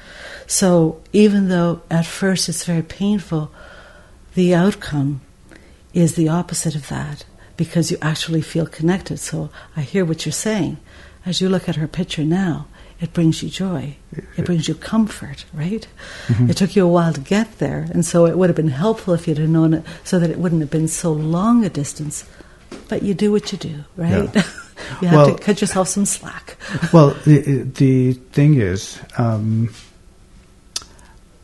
So 0.47 1.03
even 1.13 1.51
though 1.51 1.83
at 1.91 2.07
first 2.07 2.49
it's 2.49 2.65
very 2.65 2.81
painful, 2.81 3.53
the 4.35 4.55
outcome 4.55 5.21
is 5.93 6.15
the 6.15 6.31
opposite 6.31 6.75
of 6.75 6.89
that 6.89 7.27
because 7.59 7.91
you 7.91 7.99
actually 8.01 8.41
feel 8.41 8.65
connected. 8.65 9.19
So 9.19 9.51
I 9.77 9.83
hear 9.83 10.07
what 10.07 10.25
you're 10.25 10.33
saying. 10.33 10.79
As 11.27 11.43
you 11.43 11.51
look 11.51 11.69
at 11.69 11.77
her 11.77 11.87
picture 11.87 12.25
now, 12.25 12.69
it 13.01 13.13
brings 13.13 13.43
you 13.43 13.49
joy. 13.49 13.97
It 14.37 14.45
brings 14.45 14.67
you 14.67 14.75
comfort, 14.75 15.45
right? 15.55 15.87
Mm-hmm. 16.27 16.51
It 16.51 16.57
took 16.57 16.75
you 16.75 16.85
a 16.85 16.89
while 16.89 17.13
to 17.13 17.21
get 17.21 17.59
there, 17.59 17.87
and 17.93 18.05
so 18.05 18.27
it 18.27 18.37
would 18.37 18.49
have 18.49 18.57
been 18.57 18.69
helpful 18.69 19.15
if 19.15 19.29
you'd 19.29 19.39
have 19.39 19.49
known 19.49 19.75
it 19.75 19.85
so 20.03 20.19
that 20.19 20.31
it 20.31 20.39
wouldn't 20.39 20.63
have 20.63 20.71
been 20.71 20.89
so 20.89 21.13
long 21.13 21.65
a 21.65 21.69
distance. 21.69 22.29
But 22.89 23.03
you 23.03 23.15
do 23.15 23.31
what 23.31 23.53
you 23.53 23.59
do, 23.59 23.85
right? 23.97 24.35
Yeah. 24.35 24.43
you 25.01 25.09
have 25.09 25.17
well, 25.17 25.37
to 25.37 25.43
cut 25.43 25.61
yourself 25.61 25.89
some 25.89 26.07
slack. 26.07 26.57
well, 26.93 27.11
the, 27.25 27.63
the 27.63 28.13
thing 28.15 28.55
is, 28.55 29.01
um, 29.17 29.73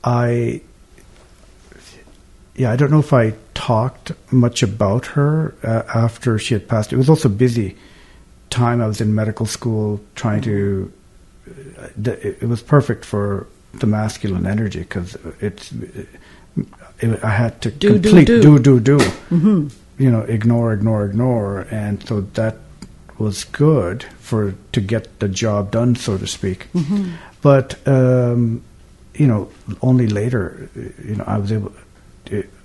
I, 0.03 0.61
yeah, 2.57 2.73
I 2.73 2.77
don't 2.77 2.91
know 2.91 2.99
if 2.99 3.13
I 3.13 3.35
talked 3.55 4.13
much 4.33 4.63
about 4.63 5.07
her 5.07 5.55
uh, 5.63 5.83
after 5.95 6.39
she 6.39 6.55
had 6.55 6.69
passed. 6.69 6.93
It 6.93 6.97
was 6.97 7.09
also 7.09 7.29
busy 7.29 7.77
time. 8.51 8.81
I 8.81 8.87
was 8.87 9.01
in 9.01 9.15
medical 9.15 9.47
school 9.47 10.01
trying 10.15 10.43
to. 10.43 10.93
It 11.47 12.49
was 12.49 12.63
perfect 12.63 13.05
for 13.05 13.47
the 13.75 13.87
masculine 13.87 14.47
energy 14.47 14.81
because 14.81 15.17
it's. 15.41 15.73
It, 15.73 16.09
I 17.25 17.31
had 17.31 17.61
to 17.63 17.71
do, 17.71 17.95
complete 17.95 18.27
do 18.27 18.41
do 18.41 18.59
do, 18.59 18.81
do. 18.81 18.99
Mm-hmm. 18.99 19.69
You 19.99 20.11
know, 20.11 20.23
ignore, 20.23 20.73
ignore, 20.73 21.05
ignore, 21.05 21.67
and 21.71 22.07
so 22.07 22.21
that 22.21 22.57
was 23.19 23.45
good 23.45 24.05
for 24.19 24.55
to 24.73 24.81
get 24.81 25.21
the 25.21 25.29
job 25.29 25.71
done, 25.71 25.97
so 25.97 26.17
to 26.19 26.27
speak. 26.27 26.69
Mm-hmm. 26.73 27.13
But 27.43 27.87
um, 27.87 28.63
you 29.15 29.27
know, 29.27 29.51
only 29.83 30.07
later, 30.07 30.69
you 31.05 31.17
know, 31.17 31.25
I 31.27 31.39
was 31.39 31.53
able. 31.53 31.73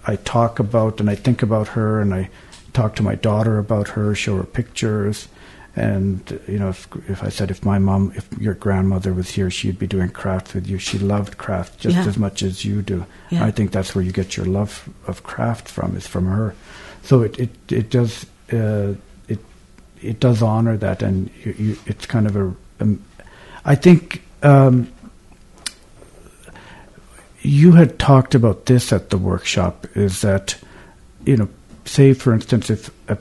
I 0.08 0.16
talk 0.16 0.60
about 0.60 1.00
and 1.00 1.10
I 1.10 1.16
think 1.16 1.42
about 1.44 1.70
her, 1.70 2.00
and 2.00 2.14
I 2.14 2.30
talk 2.74 2.96
to 2.96 3.04
my 3.04 3.16
daughter 3.16 3.58
about 3.58 3.90
her, 3.90 4.16
show 4.16 4.38
her 4.38 4.44
pictures, 4.44 5.28
and 5.80 6.40
you 6.48 6.60
know, 6.60 6.70
if, 6.70 6.88
if 7.08 7.24
I 7.24 7.30
said 7.30 7.50
if 7.52 7.64
my 7.64 7.80
mom, 7.80 8.12
if 8.16 8.28
your 8.38 8.54
grandmother 8.54 9.14
was 9.14 9.30
here, 9.32 9.50
she'd 9.50 9.80
be 9.80 9.88
doing 9.88 10.10
craft 10.10 10.54
with 10.54 10.68
you. 10.68 10.78
She 10.78 10.98
loved 11.00 11.38
craft 11.38 11.80
just 11.80 11.96
Yeah. 11.96 12.06
as 12.08 12.18
much 12.18 12.44
as 12.44 12.66
you 12.66 12.82
do. 12.82 13.06
Yeah. 13.30 13.46
I 13.48 13.52
think 13.52 13.72
that's 13.72 13.96
where 13.96 14.04
you 14.04 14.12
get 14.12 14.36
your 14.38 14.46
love 14.46 14.90
of 15.08 15.24
craft 15.24 15.68
from 15.70 15.96
is 15.96 16.06
from 16.08 16.26
her. 16.28 16.54
So 17.04 17.22
it 17.24 17.40
it 17.40 17.50
it 17.72 17.90
does 17.90 18.26
uh, 18.52 18.94
it 19.28 19.40
it 20.02 20.20
does 20.20 20.42
honor 20.42 20.78
that, 20.78 21.02
and 21.02 21.30
you, 21.46 21.56
you, 21.58 21.78
it's 21.86 22.06
kind 22.06 22.28
of 22.28 22.36
a. 22.36 22.54
Um, 22.82 23.02
I 23.66 23.76
think. 23.76 24.22
Um, 24.44 24.88
you 27.42 27.72
had 27.72 27.98
talked 28.00 28.36
about 28.36 28.66
this 28.66 28.92
at 28.92 29.10
the 29.12 29.18
workshop 29.18 29.88
is 29.96 30.22
that 30.22 30.58
you 31.26 31.38
know 31.38 31.48
say 31.86 32.14
for 32.14 32.34
instance 32.34 32.70
if 32.70 32.90
a 33.10 33.18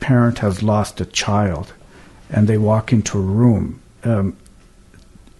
parent 0.00 0.38
has 0.40 0.62
lost 0.62 1.00
a 1.00 1.06
child 1.06 1.72
and 2.30 2.48
they 2.48 2.58
walk 2.58 2.92
into 2.92 3.18
a 3.18 3.20
room 3.22 3.80
um, 4.04 4.36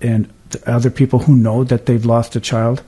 and 0.01 0.29
the 0.51 0.71
other 0.71 0.91
people 0.91 1.19
who 1.21 1.35
know 1.37 1.65
that 1.65 1.87
they've 1.87 2.05
lost 2.07 2.37
a 2.37 2.41
child 2.41 2.83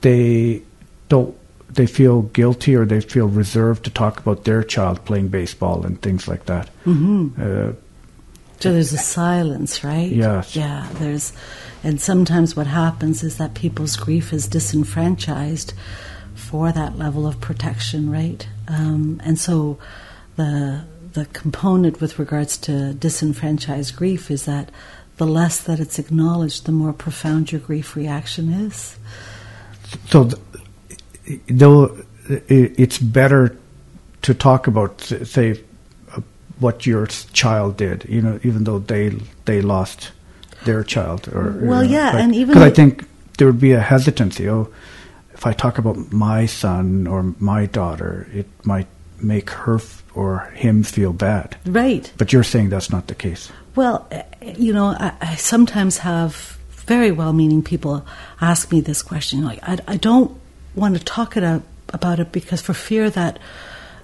they 0.00 0.62
don't 1.08 1.34
they 1.68 1.86
feel 1.86 2.22
guilty 2.22 2.74
or 2.76 2.84
they 2.86 3.00
feel 3.00 3.26
reserved 3.26 3.84
to 3.84 3.90
talk 3.90 4.18
about 4.20 4.44
their 4.44 4.62
child 4.62 5.04
playing 5.04 5.28
baseball 5.28 5.84
and 5.84 6.00
things 6.02 6.28
like 6.28 6.46
that 6.46 6.68
Mm-hmm. 6.84 7.40
uh, 7.40 7.72
So 8.60 8.72
there's 8.72 8.92
a 8.92 8.98
silence, 8.98 9.82
right? 9.84 10.10
Yes. 10.10 10.54
Yeah, 10.56 10.86
there's, 10.94 11.32
and 11.82 12.00
sometimes 12.00 12.54
what 12.56 12.66
happens 12.68 13.22
is 13.22 13.36
that 13.36 13.54
people's 13.54 13.96
grief 13.96 14.32
is 14.32 14.46
disenfranchised 14.46 15.74
for 16.34 16.72
that 16.72 16.96
level 16.96 17.26
of 17.26 17.40
protection, 17.40 18.08
right? 18.10 18.46
Um, 18.68 19.20
and 19.24 19.38
so 19.38 19.78
the 20.36 20.84
the 21.14 21.26
component 21.26 22.00
with 22.00 22.18
regards 22.18 22.56
to 22.58 22.92
disenfranchised 22.94 23.96
grief 23.96 24.30
is 24.30 24.44
that 24.44 24.70
the 25.16 25.26
less 25.26 25.60
that 25.60 25.78
it's 25.80 25.98
acknowledged, 25.98 26.66
the 26.66 26.72
more 26.72 26.92
profound 26.92 27.52
your 27.52 27.60
grief 27.60 27.94
reaction 27.96 28.52
is. 28.52 28.96
so 30.10 30.28
th- 30.28 31.40
though 31.48 31.96
it's 32.28 32.98
better 32.98 33.56
to 34.22 34.34
talk 34.34 34.66
about 34.66 35.00
say 35.00 35.60
uh, 36.12 36.20
what 36.58 36.86
your 36.86 37.06
child 37.32 37.76
did 37.76 38.04
you 38.08 38.20
know 38.22 38.38
even 38.42 38.64
though 38.64 38.78
they 38.78 39.10
they 39.44 39.60
lost 39.60 40.10
their 40.64 40.82
child 40.82 41.28
or 41.28 41.52
Well, 41.62 41.84
you 41.84 41.90
know, 41.90 41.96
yeah, 41.98 42.10
like- 42.12 42.22
and 42.24 42.34
even 42.34 42.54
'cause 42.54 42.62
I 42.62 42.70
think 42.70 43.04
there 43.38 43.46
would 43.46 43.60
be 43.60 43.72
a 43.72 43.80
hesitancy 43.80 44.48
oh 44.48 44.68
if 45.34 45.46
I 45.46 45.52
talk 45.52 45.78
about 45.78 46.12
my 46.12 46.46
son 46.46 47.06
or 47.06 47.34
my 47.38 47.66
daughter 47.66 48.26
it 48.32 48.46
might 48.64 48.88
make 49.20 49.50
her 49.50 49.76
f- 49.76 50.02
or 50.14 50.50
him 50.54 50.82
feel 50.82 51.12
bad 51.12 51.56
Right. 51.66 52.12
but 52.16 52.32
you're 52.32 52.44
saying 52.44 52.70
that's 52.70 52.90
not 52.90 53.06
the 53.06 53.14
case 53.14 53.50
Well, 53.76 54.06
eh, 54.10 54.22
you 54.56 54.72
know, 54.72 54.88
I, 54.98 55.12
I 55.20 55.34
sometimes 55.36 55.98
have 55.98 56.58
very 56.86 57.10
well-meaning 57.10 57.62
people 57.62 58.06
ask 58.40 58.70
me 58.70 58.80
this 58.82 59.02
question. 59.02 59.44
Like, 59.44 59.58
I, 59.62 59.78
I 59.88 59.96
don't 59.96 60.30
want 60.76 60.96
to 60.98 61.02
talk 61.04 61.36
it 61.36 61.42
out, 61.42 61.62
about 61.88 62.20
it 62.20 62.30
because 62.30 62.62
for 62.62 62.74
fear 62.74 63.10
that 63.10 63.38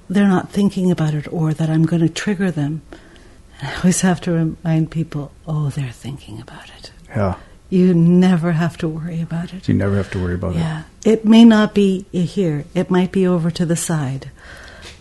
they're 0.09 0.27
not 0.37 0.51
thinking 0.51 0.91
about 0.91 1.15
it 1.15 1.27
or 1.33 1.53
that 1.55 1.69
I'm 1.71 1.85
going 1.87 2.03
to 2.03 2.09
trigger 2.09 2.51
them. 2.51 2.81
I 3.63 3.77
always 3.77 4.01
have 4.01 4.21
to 4.23 4.33
remind 4.33 4.91
people, 4.91 5.31
oh, 5.47 5.69
they're 5.71 5.93
thinking 5.93 6.41
about 6.41 6.69
it. 6.79 6.91
yeah 7.15 7.35
You 7.69 7.95
never 7.95 8.53
have 8.53 8.77
to 8.79 8.89
worry 8.89 9.21
about 9.23 9.53
it. 9.55 9.69
you 9.69 9.75
never 9.75 9.97
have 9.97 10.11
to 10.13 10.19
worry 10.19 10.35
about 10.35 10.57
it 10.57 10.59
Yeah, 10.65 10.83
it 11.05 11.25
may 11.25 11.45
not 11.45 11.75
be 11.75 12.07
here. 12.11 12.65
It 12.75 12.91
might 12.91 13.13
be 13.13 13.25
over 13.27 13.51
to 13.53 13.65
the 13.67 13.77
side, 13.77 14.31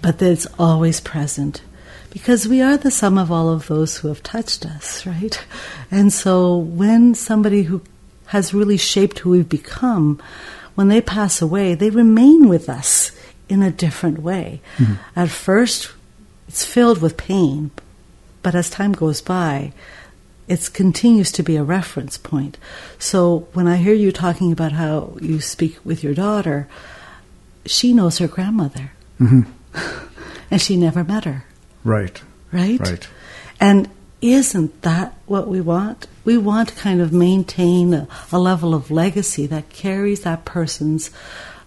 but 0.02 0.20
that 0.20 0.32
it's 0.32 0.48
always 0.58 1.00
present 1.00 1.62
because 2.10 2.48
we 2.48 2.62
are 2.62 2.78
the 2.78 2.92
sum 2.92 3.18
of 3.18 3.32
all 3.32 3.50
of 3.50 3.68
those 3.68 3.98
who 3.98 4.08
have 4.08 4.24
touched 4.24 4.66
us, 4.66 5.06
right? 5.06 5.44
And 5.92 6.12
so 6.12 6.58
when 6.58 7.14
somebody 7.14 7.64
who 7.64 7.82
has 8.28 8.54
really 8.54 8.78
shaped 8.78 9.20
who 9.20 9.32
we've 9.32 9.50
become, 9.50 10.22
when 10.76 10.88
they 10.88 11.02
pass 11.02 11.42
away, 11.42 11.76
they 11.76 11.90
remain 11.90 12.48
with 12.48 12.70
us 12.70 13.12
in 13.48 13.62
a 13.62 13.72
different 13.72 14.20
way. 14.20 14.62
At 15.16 15.30
first, 15.30 15.92
it's 16.48 16.66
filled 16.66 17.02
with 17.02 17.18
pain, 17.18 17.72
but 18.42 18.56
as 18.56 18.70
time 18.70 18.94
goes 18.94 19.22
by, 19.22 19.74
it 20.48 20.70
continues 20.74 21.32
to 21.34 21.44
be 21.44 21.58
a 21.58 21.64
reference 21.64 22.18
point. 22.18 22.58
So 22.98 23.48
when 23.54 23.68
I 23.68 23.76
hear 23.78 23.94
you 23.94 24.12
talking 24.12 24.52
about 24.52 24.72
how 24.72 25.16
you 25.22 25.42
speak 25.42 25.78
with 25.84 26.04
your 26.04 26.16
daughter, 26.16 26.68
she 27.66 27.94
knows 27.94 28.18
her 28.18 28.28
grandmother, 28.28 28.92
hmm 29.18 29.44
and 30.52 30.62
she 30.62 30.76
never 30.76 31.04
met 31.04 31.26
her, 31.26 31.46
right 31.84 32.22
right? 32.52 32.80
right 32.80 33.08
And 33.60 33.90
isn't 34.22 34.82
that 34.82 35.14
what 35.26 35.48
we 35.48 35.62
want? 35.62 36.08
We 36.26 36.38
want 36.38 36.70
to 36.70 36.76
kind 36.76 37.02
of 37.02 37.14
maintain 37.14 37.94
a, 37.94 38.08
a 38.32 38.40
level 38.40 38.74
of 38.74 38.92
legacy 38.92 39.46
that 39.48 39.70
carries 39.70 40.22
that 40.22 40.46
person's 40.46 41.12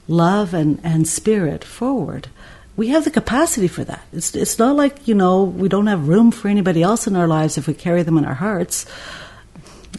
love 0.08 0.52
and, 0.52 0.80
and 0.84 1.08
spirit 1.08 1.64
forward. 1.64 2.28
We 2.76 2.88
have 2.88 3.04
the 3.04 3.10
capacity 3.10 3.68
for 3.68 3.84
that. 3.84 4.02
It's, 4.12 4.34
it's 4.34 4.58
not 4.58 4.76
like, 4.76 5.06
you 5.06 5.14
know, 5.14 5.44
we 5.44 5.68
don't 5.68 5.86
have 5.86 6.08
room 6.08 6.30
for 6.30 6.48
anybody 6.48 6.82
else 6.82 7.06
in 7.06 7.16
our 7.16 7.26
lives 7.26 7.58
if 7.58 7.66
we 7.66 7.74
carry 7.74 8.02
them 8.02 8.18
in 8.18 8.24
our 8.24 8.34
hearts. 8.34 8.86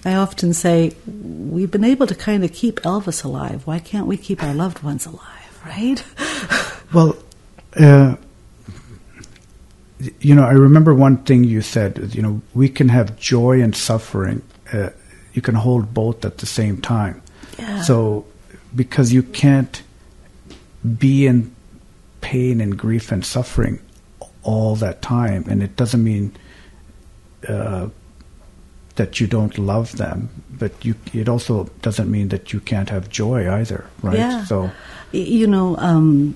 I 0.05 0.15
often 0.15 0.53
say, 0.53 0.95
we've 1.05 1.69
been 1.69 1.83
able 1.83 2.07
to 2.07 2.15
kind 2.15 2.43
of 2.43 2.51
keep 2.51 2.81
Elvis 2.81 3.23
alive. 3.23 3.65
Why 3.67 3.79
can't 3.79 4.07
we 4.07 4.17
keep 4.17 4.43
our 4.43 4.53
loved 4.53 4.83
ones 4.83 5.05
alive, 5.05 5.61
right? 5.65 6.03
Well, 6.93 7.17
uh, 7.79 8.15
you 10.19 10.35
know, 10.35 10.43
I 10.43 10.51
remember 10.51 10.93
one 10.93 11.17
thing 11.17 11.43
you 11.43 11.61
said. 11.61 12.11
You 12.13 12.21
know, 12.21 12.41
we 12.53 12.69
can 12.69 12.89
have 12.89 13.17
joy 13.17 13.61
and 13.61 13.75
suffering. 13.75 14.41
Uh, 14.71 14.89
you 15.33 15.41
can 15.41 15.55
hold 15.55 15.93
both 15.93 16.25
at 16.25 16.39
the 16.39 16.45
same 16.45 16.81
time. 16.81 17.21
Yeah. 17.57 17.81
So, 17.81 18.25
because 18.75 19.13
you 19.13 19.23
can't 19.23 19.81
be 20.97 21.25
in 21.25 21.55
pain 22.21 22.59
and 22.61 22.77
grief 22.77 23.11
and 23.11 23.25
suffering 23.25 23.79
all 24.43 24.75
that 24.75 25.01
time, 25.01 25.45
and 25.47 25.63
it 25.63 25.75
doesn't 25.75 26.03
mean 26.03 26.35
uh, 27.47 27.89
that 28.95 29.19
you 29.19 29.27
don't 29.27 29.57
love 29.57 29.97
them, 29.97 30.29
but 30.51 30.83
you. 30.83 30.95
It 31.13 31.29
also 31.29 31.69
doesn't 31.81 32.09
mean 32.11 32.29
that 32.29 32.51
you 32.51 32.59
can't 32.59 32.89
have 32.89 33.09
joy 33.09 33.49
either, 33.49 33.85
right? 34.01 34.17
Yeah. 34.17 34.43
So, 34.45 34.69
You 35.11 35.47
know, 35.47 35.77
um, 35.77 36.35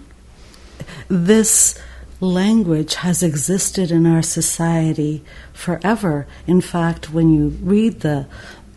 this 1.08 1.78
language 2.20 2.96
has 2.96 3.22
existed 3.22 3.92
in 3.92 4.06
our 4.06 4.22
society 4.22 5.24
forever. 5.54 6.26
In 6.48 6.62
fact, 6.62 7.12
when 7.12 7.34
you 7.34 7.50
read 7.62 8.02
the 8.02 8.28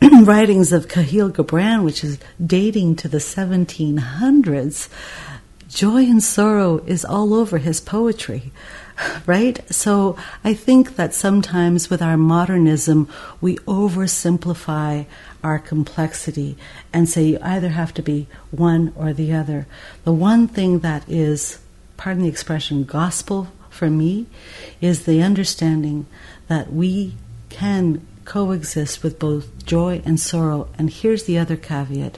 writings 0.24 0.72
of 0.72 0.88
Kahlil 0.88 1.30
Gibran, 1.30 1.84
which 1.84 2.04
is 2.04 2.18
dating 2.44 2.96
to 2.96 3.08
the 3.08 3.18
1700s, 3.18 4.88
joy 5.68 6.02
and 6.04 6.22
sorrow 6.22 6.78
is 6.86 7.04
all 7.04 7.32
over 7.34 7.58
his 7.58 7.80
poetry. 7.80 8.52
Right? 9.24 9.58
So 9.72 10.18
I 10.44 10.52
think 10.52 10.96
that 10.96 11.14
sometimes 11.14 11.88
with 11.88 12.02
our 12.02 12.18
modernism, 12.18 13.08
we 13.40 13.56
oversimplify 13.58 15.06
our 15.42 15.58
complexity 15.58 16.58
and 16.92 17.08
say 17.08 17.22
you 17.22 17.38
either 17.40 17.70
have 17.70 17.94
to 17.94 18.02
be 18.02 18.26
one 18.50 18.92
or 18.94 19.14
the 19.14 19.32
other. 19.32 19.66
The 20.04 20.12
one 20.12 20.48
thing 20.48 20.80
that 20.80 21.08
is, 21.08 21.60
pardon 22.00 22.22
the 22.22 22.28
expression, 22.30 22.82
gospel 22.82 23.48
for 23.68 23.90
me 23.90 24.24
is 24.80 25.04
the 25.04 25.20
understanding 25.22 26.06
that 26.48 26.72
we 26.72 27.14
can 27.50 28.00
coexist 28.24 29.02
with 29.02 29.18
both 29.18 29.66
joy 29.66 30.00
and 30.06 30.18
sorrow. 30.18 30.66
And 30.78 30.88
here's 30.88 31.24
the 31.24 31.36
other 31.36 31.58
caveat 31.58 32.16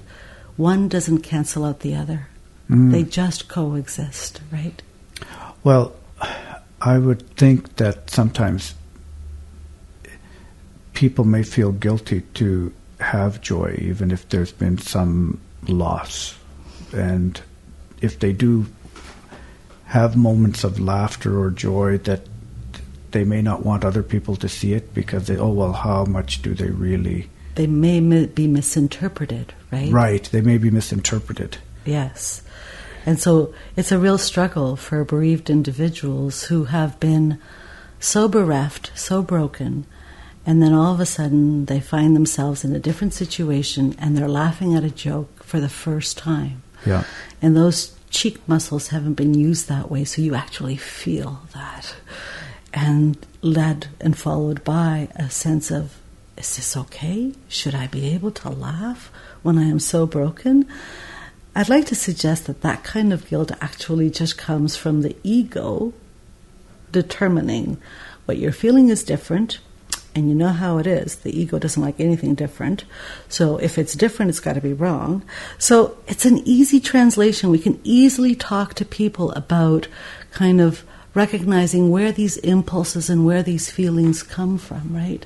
one 0.56 0.86
doesn't 0.88 1.22
cancel 1.22 1.64
out 1.64 1.80
the 1.80 1.96
other, 1.96 2.28
mm. 2.70 2.92
they 2.92 3.02
just 3.02 3.48
coexist, 3.48 4.40
right? 4.52 4.80
Well, 5.64 5.96
I 6.80 6.98
would 6.98 7.28
think 7.36 7.74
that 7.76 8.08
sometimes 8.08 8.76
people 10.94 11.24
may 11.24 11.42
feel 11.42 11.72
guilty 11.72 12.20
to 12.34 12.72
have 13.00 13.40
joy, 13.40 13.76
even 13.82 14.12
if 14.12 14.28
there's 14.28 14.52
been 14.52 14.78
some 14.78 15.40
loss. 15.66 16.38
And 16.92 17.40
if 18.00 18.20
they 18.20 18.32
do 18.32 18.66
have 19.92 20.16
moments 20.16 20.64
of 20.64 20.80
laughter 20.80 21.38
or 21.38 21.50
joy 21.50 21.98
that 21.98 22.22
they 23.10 23.24
may 23.24 23.42
not 23.42 23.62
want 23.62 23.84
other 23.84 24.02
people 24.02 24.36
to 24.36 24.48
see 24.48 24.72
it 24.72 24.94
because 24.94 25.26
they, 25.26 25.36
oh, 25.36 25.52
well, 25.52 25.74
how 25.74 26.06
much 26.06 26.40
do 26.40 26.54
they 26.54 26.70
really? 26.70 27.28
They 27.56 27.66
may 27.66 28.00
mi- 28.00 28.24
be 28.24 28.46
misinterpreted, 28.46 29.52
right? 29.70 29.92
Right, 29.92 30.24
they 30.32 30.40
may 30.40 30.56
be 30.56 30.70
misinterpreted. 30.70 31.58
Yes. 31.84 32.40
And 33.04 33.20
so 33.20 33.52
it's 33.76 33.92
a 33.92 33.98
real 33.98 34.16
struggle 34.16 34.76
for 34.76 35.04
bereaved 35.04 35.50
individuals 35.50 36.44
who 36.44 36.64
have 36.64 36.98
been 36.98 37.38
so 38.00 38.28
bereft, 38.28 38.92
so 38.94 39.20
broken, 39.20 39.84
and 40.46 40.62
then 40.62 40.72
all 40.72 40.94
of 40.94 41.00
a 41.00 41.06
sudden 41.06 41.66
they 41.66 41.80
find 41.80 42.16
themselves 42.16 42.64
in 42.64 42.74
a 42.74 42.80
different 42.80 43.12
situation 43.12 43.94
and 43.98 44.16
they're 44.16 44.26
laughing 44.26 44.74
at 44.74 44.84
a 44.84 44.90
joke 44.90 45.44
for 45.44 45.60
the 45.60 45.68
first 45.68 46.16
time. 46.16 46.62
Yeah. 46.86 47.04
And 47.42 47.54
those 47.54 47.94
cheek 48.12 48.46
muscles 48.46 48.88
haven't 48.88 49.14
been 49.14 49.34
used 49.34 49.68
that 49.68 49.90
way, 49.90 50.04
so 50.04 50.22
you 50.22 50.34
actually 50.34 50.76
feel 50.76 51.42
that. 51.54 51.96
And 52.72 53.18
led 53.40 53.88
and 54.00 54.16
followed 54.16 54.62
by 54.62 55.08
a 55.16 55.28
sense 55.28 55.70
of, 55.70 55.98
is 56.36 56.56
this 56.56 56.76
okay? 56.76 57.34
Should 57.48 57.74
I 57.74 57.88
be 57.88 58.10
able 58.14 58.30
to 58.30 58.48
laugh 58.48 59.10
when 59.42 59.58
I 59.58 59.64
am 59.64 59.80
so 59.80 60.06
broken? 60.06 60.68
I'd 61.54 61.68
like 61.68 61.86
to 61.86 61.94
suggest 61.94 62.46
that 62.46 62.62
that 62.62 62.84
kind 62.84 63.12
of 63.12 63.28
guilt 63.28 63.50
actually 63.60 64.10
just 64.10 64.38
comes 64.38 64.76
from 64.76 65.02
the 65.02 65.16
ego 65.22 65.92
determining 66.92 67.78
what 68.24 68.38
you're 68.38 68.52
feeling 68.52 68.88
is 68.88 69.02
different, 69.02 69.58
and 70.14 70.28
you 70.28 70.34
know 70.34 70.48
how 70.48 70.78
it 70.78 70.86
is. 70.86 71.16
The 71.16 71.38
ego 71.38 71.58
doesn't 71.58 71.82
like 71.82 71.98
anything 71.98 72.34
different. 72.34 72.84
So 73.28 73.56
if 73.56 73.78
it's 73.78 73.94
different, 73.94 74.30
it's 74.30 74.40
got 74.40 74.54
to 74.54 74.60
be 74.60 74.72
wrong. 74.72 75.22
So 75.58 75.96
it's 76.06 76.24
an 76.24 76.38
easy 76.46 76.80
translation. 76.80 77.50
We 77.50 77.58
can 77.58 77.80
easily 77.82 78.34
talk 78.34 78.74
to 78.74 78.84
people 78.84 79.32
about 79.32 79.88
kind 80.30 80.60
of 80.60 80.84
recognizing 81.14 81.90
where 81.90 82.12
these 82.12 82.36
impulses 82.38 83.10
and 83.10 83.24
where 83.24 83.42
these 83.42 83.70
feelings 83.70 84.22
come 84.22 84.58
from, 84.58 84.94
right? 84.94 85.24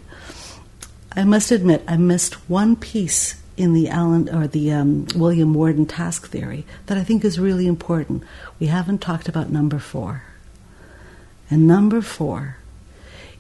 I 1.12 1.24
must 1.24 1.50
admit, 1.50 1.82
I 1.88 1.96
missed 1.96 2.34
one 2.48 2.76
piece 2.76 3.40
in 3.56 3.72
the 3.72 3.88
Alan 3.88 4.28
or 4.28 4.46
the 4.46 4.72
um, 4.72 5.06
William 5.14 5.54
Worden 5.54 5.86
task 5.86 6.28
theory 6.28 6.66
that 6.86 6.98
I 6.98 7.04
think 7.04 7.24
is 7.24 7.38
really 7.38 7.66
important. 7.66 8.22
We 8.60 8.66
haven't 8.66 9.00
talked 9.00 9.28
about 9.28 9.50
number 9.50 9.78
four. 9.78 10.22
And 11.48 11.66
number 11.66 12.02
four 12.02 12.56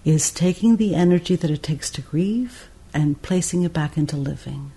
is 0.06 0.30
taking 0.30 0.76
the 0.76 0.94
energy 0.94 1.34
that 1.34 1.50
it 1.50 1.64
takes 1.64 1.90
to 1.90 2.00
grieve 2.00 2.68
and 2.94 3.20
placing 3.22 3.64
it 3.64 3.72
back 3.72 3.98
into 3.98 4.16
living. 4.16 4.70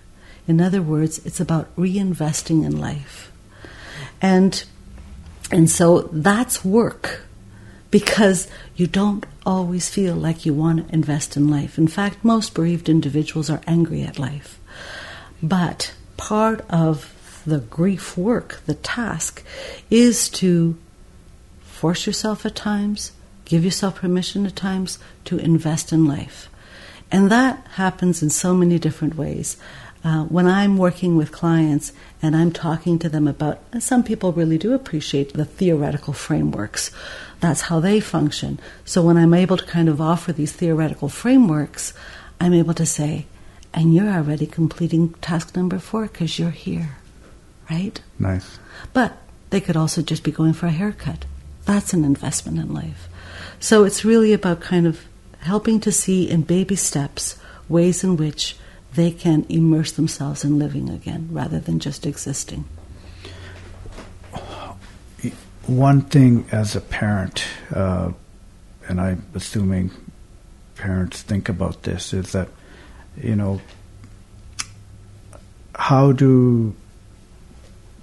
In 0.48 0.60
other 0.60 0.82
words, 0.82 1.24
it's 1.24 1.40
about 1.40 1.74
reinvesting 1.76 2.66
in 2.66 2.82
life. 2.82 3.32
And 4.22 4.62
and 5.52 5.70
so 5.70 6.10
that's 6.12 6.66
work 6.66 7.22
because 7.92 8.48
you 8.76 8.88
don't 8.88 9.26
always 9.46 9.88
feel 9.88 10.16
like 10.16 10.46
you 10.46 10.54
want 10.54 10.88
to 10.88 10.94
invest 10.94 11.38
in 11.38 11.48
life. 11.48 11.78
In 11.78 11.88
fact, 11.88 12.26
most 12.26 12.54
bereaved 12.56 12.90
individuals 12.90 13.50
are 13.50 13.62
angry 13.68 14.02
at 14.04 14.20
life. 14.20 14.60
But 15.42 15.94
part 16.18 16.66
of 16.70 17.42
the 17.46 17.60
grief 17.60 18.18
work, 18.18 18.62
the 18.66 18.76
task, 18.76 19.44
is 19.90 20.28
to 20.30 20.78
force 21.62 22.06
yourself 22.06 22.46
at 22.46 22.56
times 22.56 23.12
Give 23.50 23.66
yourself 23.66 23.96
permission 23.96 24.46
at 24.46 24.56
times 24.56 25.00
to 25.26 25.40
invest 25.40 25.92
in 25.92 26.06
life. 26.06 26.50
And 27.12 27.32
that 27.32 27.66
happens 27.74 28.22
in 28.22 28.30
so 28.30 28.54
many 28.54 28.78
different 28.78 29.16
ways. 29.16 29.58
Uh, 30.04 30.24
when 30.26 30.46
I'm 30.48 30.78
working 30.78 31.18
with 31.18 31.32
clients 31.32 31.92
and 32.22 32.36
I'm 32.36 32.52
talking 32.52 33.00
to 33.00 33.10
them 33.10 33.28
about, 33.28 33.60
some 33.80 34.04
people 34.04 34.32
really 34.32 34.60
do 34.60 34.74
appreciate 34.74 35.34
the 35.34 35.46
theoretical 35.46 36.14
frameworks. 36.14 36.92
That's 37.40 37.62
how 37.62 37.80
they 37.80 38.00
function. 38.00 38.60
So 38.86 39.02
when 39.02 39.18
I'm 39.18 39.34
able 39.34 39.58
to 39.58 39.66
kind 39.66 39.90
of 39.90 40.00
offer 40.00 40.32
these 40.32 40.54
theoretical 40.54 41.10
frameworks, 41.10 41.94
I'm 42.40 42.54
able 42.54 42.76
to 42.76 42.86
say, 42.86 43.26
and 43.74 43.96
you're 43.96 44.10
already 44.10 44.46
completing 44.46 45.14
task 45.16 45.56
number 45.56 45.80
four 45.80 46.04
because 46.04 46.38
you're 46.38 46.52
here, 46.52 46.98
right? 47.70 48.00
Nice. 48.20 48.60
But 48.94 49.18
they 49.50 49.60
could 49.60 49.76
also 49.76 50.04
just 50.04 50.24
be 50.24 50.32
going 50.32 50.54
for 50.54 50.68
a 50.68 50.72
haircut. 50.72 51.26
That's 51.66 51.94
an 51.94 52.06
investment 52.06 52.60
in 52.60 52.74
life. 52.74 53.09
So 53.60 53.84
it's 53.84 54.06
really 54.06 54.34
about 54.34 54.62
kind 54.62 54.88
of 54.88 55.06
helping 55.40 55.80
to 55.82 55.92
see 55.92 56.30
in 56.30 56.44
baby 56.44 56.76
steps 56.76 57.38
ways 57.68 58.04
in 58.04 58.18
which 58.18 58.56
they 58.94 59.12
can 59.12 59.46
immerse 59.50 59.92
themselves 59.92 60.44
in 60.44 60.58
living 60.58 60.90
again 60.90 61.30
rather 61.32 61.60
than 61.60 61.80
just 61.80 62.06
existing. 62.06 62.66
One 65.68 66.02
thing 66.02 66.48
as 66.52 66.76
a 66.76 66.82
parent, 66.82 67.44
uh, 67.74 68.12
and 68.88 69.00
I'm 69.00 69.24
assuming 69.36 69.92
parents 70.76 71.22
think 71.22 71.48
about 71.48 71.84
this, 71.84 72.12
is 72.14 72.32
that, 72.32 72.48
you 73.22 73.36
know, 73.36 73.62
how 75.76 76.12
do 76.12 76.76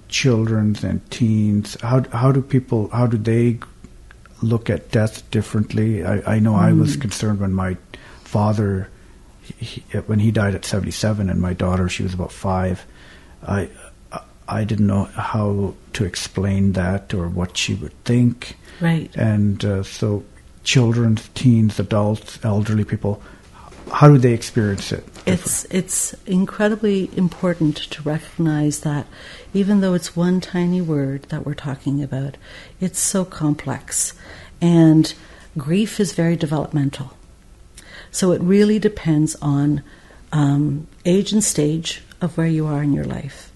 children 0.07 0.77
and 0.81 1.11
teens, 1.11 1.75
how, 1.81 2.05
how 2.11 2.31
do 2.31 2.41
people, 2.41 2.87
how 2.89 3.07
do 3.07 3.17
they 3.17 3.59
look 4.41 4.69
at 4.69 4.91
death 4.91 5.29
differently. 5.31 6.03
I, 6.03 6.35
I 6.35 6.39
know 6.39 6.53
mm. 6.53 6.59
I 6.59 6.73
was 6.73 6.95
hmm. 6.95 7.01
concerned 7.01 7.39
when 7.39 7.53
my 7.53 7.77
father, 8.23 8.89
he, 9.57 9.81
when 10.05 10.19
he 10.19 10.31
died 10.31 10.55
at 10.55 10.65
77, 10.65 11.29
and 11.29 11.41
my 11.41 11.53
daughter, 11.53 11.89
she 11.89 12.03
was 12.03 12.13
about 12.13 12.31
five. 12.31 12.85
I 13.45 13.69
I 14.47 14.63
didn't 14.63 14.87
know 14.87 15.05
how 15.05 15.75
to 15.93 16.05
explain 16.05 16.73
that 16.73 17.13
or 17.13 17.27
what 17.27 17.57
she 17.57 17.73
would 17.73 18.03
think. 18.05 18.55
Right. 18.79 19.13
And 19.15 19.63
uh, 19.65 19.83
so, 19.83 20.23
children, 20.63 21.17
teens, 21.35 21.79
adults, 21.79 22.39
elderly 22.43 22.85
people, 22.85 23.21
how 23.91 24.07
do 24.07 24.17
they 24.17 24.33
experience 24.33 24.91
it? 24.91 25.03
It's 25.27 25.65
it's 25.65 26.13
incredibly 26.25 27.09
important 27.17 27.75
to 27.75 28.01
recognize 28.01 28.79
that 28.81 29.07
even 29.53 29.81
though 29.81 29.93
it's 29.93 30.15
one 30.15 30.39
tiny 30.39 30.79
word 30.79 31.23
that 31.23 31.45
we're 31.45 31.53
talking 31.53 32.01
about, 32.01 32.37
it's 32.79 32.99
so 32.99 33.25
complex. 33.25 34.13
And 34.61 35.13
grief 35.57 35.99
is 35.99 36.13
very 36.13 36.37
developmental. 36.37 37.11
So 38.09 38.31
it 38.31 38.41
really 38.41 38.79
depends 38.79 39.35
on 39.41 39.83
um, 40.31 40.87
age 41.05 41.33
and 41.33 41.43
stage 41.43 42.03
of 42.21 42.37
where 42.37 42.47
you 42.47 42.65
are 42.65 42.81
in 42.81 42.93
your 42.93 43.05
life. 43.05 43.51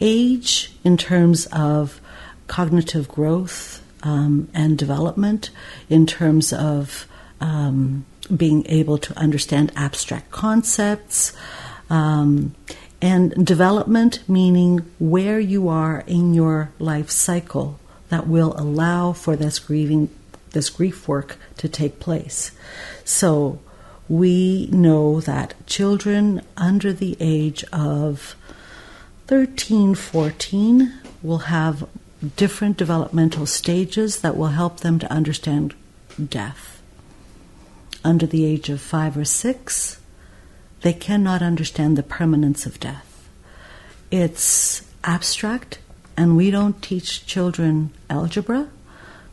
Age, 0.00 0.72
in 0.82 0.96
terms 0.96 1.46
of 1.52 2.00
cognitive 2.46 3.06
growth 3.08 3.82
um, 4.02 4.48
and 4.54 4.78
development, 4.78 5.50
in 5.88 6.06
terms 6.06 6.52
of 6.52 7.06
um, 7.40 8.06
being 8.34 8.66
able 8.66 8.98
to 8.98 9.16
understand 9.18 9.72
abstract 9.76 10.30
concepts, 10.30 11.32
um, 11.90 12.54
and 13.02 13.44
development, 13.44 14.22
meaning 14.28 14.88
where 15.00 15.40
you 15.40 15.68
are 15.68 16.04
in 16.06 16.34
your 16.34 16.70
life 16.78 17.10
cycle 17.10 17.80
that 18.10 18.28
will 18.28 18.54
allow 18.56 19.12
for 19.12 19.34
this 19.34 19.58
grieving, 19.58 20.08
this 20.50 20.70
grief 20.70 21.08
work 21.08 21.36
to 21.56 21.68
take 21.68 21.98
place. 21.98 22.52
So 23.04 23.58
we 24.08 24.68
know 24.70 25.20
that 25.22 25.54
children 25.66 26.42
under 26.56 26.92
the 26.92 27.16
age 27.18 27.64
of 27.72 28.36
13, 29.26 29.94
14 29.94 30.92
will 31.22 31.38
have 31.38 31.88
different 32.36 32.76
developmental 32.76 33.46
stages 33.46 34.20
that 34.20 34.36
will 34.36 34.48
help 34.48 34.80
them 34.80 34.98
to 34.98 35.10
understand 35.10 35.74
death. 36.28 36.81
Under 38.04 38.26
the 38.26 38.44
age 38.44 38.68
of 38.68 38.80
five 38.80 39.16
or 39.16 39.24
six, 39.24 40.00
they 40.82 40.92
cannot 40.92 41.42
understand 41.42 41.96
the 41.96 42.02
permanence 42.02 42.66
of 42.66 42.80
death. 42.80 43.28
It's 44.10 44.82
abstract, 45.04 45.78
and 46.16 46.36
we 46.36 46.50
don't 46.50 46.82
teach 46.82 47.26
children 47.26 47.92
algebra 48.10 48.68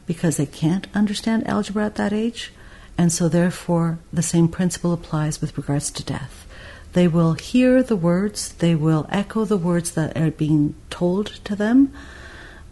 because 0.05 0.37
they 0.37 0.45
can't 0.45 0.87
understand 0.93 1.47
algebra 1.47 1.85
at 1.85 1.95
that 1.95 2.13
age, 2.13 2.51
and 2.97 3.11
so 3.11 3.27
therefore 3.27 3.99
the 4.13 4.23
same 4.23 4.47
principle 4.47 4.93
applies 4.93 5.41
with 5.41 5.57
regards 5.57 5.89
to 5.91 6.03
death. 6.03 6.45
They 6.93 7.07
will 7.07 7.33
hear 7.33 7.83
the 7.83 7.95
words, 7.95 8.53
they 8.53 8.75
will 8.75 9.05
echo 9.09 9.45
the 9.45 9.57
words 9.57 9.91
that 9.91 10.17
are 10.17 10.31
being 10.31 10.75
told 10.89 11.27
to 11.45 11.55
them, 11.55 11.93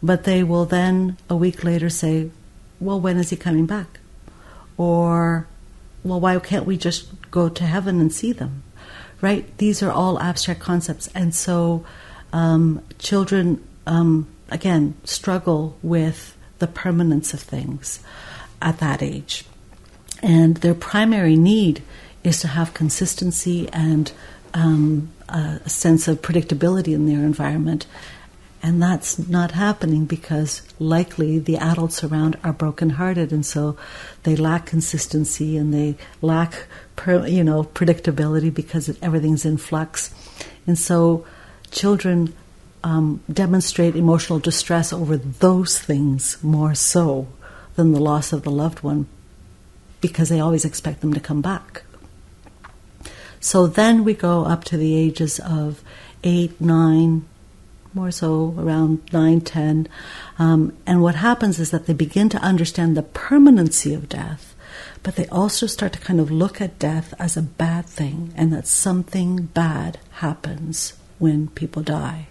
but 0.01 0.23
they 0.23 0.43
will 0.43 0.65
then 0.65 1.17
a 1.29 1.35
week 1.35 1.63
later 1.63 1.89
say, 1.89 2.29
Well, 2.79 2.99
when 2.99 3.17
is 3.17 3.29
he 3.29 3.35
coming 3.35 3.65
back? 3.65 3.99
Or, 4.77 5.47
Well, 6.07 6.19
why 6.19 6.39
can't 6.39 6.65
we 6.65 6.77
just 6.77 7.07
go 7.31 7.49
to 7.49 7.63
heaven 7.63 7.99
and 7.99 8.11
see 8.11 8.31
them? 8.31 8.63
right? 9.21 9.57
These 9.57 9.81
are 9.81 9.91
all 9.91 10.19
abstract 10.19 10.59
concepts. 10.59 11.07
And 11.15 11.33
so 11.33 11.85
um, 12.33 12.83
children, 12.99 13.65
um, 13.85 14.27
again, 14.49 14.95
struggle 15.03 15.77
with 15.81 16.37
the 16.59 16.67
permanence 16.67 17.33
of 17.33 17.39
things 17.39 17.99
at 18.61 18.79
that 18.79 19.01
age. 19.01 19.45
And 20.21 20.57
their 20.57 20.73
primary 20.73 21.35
need 21.35 21.83
is 22.23 22.41
to 22.41 22.47
have 22.47 22.73
consistency 22.73 23.69
and 23.71 24.11
um, 24.53 25.11
a 25.29 25.69
sense 25.69 26.07
of 26.07 26.21
predictability 26.21 26.93
in 26.93 27.05
their 27.05 27.19
environment. 27.19 27.85
And 28.63 28.81
that's 28.81 29.19
not 29.29 29.51
happening 29.51 30.05
because 30.05 30.61
likely 30.79 31.39
the 31.39 31.57
adults 31.57 32.03
around 32.03 32.37
are 32.43 32.53
brokenhearted, 32.53 33.31
and 33.31 33.45
so 33.45 33.77
they 34.23 34.35
lack 34.35 34.65
consistency 34.65 35.57
and 35.57 35.73
they 35.73 35.95
lack, 36.21 36.65
you 37.07 37.43
know, 37.43 37.63
predictability 37.63 38.53
because 38.53 38.97
everything's 39.01 39.45
in 39.45 39.57
flux, 39.57 40.13
and 40.65 40.77
so 40.77 41.25
children 41.69 42.33
um, 42.83 43.21
demonstrate 43.31 43.95
emotional 43.95 44.39
distress 44.39 44.91
over 44.91 45.17
those 45.17 45.79
things 45.79 46.41
more 46.43 46.73
so 46.73 47.27
than 47.75 47.91
the 47.91 47.99
loss 47.99 48.33
of 48.33 48.43
the 48.43 48.51
loved 48.51 48.81
one 48.81 49.07
because 50.01 50.29
they 50.29 50.39
always 50.39 50.65
expect 50.65 51.01
them 51.01 51.13
to 51.13 51.19
come 51.19 51.41
back. 51.41 51.83
So 53.39 53.67
then 53.67 54.03
we 54.03 54.13
go 54.13 54.45
up 54.45 54.63
to 54.65 54.77
the 54.77 54.95
ages 54.95 55.39
of 55.39 55.83
eight, 56.23 56.59
nine, 56.59 57.25
more 57.97 58.11
so 58.11 58.55
around 58.57 59.01
nine, 59.11 59.41
ten. 59.41 59.89
Um, 60.39 60.71
and 60.85 61.01
what 61.01 61.15
happens 61.15 61.59
is 61.59 61.71
that 61.71 61.85
they 61.85 61.93
begin 61.93 62.29
to 62.29 62.37
understand 62.51 62.95
the 62.95 63.03
permanency 63.03 63.93
of 63.93 64.07
death, 64.07 64.55
but 65.03 65.15
they 65.15 65.27
also 65.27 65.65
start 65.67 65.93
to 65.93 65.99
kind 65.99 66.19
of 66.19 66.31
look 66.31 66.61
at 66.61 66.79
death 66.79 67.13
as 67.19 67.35
a 67.35 67.41
bad 67.41 67.85
thing 67.85 68.31
and 68.37 68.53
that 68.53 68.67
something 68.67 69.49
bad 69.53 69.99
happens 70.21 70.93
when 71.19 71.47
people 71.49 71.81
die. 71.81 72.27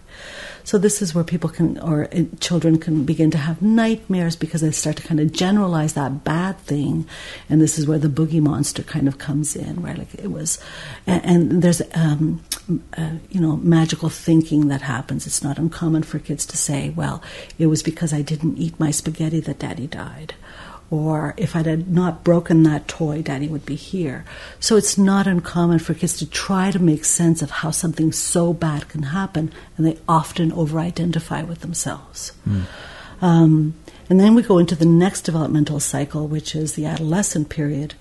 So 0.65 0.79
this 0.79 1.03
is 1.03 1.15
where 1.15 1.25
people 1.25 1.51
can, 1.51 1.79
or 1.79 2.09
uh, 2.11 2.25
children 2.41 2.79
can 2.79 3.05
begin 3.05 3.31
to 3.31 3.39
have 3.39 3.63
nightmares 3.63 4.35
because 4.35 4.63
they 4.63 4.73
start 4.73 4.97
to 4.97 5.03
kind 5.03 5.21
of 5.21 5.31
generalize 5.31 5.93
that 5.93 6.25
bad 6.25 6.59
thing, 6.59 7.07
and 7.49 7.61
this 7.61 7.79
is 7.79 7.87
where 7.87 7.99
the 8.01 8.09
boogie 8.09 8.41
monster 8.41 8.83
kind 8.83 9.07
of 9.07 9.19
comes 9.19 9.55
in, 9.55 9.83
right? 9.83 9.99
Like 9.99 10.15
it 10.15 10.33
was, 10.33 10.59
and, 11.07 11.25
and 11.25 11.63
there's, 11.63 11.83
um, 11.95 12.43
uh, 12.97 13.13
you 13.31 13.41
know, 13.41 13.57
magical 13.57 14.09
thinking 14.09 14.69
that 14.69 14.83
happens. 14.83 15.27
It's 15.27 15.43
not 15.43 15.59
uncommon 15.59 16.03
for 16.03 16.19
kids 16.19 16.45
to 16.47 16.57
say, 16.57 16.91
"Well, 16.91 17.23
it 17.59 17.67
was 17.67 17.83
because 17.83 18.13
I 18.13 18.23
didn't 18.23 18.59
eat 18.59 18.81
my 18.81 18.91
spaghetti 18.91 19.41
that 19.41 19.59
Daddy 19.59 19.87
died." 19.87 20.35
or 20.91 21.35
if 21.37 21.57
I 21.57 21.63
had 21.63 21.93
not 21.93 22.23
broken 22.23 22.63
that 22.63 22.87
toy, 22.87 23.23
Daddy 23.23 23.49
would 23.49 23.67
be 23.67 23.75
here. 23.75 24.25
So 24.61 24.77
it's 24.77 24.97
not 24.97 25.27
uncommon 25.27 25.81
for 25.81 25.95
kids 25.95 26.17
to 26.19 26.27
try 26.31 26.71
to 26.71 26.79
make 26.79 27.05
sense 27.05 27.43
of 27.43 27.51
how 27.51 27.73
something 27.73 28.13
so 28.13 28.53
bad 28.53 28.89
can 28.89 29.05
happen, 29.05 29.53
and 29.77 29.87
they 29.87 29.99
often 30.09 30.53
over 30.53 30.79
identify 30.79 31.43
with 31.43 31.61
themselves. 31.61 32.33
Mm. 32.49 32.63
Um, 33.21 33.75
and 34.09 34.21
then 34.21 34.37
we 34.37 34.43
go 34.43 34.59
into 34.59 34.77
the 34.77 34.85
next 34.85 35.23
developmental 35.23 35.81
cycle, 35.81 36.29
which 36.29 36.55
is 36.55 36.75
the 36.75 36.87
adolescent 36.87 37.49
period. 37.49 37.95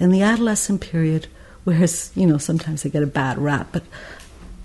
And 0.00 0.12
the 0.12 0.22
adolescent 0.22 0.80
period, 0.80 1.28
whereas, 1.64 2.10
you 2.14 2.26
know, 2.26 2.38
sometimes 2.38 2.82
they 2.82 2.90
get 2.90 3.02
a 3.02 3.06
bad 3.06 3.38
rap, 3.38 3.68
but 3.72 3.82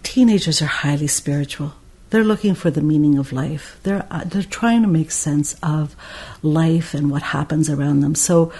teenagers 0.04 0.62
are 0.62 0.68
highly 0.68 1.08
spiritual. 1.08 1.74
They're 2.10 2.24
looking 2.24 2.56
for 2.56 2.72
the 2.72 2.82
meaning 2.82 3.18
of 3.18 3.34
life. 3.34 3.80
They're 3.84 4.08
uh, 4.10 4.24
they're 4.24 4.44
trying 4.44 4.82
to 4.82 4.88
make 4.88 5.12
sense 5.12 5.56
of 5.62 5.96
life 6.42 6.94
and 6.94 7.12
what 7.12 7.22
happens 7.22 7.70
around 7.70 8.00
them. 8.00 8.16
So 8.16 8.52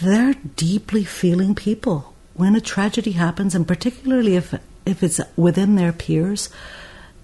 they're 0.00 0.34
deeply 0.56 1.04
feeling 1.04 1.54
people 1.54 2.14
when 2.34 2.54
a 2.54 2.60
tragedy 2.60 3.12
happens, 3.12 3.54
and 3.54 3.66
particularly 3.66 4.36
if 4.36 4.54
if 4.86 5.02
it's 5.02 5.20
within 5.36 5.74
their 5.74 5.92
peers. 5.92 6.48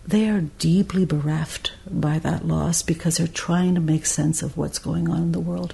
They 0.07 0.29
are 0.29 0.41
deeply 0.59 1.05
bereft 1.05 1.73
by 1.89 2.19
that 2.21 2.45
loss 2.45 2.83
because 2.83 3.19
they're 3.19 3.29
trying 3.29 3.77
to 3.77 3.81
make 3.81 4.07
sense 4.07 4.43
of 4.43 4.57
what's 4.57 4.79
going 4.79 5.09
on 5.09 5.19
in 5.19 5.33
the 5.33 5.39
world. 5.39 5.73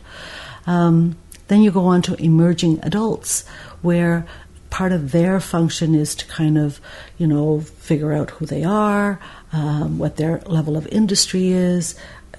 Um, 0.66 1.16
then 1.48 1.62
you 1.62 1.70
go 1.70 1.86
on 1.86 2.02
to 2.02 2.22
emerging 2.22 2.80
adults, 2.82 3.46
where 3.82 4.26
part 4.70 4.92
of 4.92 5.12
their 5.12 5.40
function 5.40 5.94
is 5.94 6.14
to 6.16 6.26
kind 6.26 6.58
of, 6.58 6.80
you 7.18 7.26
know, 7.26 7.60
figure 7.60 8.12
out 8.12 8.30
who 8.30 8.46
they 8.46 8.64
are, 8.64 9.18
um, 9.52 9.98
what 9.98 10.16
their 10.16 10.40
level 10.46 10.76
of 10.76 10.86
industry 10.88 11.48
is. 11.48 11.94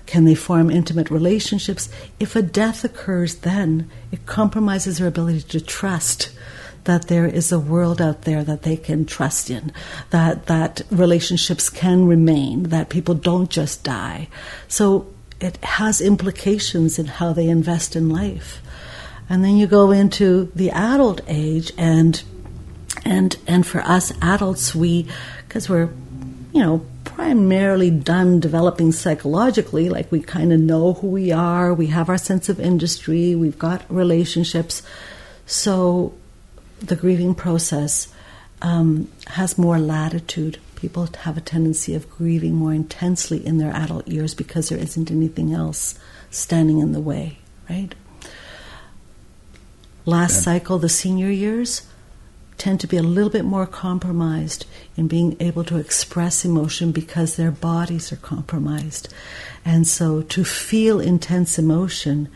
Can 0.05 0.25
they 0.25 0.35
form 0.35 0.69
intimate 0.69 1.09
relationships? 1.09 1.89
If 2.19 2.35
a 2.35 2.41
death 2.41 2.83
occurs, 2.83 3.35
then 3.35 3.89
it 4.11 4.25
compromises 4.25 4.97
their 4.97 5.07
ability 5.07 5.41
to 5.41 5.61
trust 5.61 6.31
that 6.85 7.07
there 7.09 7.25
is 7.25 7.51
a 7.51 7.59
world 7.59 8.01
out 8.01 8.21
there 8.21 8.43
that 8.45 8.61
they 8.61 8.77
can 8.77 9.05
trust 9.05 9.49
in, 9.49 9.73
that 10.11 10.45
that 10.45 10.81
relationships 10.89 11.69
can 11.69 12.07
remain, 12.07 12.63
that 12.63 12.87
people 12.89 13.13
don't 13.13 13.49
just 13.49 13.83
die. 13.83 14.29
So 14.69 15.07
it 15.41 15.57
has 15.63 15.99
implications 15.99 16.97
in 16.97 17.07
how 17.07 17.33
they 17.33 17.49
invest 17.49 17.95
in 17.95 18.09
life. 18.09 18.61
And 19.29 19.43
then 19.43 19.57
you 19.57 19.67
go 19.67 19.91
into 19.91 20.51
the 20.55 20.71
adult 20.71 21.21
age 21.27 21.71
and 21.77 22.21
and 23.03 23.37
and 23.45 23.65
for 23.65 23.81
us 23.81 24.11
adults 24.21 24.73
we 24.73 25.07
because 25.47 25.69
we're 25.69 25.89
you 26.53 26.61
know 26.61 26.85
primarily 27.17 27.89
done 27.89 28.39
developing 28.39 28.91
psychologically, 28.91 29.89
like 29.89 30.11
we 30.11 30.21
kind 30.21 30.53
of 30.53 30.59
know 30.59 30.93
who 30.93 31.07
we 31.07 31.31
are, 31.31 31.73
we 31.73 31.87
have 31.87 32.09
our 32.09 32.17
sense 32.17 32.47
of 32.47 32.59
industry, 32.59 33.33
we've 33.33 33.57
got 33.57 33.83
relationships. 33.89 34.83
So 35.47 36.13
the 36.79 36.95
grieving 36.95 37.33
process 37.33 38.07
um, 38.61 39.09
has 39.27 39.57
more 39.57 39.79
latitude. 39.79 40.59
People 40.75 41.09
have 41.21 41.37
a 41.37 41.41
tendency 41.41 41.95
of 41.95 42.09
grieving 42.09 42.53
more 42.53 42.73
intensely 42.73 43.43
in 43.43 43.57
their 43.57 43.71
adult 43.75 44.07
years 44.07 44.35
because 44.35 44.69
there 44.69 44.77
isn't 44.77 45.09
anything 45.09 45.53
else 45.53 45.97
standing 46.29 46.79
in 46.79 46.91
the 46.91 47.01
way, 47.01 47.39
right? 47.67 47.95
Last 50.07 50.35
yeah. 50.35 50.53
cycle, 50.53 50.77
the 50.77 50.87
senior 50.87 51.29
years, 51.29 51.81
tend 52.57 52.79
to 52.79 52.87
be 52.87 52.95
a 52.95 53.03
little 53.03 53.29
bit 53.29 53.43
more 53.43 53.67
compromised 53.67 54.65
in 54.95 55.09
being 55.09 55.35
able 55.41 55.65
to 55.65 55.75
express 55.77 56.45
emotion 56.45 56.93
because 56.93 57.35
their 57.35 57.51
bodies 57.51 58.13
are 58.13 58.15
compromised. 58.15 59.13
And 59.65 59.85
so 59.85 60.21
to 60.21 60.45
feel 60.45 61.01
intense 61.01 61.59
emotion 61.59 62.29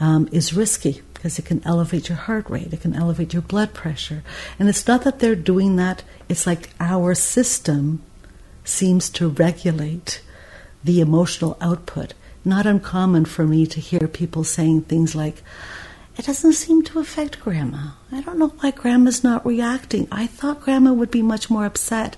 um, 0.00 0.26
is 0.32 0.54
risky 0.54 1.02
because 1.12 1.38
it 1.38 1.44
can 1.44 1.62
elevate 1.66 2.08
your 2.08 2.16
heart 2.16 2.48
rate, 2.48 2.72
it 2.72 2.80
can 2.80 2.94
elevate 2.94 3.34
your 3.34 3.42
blood 3.42 3.74
pressure. 3.74 4.22
And 4.58 4.70
it's 4.70 4.86
not 4.86 5.02
that 5.02 5.18
they're 5.18 5.34
doing 5.34 5.76
that, 5.76 6.04
it's 6.30 6.46
like 6.46 6.70
our 6.80 7.14
system 7.14 8.02
seems 8.64 9.10
to 9.10 9.28
regulate 9.28 10.22
the 10.82 11.02
emotional 11.02 11.58
output. 11.60 12.14
Not 12.42 12.64
uncommon 12.64 13.26
for 13.26 13.46
me 13.46 13.66
to 13.66 13.80
hear 13.80 14.08
people 14.08 14.44
saying 14.44 14.82
things 14.82 15.14
like, 15.14 15.42
it 16.18 16.26
doesn't 16.26 16.54
seem 16.54 16.82
to 16.82 16.98
affect 16.98 17.40
Grandma. 17.40 17.92
I 18.10 18.20
don't 18.22 18.38
know 18.38 18.48
why 18.48 18.72
Grandma's 18.72 19.22
not 19.22 19.46
reacting. 19.46 20.08
I 20.10 20.26
thought 20.26 20.60
Grandma 20.60 20.92
would 20.92 21.12
be 21.12 21.22
much 21.22 21.48
more 21.48 21.64
upset. 21.64 22.16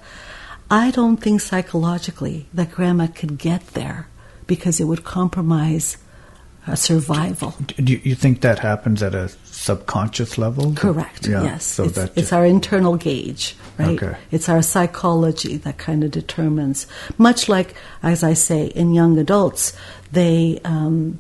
I 0.71 0.91
don't 0.91 1.19
think 1.19 1.41
psychologically 1.43 2.47
that 2.55 2.71
Grandma 2.71 3.09
could 3.09 3.37
get 3.37 3.67
there 3.69 4.09
because 4.47 4.81
it 4.81 4.85
would 4.85 5.05
compromise 5.05 5.99
her 6.63 6.77
survival. 6.77 7.55
Do 7.77 7.93
you 7.93 8.15
think 8.15 8.41
that 8.41 8.59
happens 8.59 9.03
at 9.03 9.15
a 9.15 9.29
subconscious 9.45 10.39
level? 10.39 10.75
Correct. 10.75 11.27
Yeah. 11.27 11.43
Yes. 11.43 11.65
So 11.65 11.85
it's, 11.85 11.95
that 11.95 12.17
it's 12.17 12.33
our 12.33 12.47
internal 12.47 12.97
gauge, 12.97 13.57
right? 13.79 14.03
Okay. 14.03 14.17
It's 14.31 14.49
our 14.49 14.63
psychology 14.63 15.57
that 15.59 15.79
kind 15.79 16.05
of 16.05 16.11
determines. 16.11 16.87
Much 17.19 17.49
like, 17.49 17.75
as 18.03 18.23
I 18.23 18.33
say, 18.33 18.67
in 18.67 18.95
young 18.95 19.19
adults, 19.19 19.77
they. 20.13 20.61
Um, 20.65 21.19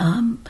um, 0.00 0.42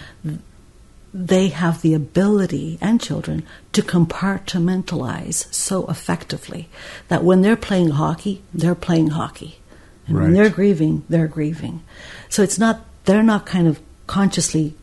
they 1.15 1.49
have 1.49 1.83
the 1.83 1.95
ability, 1.95 2.79
and 2.81 3.01
children, 3.01 3.45
to 3.73 3.83
compartmentalize 3.83 5.53
so 5.53 5.87
effectively 5.87 6.69
that 7.09 7.23
when 7.23 7.43
they're 7.43 7.57
playing 7.57 7.91
hockey, 7.91 8.43
they're 8.55 8.75
playing 8.75 9.09
hockey. 9.09 9.59
And 10.07 10.17
right. 10.17 10.25
when 10.25 10.33
they're 10.33 10.51
grieving, 10.51 11.05
they're 11.09 11.29
grieving. 11.29 11.83
So 12.29 12.43
it's 12.43 12.59
not, 12.59 12.81
they're 13.05 13.23
not 13.23 13.47
kind 13.47 13.69
of 13.69 13.81
consciously 14.07 14.75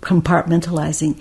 compartmentalizing, 0.00 1.20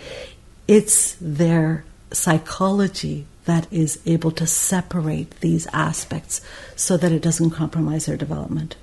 it's 0.67 1.15
their 1.19 1.83
psychology 2.11 3.25
that 3.45 3.71
is 3.71 3.99
able 4.05 4.31
to 4.31 4.45
separate 4.45 5.39
these 5.41 5.67
aspects 5.73 6.41
so 6.75 6.97
that 6.97 7.11
it 7.11 7.21
doesn't 7.21 7.51
compromise 7.51 8.05
their 8.05 8.17
development. 8.17 8.75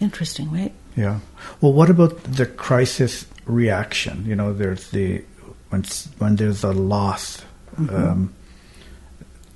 Interesting, 0.00 0.50
right? 0.50 0.72
Yeah. 0.96 1.20
Well, 1.60 1.72
what 1.72 1.90
about 1.90 2.22
the 2.24 2.46
crisis 2.46 3.26
reaction. 3.46 4.24
You 4.26 4.36
know, 4.36 4.52
there's 4.52 4.90
the 4.90 5.24
when 5.70 5.84
when 6.18 6.36
there's 6.36 6.64
a 6.64 6.72
loss, 6.72 7.42
mm-hmm. 7.76 7.94
um, 7.94 8.34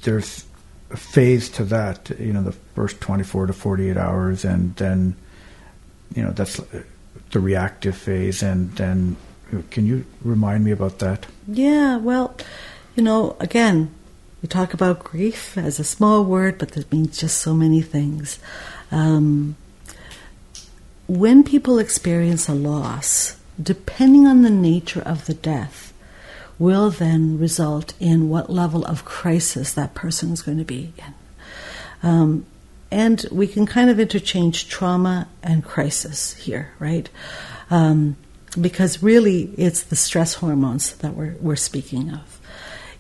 there's 0.02 0.44
a 0.90 0.96
phase 0.96 1.48
to 1.50 1.64
that. 1.64 2.10
You 2.18 2.32
know, 2.32 2.42
the 2.42 2.52
first 2.52 3.00
24 3.00 3.46
to 3.46 3.52
48 3.52 3.96
hours, 3.96 4.44
and 4.44 4.74
then 4.76 5.16
you 6.14 6.22
know 6.22 6.30
that's 6.30 6.60
the 7.30 7.40
reactive 7.40 7.96
phase, 7.96 8.42
and 8.42 8.74
then 8.76 9.16
can 9.70 9.86
you 9.86 10.04
remind 10.22 10.64
me 10.64 10.70
about 10.70 10.98
that? 10.98 11.26
Yeah. 11.46 11.96
Well, 11.96 12.36
you 12.96 13.02
know, 13.02 13.36
again, 13.40 13.94
we 14.42 14.48
talk 14.48 14.74
about 14.74 15.04
grief 15.04 15.56
as 15.56 15.80
a 15.80 15.84
small 15.84 16.24
word, 16.24 16.58
but 16.58 16.72
that 16.72 16.92
means 16.92 17.18
just 17.18 17.38
so 17.38 17.54
many 17.54 17.80
things. 17.80 18.38
Um, 18.90 19.56
when 21.06 21.42
people 21.42 21.78
experience 21.78 22.48
a 22.48 22.54
loss, 22.54 23.37
depending 23.60 24.26
on 24.26 24.42
the 24.42 24.50
nature 24.50 25.02
of 25.02 25.26
the 25.26 25.34
death, 25.34 25.92
will 26.58 26.90
then 26.90 27.38
result 27.38 27.94
in 28.00 28.28
what 28.28 28.50
level 28.50 28.84
of 28.84 29.04
crisis 29.04 29.72
that 29.72 29.94
person 29.94 30.32
is 30.32 30.42
going 30.42 30.58
to 30.58 30.64
be 30.64 30.92
in. 30.98 31.14
Um, 32.02 32.46
and 32.90 33.24
we 33.30 33.46
can 33.46 33.66
kind 33.66 33.90
of 33.90 34.00
interchange 34.00 34.68
trauma 34.68 35.28
and 35.42 35.64
crisis 35.64 36.34
here, 36.34 36.72
right? 36.78 37.08
Um, 37.70 38.16
because 38.60 39.02
really 39.02 39.52
it's 39.56 39.82
the 39.82 39.96
stress 39.96 40.34
hormones 40.34 40.96
that 40.96 41.14
we're, 41.14 41.36
we're 41.40 41.56
speaking 41.56 42.10
of. 42.12 42.40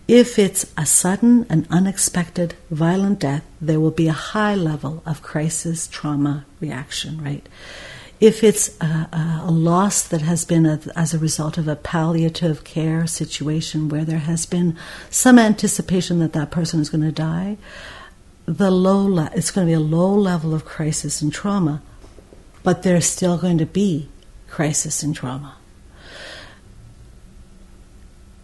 If 0.06 0.38
it's 0.38 0.72
a 0.76 0.86
sudden 0.86 1.46
and 1.50 1.66
unexpected 1.70 2.54
violent 2.70 3.18
death, 3.20 3.44
there 3.60 3.80
will 3.80 3.90
be 3.90 4.08
a 4.08 4.12
high 4.12 4.54
level 4.54 5.02
of 5.04 5.22
crisis 5.22 5.86
trauma 5.86 6.46
reaction, 6.60 7.22
right? 7.22 7.46
If 8.20 8.42
it's 8.42 8.76
a, 8.80 9.44
a 9.44 9.50
loss 9.50 10.02
that 10.08 10.22
has 10.22 10.44
been 10.44 10.66
a, 10.66 10.80
as 10.96 11.14
a 11.14 11.18
result 11.18 11.56
of 11.56 11.68
a 11.68 11.76
palliative 11.76 12.64
care 12.64 13.06
situation 13.06 13.88
where 13.88 14.04
there 14.04 14.18
has 14.18 14.44
been 14.44 14.76
some 15.08 15.38
anticipation 15.38 16.18
that 16.18 16.32
that 16.32 16.50
person 16.50 16.80
is 16.80 16.90
going 16.90 17.04
to 17.04 17.12
die, 17.12 17.58
the 18.46 18.70
low 18.70 19.04
le- 19.06 19.30
it's 19.34 19.50
going 19.50 19.66
to 19.66 19.70
be 19.70 19.74
a 19.74 19.80
low 19.80 20.12
level 20.14 20.54
of 20.54 20.64
crisis 20.64 21.20
and 21.20 21.32
trauma, 21.32 21.82
but 22.62 22.82
there's 22.82 23.06
still 23.06 23.36
going 23.36 23.58
to 23.58 23.66
be 23.66 24.08
crisis 24.48 25.02
and 25.02 25.14
trauma. 25.14 25.54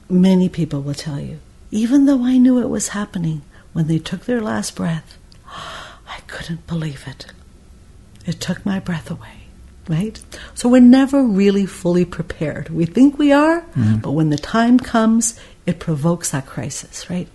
Many 0.08 0.48
people 0.48 0.82
will 0.82 0.94
tell 0.94 1.18
you, 1.18 1.40
even 1.70 2.04
though 2.04 2.24
I 2.24 2.36
knew 2.36 2.60
it 2.60 2.68
was 2.68 2.88
happening 2.88 3.42
when 3.72 3.88
they 3.88 3.98
took 3.98 4.26
their 4.26 4.40
last 4.40 4.76
breath, 4.76 5.18
I 5.46 6.20
couldn't 6.26 6.66
believe 6.66 7.04
it. 7.08 7.26
It 8.26 8.40
took 8.40 8.64
my 8.64 8.78
breath 8.78 9.10
away, 9.10 9.43
right? 9.88 10.20
So 10.54 10.68
we're 10.68 10.80
never 10.80 11.22
really 11.22 11.66
fully 11.66 12.04
prepared. 12.04 12.70
We 12.70 12.86
think 12.86 13.18
we 13.18 13.32
are, 13.32 13.60
mm-hmm. 13.60 13.96
but 13.96 14.12
when 14.12 14.30
the 14.30 14.38
time 14.38 14.78
comes, 14.78 15.38
it 15.66 15.78
provokes 15.78 16.30
that 16.30 16.46
crisis, 16.46 17.08
right? 17.10 17.28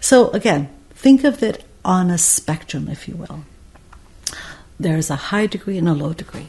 So 0.00 0.30
again, 0.30 0.68
think 0.90 1.24
of 1.24 1.42
it 1.42 1.64
on 1.84 2.10
a 2.10 2.18
spectrum, 2.18 2.88
if 2.88 3.08
you 3.08 3.16
will. 3.16 3.44
There's 4.78 5.10
a 5.10 5.16
high 5.16 5.46
degree 5.46 5.78
and 5.78 5.88
a 5.88 5.94
low 5.94 6.12
degree. 6.12 6.48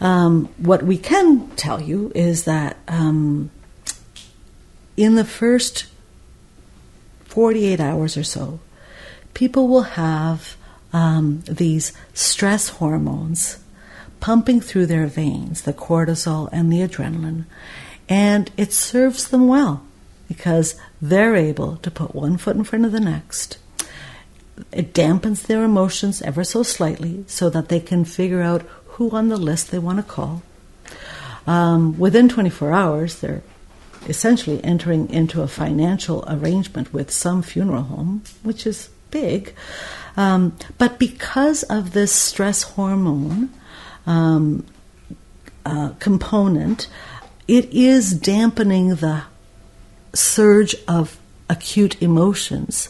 Um, 0.00 0.46
what 0.58 0.82
we 0.82 0.98
can 0.98 1.48
tell 1.56 1.80
you 1.80 2.12
is 2.14 2.44
that 2.44 2.76
um, 2.86 3.50
in 4.96 5.14
the 5.14 5.24
first 5.24 5.86
48 7.24 7.80
hours 7.80 8.16
or 8.16 8.24
so, 8.24 8.60
people 9.34 9.68
will 9.68 9.82
have 9.82 10.56
um, 10.92 11.42
these 11.46 11.92
stress 12.14 12.68
hormones 12.68 13.58
pumping 14.20 14.60
through 14.60 14.86
their 14.86 15.06
veins, 15.06 15.62
the 15.62 15.72
cortisol 15.72 16.48
and 16.52 16.72
the 16.72 16.80
adrenaline, 16.80 17.44
and 18.08 18.50
it 18.56 18.72
serves 18.72 19.28
them 19.28 19.48
well 19.48 19.82
because 20.28 20.74
they're 21.00 21.36
able 21.36 21.76
to 21.76 21.90
put 21.90 22.14
one 22.14 22.36
foot 22.36 22.56
in 22.56 22.64
front 22.64 22.84
of 22.84 22.92
the 22.92 23.00
next 23.00 23.58
it 24.72 24.92
dampens 24.92 25.46
their 25.46 25.64
emotions 25.64 26.22
ever 26.22 26.44
so 26.44 26.62
slightly 26.62 27.24
so 27.26 27.50
that 27.50 27.68
they 27.68 27.80
can 27.80 28.04
figure 28.04 28.42
out 28.42 28.62
who 28.86 29.10
on 29.10 29.28
the 29.28 29.36
list 29.36 29.70
they 29.70 29.78
want 29.78 29.98
to 29.98 30.02
call. 30.02 30.42
Um, 31.46 31.98
within 31.98 32.28
24 32.28 32.72
hours, 32.72 33.20
they're 33.20 33.42
essentially 34.06 34.62
entering 34.64 35.08
into 35.10 35.42
a 35.42 35.48
financial 35.48 36.24
arrangement 36.28 36.92
with 36.92 37.10
some 37.10 37.42
funeral 37.42 37.82
home, 37.82 38.22
which 38.42 38.66
is 38.66 38.90
big. 39.10 39.54
Um, 40.16 40.56
but 40.76 40.98
because 40.98 41.62
of 41.64 41.92
this 41.92 42.12
stress 42.12 42.62
hormone 42.62 43.50
um, 44.08 44.66
uh, 45.64 45.90
component, 46.00 46.88
it 47.46 47.66
is 47.66 48.10
dampening 48.10 48.96
the 48.96 49.22
surge 50.14 50.74
of 50.88 51.18
acute 51.48 52.00
emotions 52.02 52.88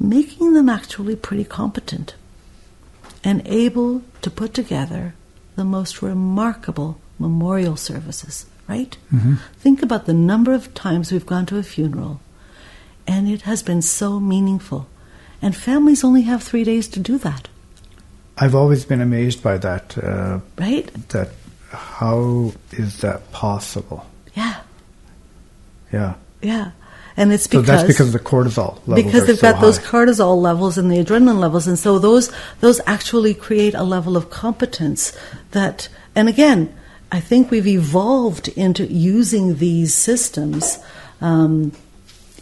making 0.00 0.54
them 0.54 0.68
actually 0.68 1.14
pretty 1.14 1.44
competent 1.44 2.14
and 3.22 3.46
able 3.46 4.02
to 4.22 4.30
put 4.30 4.54
together 4.54 5.14
the 5.56 5.64
most 5.64 6.00
remarkable 6.00 6.98
memorial 7.18 7.76
services, 7.76 8.46
right? 8.66 8.96
Mm-hmm. 9.12 9.34
Think 9.58 9.82
about 9.82 10.06
the 10.06 10.14
number 10.14 10.54
of 10.54 10.72
times 10.72 11.12
we've 11.12 11.26
gone 11.26 11.44
to 11.46 11.58
a 11.58 11.62
funeral 11.62 12.20
and 13.06 13.28
it 13.28 13.42
has 13.42 13.62
been 13.62 13.82
so 13.82 14.18
meaningful. 14.18 14.88
And 15.42 15.54
families 15.54 16.02
only 16.02 16.22
have 16.22 16.42
three 16.42 16.64
days 16.64 16.88
to 16.88 17.00
do 17.00 17.18
that. 17.18 17.48
I've 18.40 18.54
always 18.54 18.84
been 18.84 19.00
amazed 19.00 19.42
by 19.42 19.58
that. 19.58 19.96
Uh, 19.98 20.40
right? 20.58 20.90
That 21.10 21.30
how 21.70 22.52
is 22.72 23.00
that 23.02 23.30
possible? 23.32 24.06
Yeah. 24.34 24.60
Yeah. 25.92 26.14
Yeah 26.40 26.70
and 27.20 27.32
it's 27.32 27.46
because 27.46 27.66
so 27.66 27.72
that's 27.72 27.86
because 27.86 28.06
of 28.06 28.12
the 28.12 28.18
cortisol 28.18 28.78
levels 28.86 29.04
because 29.04 29.26
they've 29.26 29.36
so 29.36 29.42
got 29.42 29.56
high. 29.56 29.60
those 29.60 29.78
cortisol 29.78 30.40
levels 30.40 30.78
and 30.78 30.90
the 30.90 30.96
adrenaline 30.96 31.38
levels, 31.38 31.66
and 31.66 31.78
so 31.78 31.98
those 31.98 32.32
those 32.60 32.80
actually 32.86 33.34
create 33.34 33.74
a 33.74 33.82
level 33.82 34.16
of 34.16 34.30
competence 34.30 35.16
that, 35.50 35.88
and 36.14 36.28
again, 36.28 36.74
I 37.12 37.20
think 37.20 37.50
we've 37.50 37.66
evolved 37.66 38.48
into 38.48 38.86
using 38.86 39.56
these 39.56 39.92
systems 39.92 40.78
um, 41.20 41.72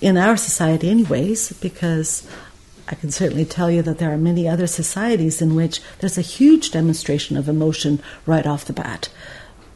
in 0.00 0.16
our 0.16 0.36
society, 0.36 0.88
anyways, 0.90 1.52
because. 1.54 2.26
I 2.90 2.94
can 2.94 3.10
certainly 3.10 3.44
tell 3.44 3.70
you 3.70 3.82
that 3.82 3.98
there 3.98 4.10
are 4.10 4.16
many 4.16 4.48
other 4.48 4.66
societies 4.66 5.42
in 5.42 5.54
which 5.54 5.80
there's 5.98 6.16
a 6.16 6.22
huge 6.22 6.70
demonstration 6.70 7.36
of 7.36 7.46
emotion 7.48 8.02
right 8.24 8.46
off 8.46 8.64
the 8.64 8.72
bat. 8.72 9.10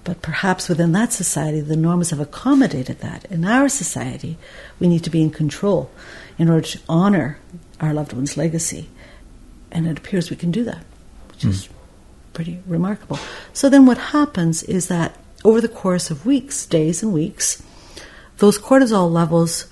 But 0.03 0.23
perhaps 0.23 0.69
within 0.69 0.93
that 0.93 1.13
society, 1.13 1.61
the 1.61 1.77
norms 1.77 2.11
have 2.11 2.21
accommodated 2.21 3.01
that. 3.01 3.27
In 3.27 3.45
our 3.45 3.69
society, 3.69 4.39
we 4.81 4.89
need 4.89 5.05
to 5.05 5.11
be 5.11 5.23
in 5.23 5.31
control 5.31 5.91
in 6.39 6.49
order 6.49 6.67
to 6.69 6.81
honor 6.89 7.39
our 7.81 7.93
loved 7.93 8.15
one's 8.15 8.39
legacy. 8.39 8.89
And 9.71 9.87
it 9.87 9.99
appears 9.99 10.31
we 10.31 10.37
can 10.37 10.51
do 10.51 10.65
that, 10.65 10.85
which 11.29 11.41
mm. 11.41 11.51
is 11.51 11.69
pretty 12.33 12.63
remarkable. 12.67 13.19
So 13.53 13.69
then 13.69 13.85
what 13.85 13.99
happens 13.99 14.63
is 14.63 14.89
that 14.89 15.19
over 15.45 15.61
the 15.61 15.69
course 15.69 16.11
of 16.11 16.25
weeks, 16.25 16.65
days 16.65 17.03
and 17.03 17.13
weeks, 17.13 17.63
those 18.39 18.59
cortisol 18.59 19.13
levels 19.13 19.67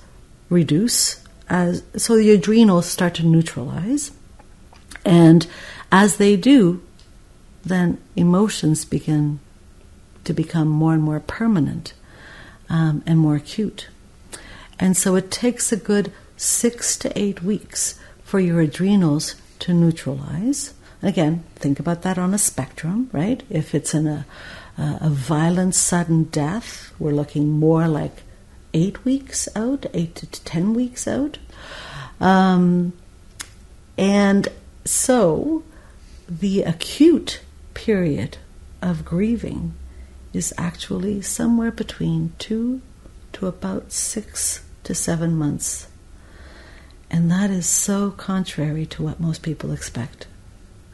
reduce 0.49 1.20
as 1.51 1.83
so 1.97 2.15
the 2.15 2.31
adrenals 2.31 2.87
start 2.87 3.13
to 3.15 3.25
neutralize. 3.25 4.11
And 5.05 5.45
as 5.91 6.15
they 6.15 6.37
do, 6.37 6.81
then 7.63 7.99
emotions 8.15 8.85
begin 8.85 9.39
to 10.23 10.33
become 10.33 10.69
more 10.69 10.93
and 10.93 11.03
more 11.03 11.19
permanent 11.19 11.93
um, 12.69 13.03
and 13.05 13.19
more 13.19 13.35
acute. 13.35 13.89
And 14.79 14.95
so 14.95 15.15
it 15.15 15.29
takes 15.29 15.71
a 15.71 15.77
good 15.77 16.11
six 16.37 16.97
to 16.97 17.19
eight 17.19 17.43
weeks 17.43 17.99
for 18.23 18.39
your 18.39 18.61
adrenals 18.61 19.35
to 19.59 19.73
neutralize. 19.73 20.73
Again, 21.03 21.43
think 21.55 21.79
about 21.79 22.03
that 22.03 22.17
on 22.17 22.33
a 22.33 22.37
spectrum, 22.37 23.09
right? 23.11 23.43
If 23.49 23.75
it's 23.75 23.93
in 23.93 24.07
a, 24.07 24.25
a, 24.77 24.99
a 25.01 25.09
violent, 25.09 25.75
sudden 25.75 26.25
death, 26.25 26.93
we're 26.97 27.11
looking 27.11 27.49
more 27.49 27.87
like 27.87 28.23
eight 28.73 29.03
weeks 29.03 29.49
out, 29.55 29.85
eight 29.93 30.15
to 30.15 30.43
ten 30.43 30.73
weeks 30.73 31.07
out. 31.07 31.37
Um, 32.21 32.93
and 33.97 34.47
so 34.85 35.63
the 36.29 36.61
acute 36.61 37.41
period 37.73 38.37
of 38.81 39.03
grieving 39.03 39.73
is 40.33 40.53
actually 40.57 41.21
somewhere 41.21 41.71
between 41.71 42.33
two 42.39 42.81
to 43.33 43.47
about 43.47 43.91
six 43.91 44.63
to 44.83 44.95
seven 44.95 45.35
months. 45.35 45.87
And 47.09 47.29
that 47.29 47.49
is 47.49 47.65
so 47.65 48.11
contrary 48.11 48.85
to 48.87 49.03
what 49.03 49.19
most 49.19 49.41
people 49.43 49.71
expect, 49.71 50.27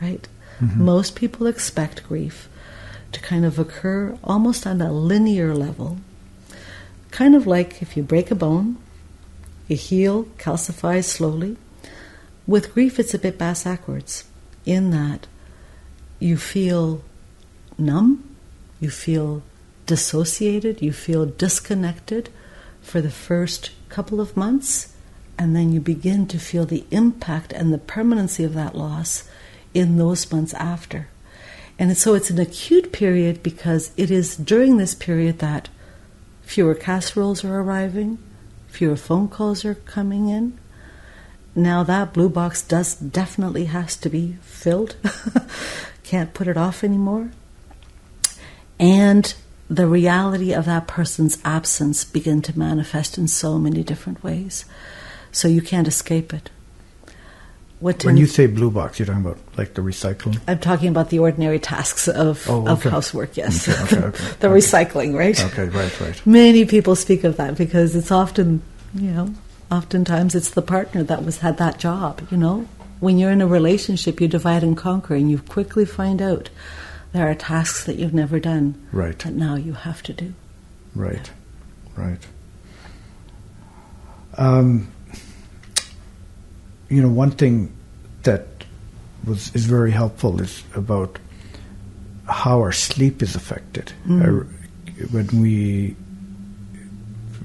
right? 0.01 0.27
Mm-hmm. 0.59 0.83
Most 0.83 1.15
people 1.15 1.45
expect 1.45 2.07
grief 2.07 2.49
to 3.11 3.19
kind 3.21 3.45
of 3.45 3.59
occur 3.59 4.17
almost 4.23 4.65
on 4.65 4.81
a 4.81 4.91
linear 4.91 5.53
level, 5.53 5.97
kind 7.11 7.35
of 7.35 7.45
like 7.45 7.81
if 7.81 7.95
you 7.95 8.01
break 8.01 8.31
a 8.31 8.35
bone, 8.35 8.77
you 9.67 9.75
heal, 9.75 10.25
calcifies 10.37 11.05
slowly. 11.05 11.57
With 12.45 12.73
grief, 12.73 12.99
it's 12.99 13.13
a 13.13 13.19
bit 13.19 13.37
bass 13.37 13.63
backwards 13.63 14.23
in 14.65 14.91
that 14.91 15.27
you 16.19 16.37
feel 16.37 17.01
numb 17.77 18.27
you 18.79 18.89
feel 18.89 19.41
dissociated, 19.85 20.81
you 20.81 20.93
feel 20.93 21.25
disconnected 21.25 22.29
for 22.81 23.01
the 23.01 23.11
first 23.11 23.71
couple 23.89 24.21
of 24.21 24.37
months, 24.37 24.93
and 25.37 25.55
then 25.55 25.71
you 25.71 25.79
begin 25.79 26.27
to 26.27 26.39
feel 26.39 26.65
the 26.65 26.85
impact 26.91 27.53
and 27.53 27.73
the 27.73 27.77
permanency 27.77 28.43
of 28.43 28.53
that 28.53 28.75
loss 28.75 29.27
in 29.73 29.97
those 29.97 30.31
months 30.31 30.53
after. 30.55 31.07
And 31.79 31.95
so 31.97 32.15
it's 32.15 32.29
an 32.29 32.39
acute 32.39 32.91
period 32.91 33.43
because 33.43 33.91
it 33.97 34.09
is 34.09 34.35
during 34.35 34.77
this 34.77 34.95
period 34.95 35.39
that 35.39 35.69
fewer 36.41 36.73
casseroles 36.73 37.43
are 37.43 37.59
arriving, 37.59 38.17
fewer 38.77 38.95
phone 38.95 39.27
calls 39.27 39.65
are 39.65 39.75
coming 39.75 40.29
in. 40.29 40.57
Now 41.55 41.83
that 41.83 42.13
blue 42.13 42.29
box 42.29 42.61
does 42.61 42.95
definitely 42.95 43.65
has 43.65 43.97
to 43.97 44.09
be 44.09 44.37
filled. 44.41 44.95
Can't 46.03 46.33
put 46.33 46.47
it 46.47 46.57
off 46.57 46.83
anymore 46.83 47.31
and 48.79 49.33
the 49.69 49.87
reality 49.87 50.53
of 50.53 50.65
that 50.65 50.87
person's 50.87 51.39
absence 51.43 52.03
begin 52.03 52.41
to 52.43 52.57
manifest 52.57 53.17
in 53.17 53.27
so 53.27 53.57
many 53.57 53.83
different 53.83 54.23
ways. 54.23 54.65
So 55.31 55.47
you 55.47 55.61
can't 55.61 55.87
escape 55.87 56.33
it. 56.33 56.49
What 57.79 58.03
when 58.05 58.17
you 58.17 58.25
say 58.25 58.47
blue 58.47 58.71
box, 58.71 58.97
you're 58.99 59.05
talking 59.05 59.21
about 59.21 59.37
like 59.57 59.73
the 59.75 59.81
recycling. 59.81 60.39
I'm 60.47 60.59
talking 60.59 60.89
about 60.89 61.09
the 61.09 61.19
ordinary 61.19 61.59
tasks 61.59 62.07
of, 62.07 62.43
Oh, 62.49 62.67
of 62.67 62.83
housework. 62.83 63.37
Yes, 63.37 63.67
Okay, 63.69 63.81
okay, 63.97 64.05
okay, 64.07 64.17
the 64.39 64.47
okay. 64.49 64.59
recycling, 64.59 65.15
right? 65.15 65.39
Okay, 65.45 65.69
right, 65.69 66.01
right. 66.01 66.25
Many 66.25 66.65
people 66.65 66.95
speak 66.95 67.23
of 67.23 67.37
that 67.37 67.55
because 67.55 67.95
it's 67.95 68.11
often, 68.11 68.61
you 68.95 69.11
know, 69.11 69.33
oftentimes 69.71 70.33
it's 70.33 70.49
the 70.51 70.61
partner 70.63 71.03
that 71.03 71.23
was 71.23 71.37
had 71.39 71.57
that 71.57 71.77
job. 71.77 72.25
You 72.31 72.37
know, 72.37 72.67
when 72.99 73.19
you're 73.19 73.31
in 73.31 73.41
a 73.41 73.47
relationship, 73.47 74.19
you 74.19 74.27
divide 74.27 74.63
and 74.63 74.75
conquer, 74.75 75.13
and 75.13 75.29
you 75.29 75.37
quickly 75.37 75.85
find 75.85 76.19
out 76.21 76.49
there 77.13 77.29
are 77.29 77.35
tasks 77.35 77.85
that 77.85 77.97
you've 77.97 78.13
never 78.13 78.39
done 78.39 78.73
Right. 78.91 79.17
that 79.19 79.33
now 79.33 79.53
you 79.55 79.73
have 79.73 80.01
to 80.03 80.13
do. 80.13 80.33
Right, 80.95 81.29
right. 81.95 82.25
Um, 84.37 84.87
you 86.89 87.01
know, 87.01 87.09
one 87.09 87.31
thing 87.31 87.71
that 88.23 88.45
was 89.25 89.53
is 89.55 89.65
very 89.65 89.91
helpful 89.91 90.41
is 90.41 90.63
about 90.75 91.19
how 92.27 92.59
our 92.59 92.71
sleep 92.73 93.21
is 93.21 93.35
affected 93.35 93.91
Uh, 94.09 94.43
when 95.11 95.27
we 95.41 95.95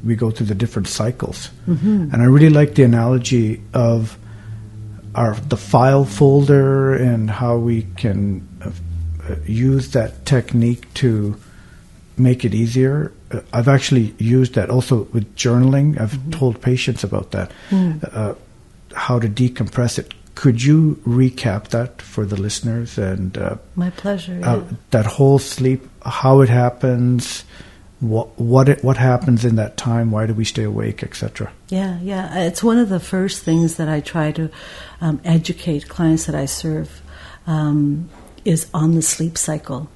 we 0.04 0.16
go 0.16 0.30
through 0.30 0.46
the 0.46 0.54
different 0.54 0.88
cycles. 0.88 1.50
And 2.12 2.16
I 2.22 2.24
really 2.24 2.50
like 2.50 2.74
the 2.74 2.82
analogy 2.82 3.60
of 3.72 4.18
our 5.14 5.34
the 5.48 5.56
file 5.56 6.04
folder 6.04 6.94
and 6.94 7.30
how 7.30 7.56
we 7.56 7.86
can 7.96 8.42
uh, 8.64 8.70
use 9.46 9.90
that 9.92 10.24
technique 10.24 10.92
to 10.94 11.36
make 12.16 12.44
it 12.44 12.54
easier. 12.54 13.12
Uh, 13.30 13.40
I've 13.52 13.68
actually 13.68 14.14
used 14.18 14.54
that 14.54 14.70
also 14.70 15.06
with 15.12 15.36
journaling. 15.36 16.00
I've 16.00 16.18
told 16.30 16.60
patients 16.60 17.04
about 17.04 17.30
that, 17.30 17.50
uh, 17.72 18.34
how 18.94 19.18
to 19.18 19.28
decompress 19.28 19.98
it. 19.98 20.14
Could 20.34 20.62
you 20.62 21.00
recap 21.06 21.68
that 21.68 22.00
for 22.00 22.24
the 22.24 22.36
listeners 22.40 22.98
and 22.98 23.36
uh, 23.36 23.56
My 23.76 23.90
pleasure. 23.90 24.40
uh, 24.42 24.62
that 24.90 25.04
whole 25.06 25.38
sleep, 25.38 25.86
how 26.04 26.40
it 26.40 26.48
happens, 26.48 27.44
what 28.00 28.36
what 28.38 28.68
it, 28.68 28.82
what 28.82 28.96
happens 28.96 29.44
in 29.44 29.56
that 29.56 29.76
time, 29.76 30.10
why 30.10 30.26
do 30.26 30.34
we 30.34 30.44
stay 30.44 30.64
awake, 30.64 31.02
etc. 31.02 31.52
Yeah, 31.68 32.00
yeah. 32.00 32.40
It's 32.40 32.62
one 32.62 32.78
of 32.78 32.88
the 32.88 32.98
first 32.98 33.42
things 33.44 33.76
that 33.76 33.88
I 33.88 34.00
try 34.00 34.32
to 34.32 34.50
um, 35.00 35.20
educate 35.24 35.88
clients 35.88 36.26
that 36.26 36.34
I 36.34 36.46
serve 36.46 37.02
um, 37.46 38.08
is 38.44 38.66
on 38.74 38.94
the 38.94 39.02
sleep 39.02 39.38
cycle. 39.38 39.88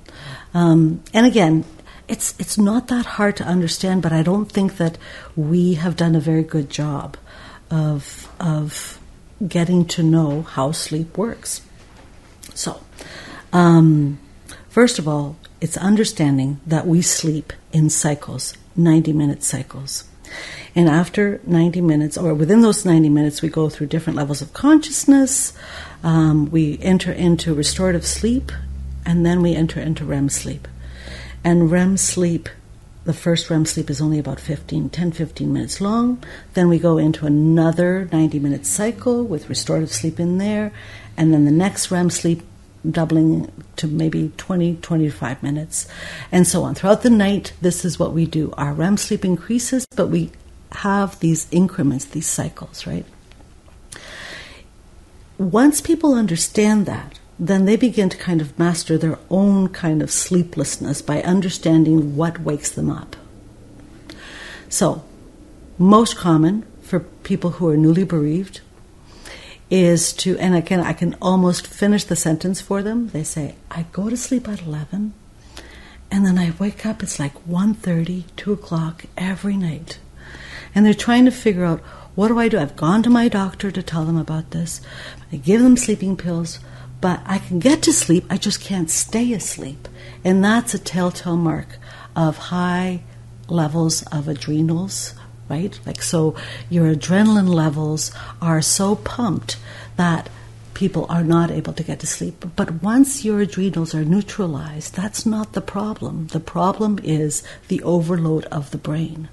Um, 0.55 1.03
and 1.13 1.27
again, 1.27 1.65
it's 2.09 2.35
it's 2.39 2.59
not 2.59 2.89
that 2.89 3.07
hard 3.07 3.37
to 3.39 3.45
understand, 3.45 4.03
but 4.03 4.13
I 4.13 4.23
don't 4.23 4.47
think 4.53 4.77
that 4.77 4.99
we 5.35 5.75
have 5.75 5.97
done 5.97 6.15
a 6.15 6.21
very 6.21 6.45
good 6.45 6.71
job 6.71 7.17
of 7.71 8.33
of 8.41 8.99
getting 9.47 9.85
to 9.85 10.03
know 10.03 10.43
how 10.43 10.73
sleep 10.73 11.19
works. 11.19 11.61
So, 12.55 12.81
um, 13.53 14.19
first 14.69 14.99
of 14.99 15.07
all, 15.07 15.37
it's 15.61 15.77
understanding 15.77 16.61
that 16.67 16.87
we 16.87 17.03
sleep 17.03 17.53
in 17.73 17.91
cycles, 17.91 18.55
90 18.77 19.13
minute 19.13 19.43
cycles. 19.43 20.05
And 20.75 20.89
after 20.89 21.41
90 21.47 21.81
minutes, 21.81 22.19
or 22.19 22.35
within 22.35 22.61
those 22.61 22.85
90 22.85 23.09
minutes, 23.09 23.41
we 23.41 23.49
go 23.49 23.71
through 23.71 23.87
different 23.87 24.17
levels 24.17 24.43
of 24.43 24.53
consciousness. 24.53 25.55
Um, 26.03 26.51
we 26.51 26.79
enter 26.83 27.11
into 27.11 27.55
restorative 27.55 28.07
sleep, 28.07 28.53
and 29.07 29.25
then 29.25 29.41
we 29.41 29.55
enter 29.55 29.81
into 29.81 30.05
REM 30.05 30.29
sleep. 30.29 30.69
And 31.43 31.71
REM 31.71 31.97
sleep, 31.97 32.51
the 33.07 33.15
first 33.15 33.49
REM 33.49 33.65
sleep 33.65 33.89
is 33.89 34.01
only 34.01 34.19
about 34.19 34.41
15, 34.41 34.91
10, 34.91 35.13
15 35.13 35.53
minutes 35.53 35.81
long. 35.81 36.23
Then 36.55 36.69
we 36.69 36.79
go 36.79 36.99
into 36.99 37.25
another 37.25 38.09
90 38.13 38.41
minute 38.41 38.67
cycle 38.67 39.25
with 39.25 39.49
restorative 39.49 39.93
sleep 39.93 40.19
in 40.19 40.39
there. 40.39 40.73
And 41.17 41.33
then 41.33 41.45
the 41.45 41.53
next 41.53 41.91
REM 41.93 42.11
sleep 42.11 42.43
doubling 42.89 43.51
to 43.77 43.87
maybe 43.87 44.33
20, 44.37 44.77
25 44.77 45.43
minutes, 45.43 45.89
and 46.31 46.47
so 46.47 46.63
on. 46.65 46.75
Throughout 46.75 47.03
the 47.03 47.11
night, 47.11 47.53
this 47.61 47.85
is 47.85 47.99
what 47.99 48.13
we 48.13 48.27
do. 48.27 48.53
Our 48.57 48.73
REM 48.73 48.97
sleep 48.97 49.25
increases, 49.25 49.87
but 49.97 50.09
we 50.09 50.33
have 50.73 51.19
these 51.21 51.47
increments, 51.51 52.05
these 52.07 52.27
cycles, 52.27 52.87
right? 52.87 53.07
Once 55.39 55.81
people 55.81 56.15
understand 56.15 56.87
that, 56.87 57.19
then 57.39 57.65
they 57.65 57.77
begin 57.77 58.09
to 58.09 58.17
kind 58.17 58.41
of 58.41 58.59
master 58.59 58.97
their 58.97 59.19
own 59.31 59.69
kind 59.69 60.03
of 60.03 60.11
sleeplessness 60.11 61.03
by 61.03 61.23
understanding 61.23 62.17
what 62.17 62.41
wakes 62.41 62.71
them 62.71 62.91
up. 62.91 63.17
So, 64.69 65.05
most 65.79 66.17
common 66.17 66.65
for 66.83 67.01
people 67.01 67.51
who 67.53 67.69
are 67.69 67.77
newly 67.77 68.05
bereaved 68.05 68.61
is 69.69 70.13
to, 70.13 70.39
and 70.39 70.55
again, 70.55 70.81
I 70.81 70.93
can 70.93 71.17
almost 71.21 71.67
finish 71.67 72.05
the 72.05 72.17
sentence 72.17 72.61
for 72.61 72.83
them. 72.83 73.09
They 73.09 73.25
say, 73.25 73.57
I 73.71 73.87
go 73.93 74.09
to 74.09 74.17
sleep 74.17 74.49
at 74.49 74.63
11, 74.63 75.13
and 76.11 76.25
then 76.25 76.39
I 76.39 76.53
wake 76.59 76.87
up, 76.87 77.03
it's 77.03 77.19
like 77.19 77.35
1.30, 77.47 78.25
2 78.37 78.53
o'clock 78.53 79.05
every 79.17 79.57
night. 79.57 79.99
And 80.75 80.87
they're 80.87 80.95
trying 80.95 81.25
to 81.25 81.31
figure 81.31 81.65
out, 81.65 81.81
what 82.15 82.29
do 82.29 82.39
I 82.39 82.49
do? 82.49 82.59
I've 82.59 82.77
gone 82.77 83.03
to 83.03 83.11
my 83.11 83.29
doctor 83.29 83.71
to 83.71 83.83
tell 83.83 84.05
them 84.05 84.17
about 84.17 84.53
this. 84.53 84.81
I 85.33 85.37
give 85.37 85.63
them 85.63 85.77
sleeping 85.77 86.17
pills, 86.17 86.61
but 87.01 87.21
I 87.27 87.39
can 87.39 87.59
get 87.59 87.83
to 87.83 87.93
sleep, 87.93 88.25
I 88.31 88.37
just 88.37 88.61
can't 88.61 88.91
stay 88.91 89.33
asleep. 89.33 89.89
And 90.25 90.43
that's 90.43 90.75
a 90.75 90.79
telltale 90.79 91.37
mark 91.37 91.79
of 92.15 92.39
high 92.39 93.03
levels 93.49 94.03
of 94.05 94.29
adrenals, 94.29 95.15
right? 95.49 95.79
Like, 95.87 96.03
so 96.03 96.35
your 96.71 96.95
adrenaline 96.95 97.49
levels 97.49 98.13
are 98.41 98.63
so 98.63 98.97
pumped 98.97 99.59
that 99.97 100.29
people 100.75 101.07
are 101.09 101.25
not 101.25 101.51
able 101.51 101.73
to 101.73 101.83
get 101.83 102.01
to 102.01 102.07
sleep. 102.07 102.45
But 102.55 102.83
once 102.83 103.25
your 103.25 103.41
adrenals 103.41 103.95
are 103.95 104.05
neutralized, 104.05 104.95
that's 104.95 105.25
not 105.25 105.53
the 105.53 105.63
problem. 105.63 106.27
The 106.29 106.41
problem 106.41 106.99
is 107.03 107.43
the 107.69 107.83
overload 107.83 108.45
of 108.47 108.71
the 108.73 108.79
brain. 108.79 109.29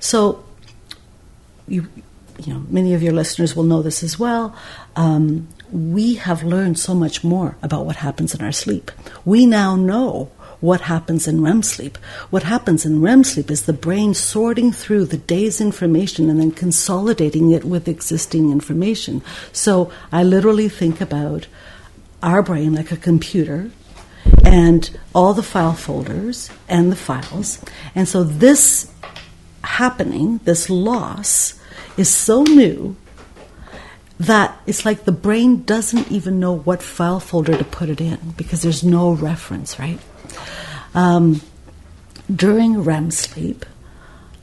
So, 0.00 0.44
you, 1.66 1.88
you 2.38 2.54
know, 2.54 2.64
many 2.70 2.94
of 2.94 3.02
your 3.02 3.12
listeners 3.12 3.54
will 3.54 3.64
know 3.64 3.82
this 3.82 4.02
as 4.02 4.18
well. 4.18 4.56
Um, 4.96 5.48
we 5.72 6.14
have 6.14 6.42
learned 6.42 6.78
so 6.78 6.94
much 6.94 7.22
more 7.24 7.56
about 7.62 7.86
what 7.86 7.96
happens 7.96 8.34
in 8.34 8.44
our 8.44 8.52
sleep. 8.52 8.90
We 9.24 9.46
now 9.46 9.76
know 9.76 10.30
what 10.60 10.82
happens 10.82 11.28
in 11.28 11.42
REM 11.42 11.62
sleep. 11.62 11.98
What 12.30 12.42
happens 12.42 12.84
in 12.84 13.00
REM 13.00 13.24
sleep 13.24 13.50
is 13.50 13.62
the 13.62 13.72
brain 13.72 14.14
sorting 14.14 14.72
through 14.72 15.06
the 15.06 15.16
day's 15.16 15.60
information 15.60 16.28
and 16.28 16.40
then 16.40 16.50
consolidating 16.50 17.52
it 17.52 17.64
with 17.64 17.86
existing 17.86 18.50
information. 18.50 19.22
So 19.52 19.92
I 20.10 20.24
literally 20.24 20.68
think 20.68 21.00
about 21.00 21.46
our 22.22 22.42
brain 22.42 22.74
like 22.74 22.90
a 22.90 22.96
computer 22.96 23.70
and 24.44 24.98
all 25.14 25.32
the 25.34 25.42
file 25.42 25.74
folders 25.74 26.50
and 26.68 26.90
the 26.90 26.96
files. 26.96 27.64
And 27.94 28.08
so 28.08 28.24
this 28.24 28.90
happening, 29.62 30.40
this 30.44 30.68
loss, 30.68 31.60
is 31.96 32.08
so 32.08 32.42
new 32.42 32.96
that 34.20 34.60
it's 34.66 34.84
like 34.84 35.04
the 35.04 35.12
brain 35.12 35.62
doesn't 35.62 36.10
even 36.10 36.40
know 36.40 36.52
what 36.52 36.82
file 36.82 37.20
folder 37.20 37.56
to 37.56 37.64
put 37.64 37.88
it 37.88 38.00
in 38.00 38.34
because 38.36 38.62
there's 38.62 38.82
no 38.82 39.12
reference, 39.12 39.78
right? 39.78 40.00
Um, 40.94 41.40
during 42.34 42.82
REM 42.82 43.10
sleep, 43.10 43.64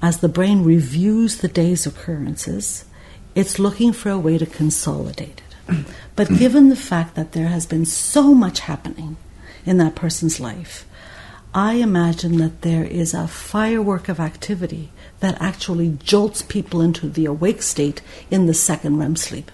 as 0.01 0.19
the 0.19 0.29
brain 0.29 0.63
reviews 0.63 1.37
the 1.37 1.47
day's 1.47 1.85
occurrences, 1.85 2.85
it's 3.33 3.59
looking 3.59 3.91
for 3.91 4.09
a 4.09 4.19
way 4.19 4.37
to 4.37 4.45
consolidate 4.45 5.41
it. 5.67 5.85
But 6.15 6.29
given 6.29 6.69
the 6.69 6.75
fact 6.75 7.15
that 7.15 7.33
there 7.33 7.47
has 7.47 7.65
been 7.65 7.85
so 7.85 8.33
much 8.33 8.61
happening 8.61 9.17
in 9.65 9.77
that 9.79 9.95
person's 9.95 10.39
life, 10.39 10.85
I 11.53 11.75
imagine 11.75 12.37
that 12.37 12.61
there 12.61 12.83
is 12.83 13.13
a 13.13 13.27
firework 13.27 14.09
of 14.09 14.19
activity 14.19 14.91
that 15.19 15.41
actually 15.41 15.97
jolts 16.03 16.41
people 16.41 16.81
into 16.81 17.09
the 17.09 17.25
awake 17.25 17.61
state 17.61 18.01
in 18.29 18.45
the 18.45 18.53
second 18.53 18.97
REM 18.99 19.15
sleep. 19.15 19.51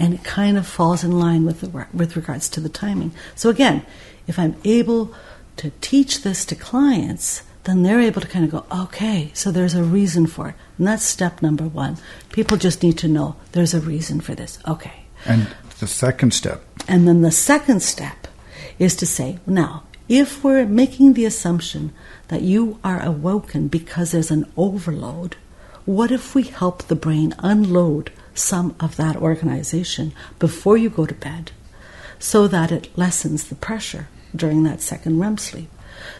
And 0.00 0.14
it 0.14 0.24
kind 0.24 0.56
of 0.56 0.66
falls 0.66 1.04
in 1.04 1.12
line 1.12 1.44
with, 1.44 1.60
the, 1.60 1.86
with 1.92 2.16
regards 2.16 2.48
to 2.50 2.60
the 2.60 2.68
timing. 2.68 3.12
So, 3.36 3.50
again, 3.50 3.84
if 4.26 4.38
I'm 4.38 4.56
able 4.64 5.14
to 5.58 5.70
teach 5.80 6.22
this 6.22 6.44
to 6.46 6.56
clients, 6.56 7.42
then 7.64 7.82
they're 7.82 8.00
able 8.00 8.20
to 8.20 8.26
kind 8.26 8.44
of 8.44 8.50
go, 8.50 8.64
okay, 8.84 9.30
so 9.34 9.52
there's 9.52 9.74
a 9.74 9.84
reason 9.84 10.26
for 10.26 10.48
it. 10.48 10.54
And 10.78 10.86
that's 10.86 11.04
step 11.04 11.42
number 11.42 11.64
one. 11.64 11.98
People 12.32 12.56
just 12.56 12.82
need 12.82 12.96
to 12.98 13.08
know 13.08 13.36
there's 13.52 13.74
a 13.74 13.80
reason 13.80 14.20
for 14.20 14.34
this. 14.34 14.58
Okay. 14.66 15.04
And 15.26 15.54
the 15.78 15.86
second 15.86 16.32
step, 16.32 16.64
And 16.88 17.06
then 17.06 17.20
the 17.20 17.30
second 17.30 17.82
step 17.82 18.26
is 18.78 18.96
to 18.96 19.06
say, 19.06 19.38
now, 19.46 19.84
if 20.08 20.42
we're 20.42 20.66
making 20.66 21.12
the 21.12 21.26
assumption 21.26 21.92
that 22.28 22.42
you 22.42 22.78
are 22.82 23.02
awoken 23.02 23.68
because 23.68 24.12
there's 24.12 24.30
an 24.30 24.50
overload, 24.56 25.36
what 25.84 26.10
if 26.10 26.34
we 26.34 26.44
help 26.44 26.84
the 26.84 26.96
brain 26.96 27.34
unload 27.38 28.10
some 28.34 28.74
of 28.80 28.96
that 28.96 29.16
organization 29.16 30.12
before 30.38 30.76
you 30.76 30.90
go 30.90 31.06
to 31.06 31.14
bed 31.14 31.52
so 32.18 32.46
that 32.48 32.70
it 32.70 32.96
lessens 32.96 33.48
the 33.48 33.54
pressure 33.54 34.08
during 34.34 34.62
that 34.62 34.80
second 34.80 35.18
REM 35.20 35.38
sleep? 35.38 35.70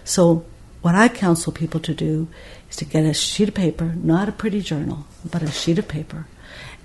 So 0.04 0.44
what 0.82 0.94
I 0.94 1.08
counsel 1.08 1.52
people 1.52 1.80
to 1.80 1.94
do 1.94 2.28
is 2.70 2.76
to 2.76 2.84
get 2.84 3.04
a 3.04 3.12
sheet 3.12 3.48
of 3.48 3.54
paper, 3.54 3.94
not 3.96 4.28
a 4.28 4.32
pretty 4.32 4.60
journal, 4.60 5.06
but 5.28 5.42
a 5.42 5.50
sheet 5.50 5.78
of 5.78 5.88
paper, 5.88 6.26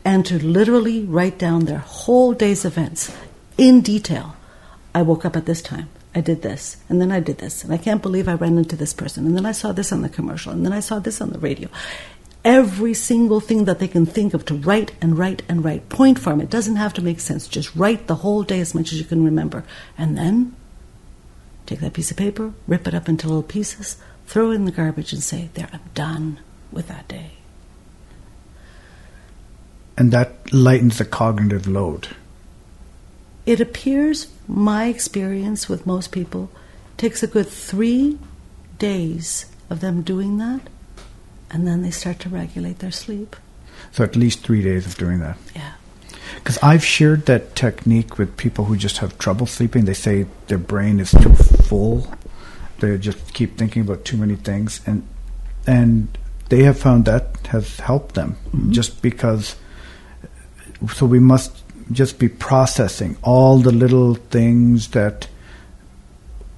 and 0.03 0.25
to 0.25 0.43
literally 0.43 1.03
write 1.03 1.37
down 1.37 1.65
their 1.65 1.79
whole 1.79 2.33
day's 2.33 2.65
events 2.65 3.15
in 3.57 3.81
detail. 3.81 4.35
I 4.93 5.01
woke 5.01 5.25
up 5.25 5.35
at 5.35 5.45
this 5.45 5.61
time. 5.61 5.89
I 6.13 6.21
did 6.21 6.43
this, 6.43 6.77
and 6.87 7.01
then 7.01 7.11
I 7.11 7.19
did 7.19 7.39
this, 7.39 7.63
and 7.63 7.73
I 7.73 7.77
can't 7.77 8.01
believe 8.01 8.29
I 8.29 8.35
ran 8.35 8.57
into 8.57 8.77
this 8.77 8.93
person, 8.93 9.25
and 9.25 9.35
then 9.35 9.45
I 9.45 9.51
saw 9.51 9.73
this 9.73 9.91
on 9.91 10.01
the 10.01 10.07
commercial, 10.07 10.53
and 10.53 10.65
then 10.65 10.71
I 10.71 10.79
saw 10.79 10.99
this 10.99 11.19
on 11.19 11.31
the 11.31 11.39
radio. 11.39 11.67
Every 12.45 12.93
single 12.93 13.39
thing 13.39 13.65
that 13.65 13.79
they 13.79 13.87
can 13.87 14.05
think 14.05 14.35
of 14.35 14.45
to 14.45 14.53
write 14.53 14.91
and 15.01 15.17
write 15.17 15.41
and 15.49 15.65
write. 15.65 15.89
Point 15.89 16.19
form. 16.19 16.39
It 16.39 16.51
doesn't 16.51 16.75
have 16.75 16.93
to 16.93 17.01
make 17.01 17.19
sense. 17.19 17.47
Just 17.47 17.75
write 17.75 18.05
the 18.05 18.17
whole 18.17 18.43
day 18.43 18.59
as 18.59 18.75
much 18.75 18.91
as 18.93 18.99
you 18.99 19.05
can 19.05 19.25
remember. 19.25 19.63
And 19.97 20.15
then 20.15 20.55
take 21.65 21.79
that 21.79 21.93
piece 21.93 22.11
of 22.11 22.17
paper, 22.17 22.53
rip 22.67 22.87
it 22.87 22.93
up 22.93 23.09
into 23.09 23.27
little 23.27 23.41
pieces, 23.41 23.97
throw 24.27 24.51
it 24.51 24.55
in 24.55 24.65
the 24.65 24.71
garbage, 24.71 25.11
and 25.11 25.23
say, 25.23 25.49
There, 25.55 25.67
I'm 25.73 25.81
done 25.95 26.39
with 26.71 26.87
that 26.87 27.07
day. 27.07 27.31
And 29.97 30.11
that 30.11 30.53
lightens 30.53 30.99
the 30.99 31.05
cognitive 31.05 31.65
load. 31.65 32.09
It 33.47 33.59
appears, 33.59 34.27
my 34.47 34.85
experience 34.85 35.67
with 35.67 35.87
most 35.87 36.11
people, 36.11 36.51
takes 36.97 37.23
a 37.23 37.27
good 37.27 37.47
three 37.47 38.19
days 38.77 39.47
of 39.67 39.79
them 39.79 40.03
doing 40.03 40.37
that, 40.37 40.61
and 41.55 41.65
then 41.65 41.83
they 41.83 41.89
start 41.89 42.19
to 42.19 42.27
regulate 42.27 42.79
their 42.79 42.91
sleep. 42.91 43.33
So 43.93 44.03
at 44.03 44.17
least 44.17 44.43
three 44.43 44.61
days 44.61 44.85
of 44.85 44.97
doing 44.97 45.19
that. 45.19 45.37
Yeah. 45.55 45.71
Because 46.35 46.57
I've 46.61 46.83
shared 46.83 47.27
that 47.27 47.55
technique 47.55 48.17
with 48.17 48.35
people 48.35 48.65
who 48.65 48.75
just 48.75 48.97
have 48.97 49.17
trouble 49.17 49.45
sleeping. 49.45 49.85
They 49.85 49.93
say 49.93 50.25
their 50.47 50.57
brain 50.57 50.99
is 50.99 51.11
too 51.11 51.33
full. 51.33 52.13
They 52.79 52.97
just 52.97 53.33
keep 53.33 53.57
thinking 53.57 53.83
about 53.83 54.03
too 54.03 54.17
many 54.17 54.35
things, 54.35 54.81
and 54.85 55.07
and 55.65 56.09
they 56.49 56.63
have 56.63 56.77
found 56.77 57.05
that 57.05 57.47
has 57.47 57.79
helped 57.79 58.15
them. 58.15 58.35
Mm-hmm. 58.47 58.71
Just 58.71 59.01
because. 59.01 59.55
So 60.93 61.05
we 61.05 61.19
must 61.19 61.63
just 61.89 62.19
be 62.19 62.27
processing 62.27 63.15
all 63.23 63.59
the 63.59 63.71
little 63.71 64.15
things 64.15 64.89
that 64.89 65.29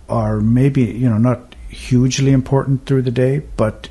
are 0.09 0.41
maybe 0.41 0.85
you 0.85 1.07
know 1.07 1.19
not 1.19 1.55
hugely 1.69 2.31
important 2.31 2.87
through 2.87 3.03
the 3.03 3.11
day, 3.11 3.43
but 3.57 3.89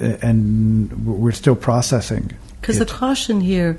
and 0.00 1.06
we're 1.06 1.32
still 1.32 1.56
processing. 1.56 2.32
Because 2.60 2.78
the 2.78 2.86
caution 2.86 3.40
here, 3.40 3.78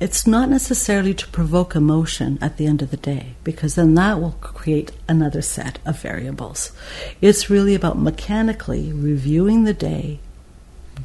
it's 0.00 0.26
not 0.26 0.48
necessarily 0.48 1.14
to 1.14 1.28
provoke 1.28 1.76
emotion 1.76 2.38
at 2.40 2.56
the 2.56 2.66
end 2.66 2.82
of 2.82 2.90
the 2.90 2.96
day, 2.96 3.34
because 3.44 3.74
then 3.74 3.94
that 3.94 4.20
will 4.20 4.36
create 4.40 4.90
another 5.08 5.42
set 5.42 5.78
of 5.84 6.00
variables. 6.00 6.72
It's 7.20 7.50
really 7.50 7.74
about 7.74 7.98
mechanically 7.98 8.92
reviewing 8.92 9.64
the 9.64 9.74
day, 9.74 10.18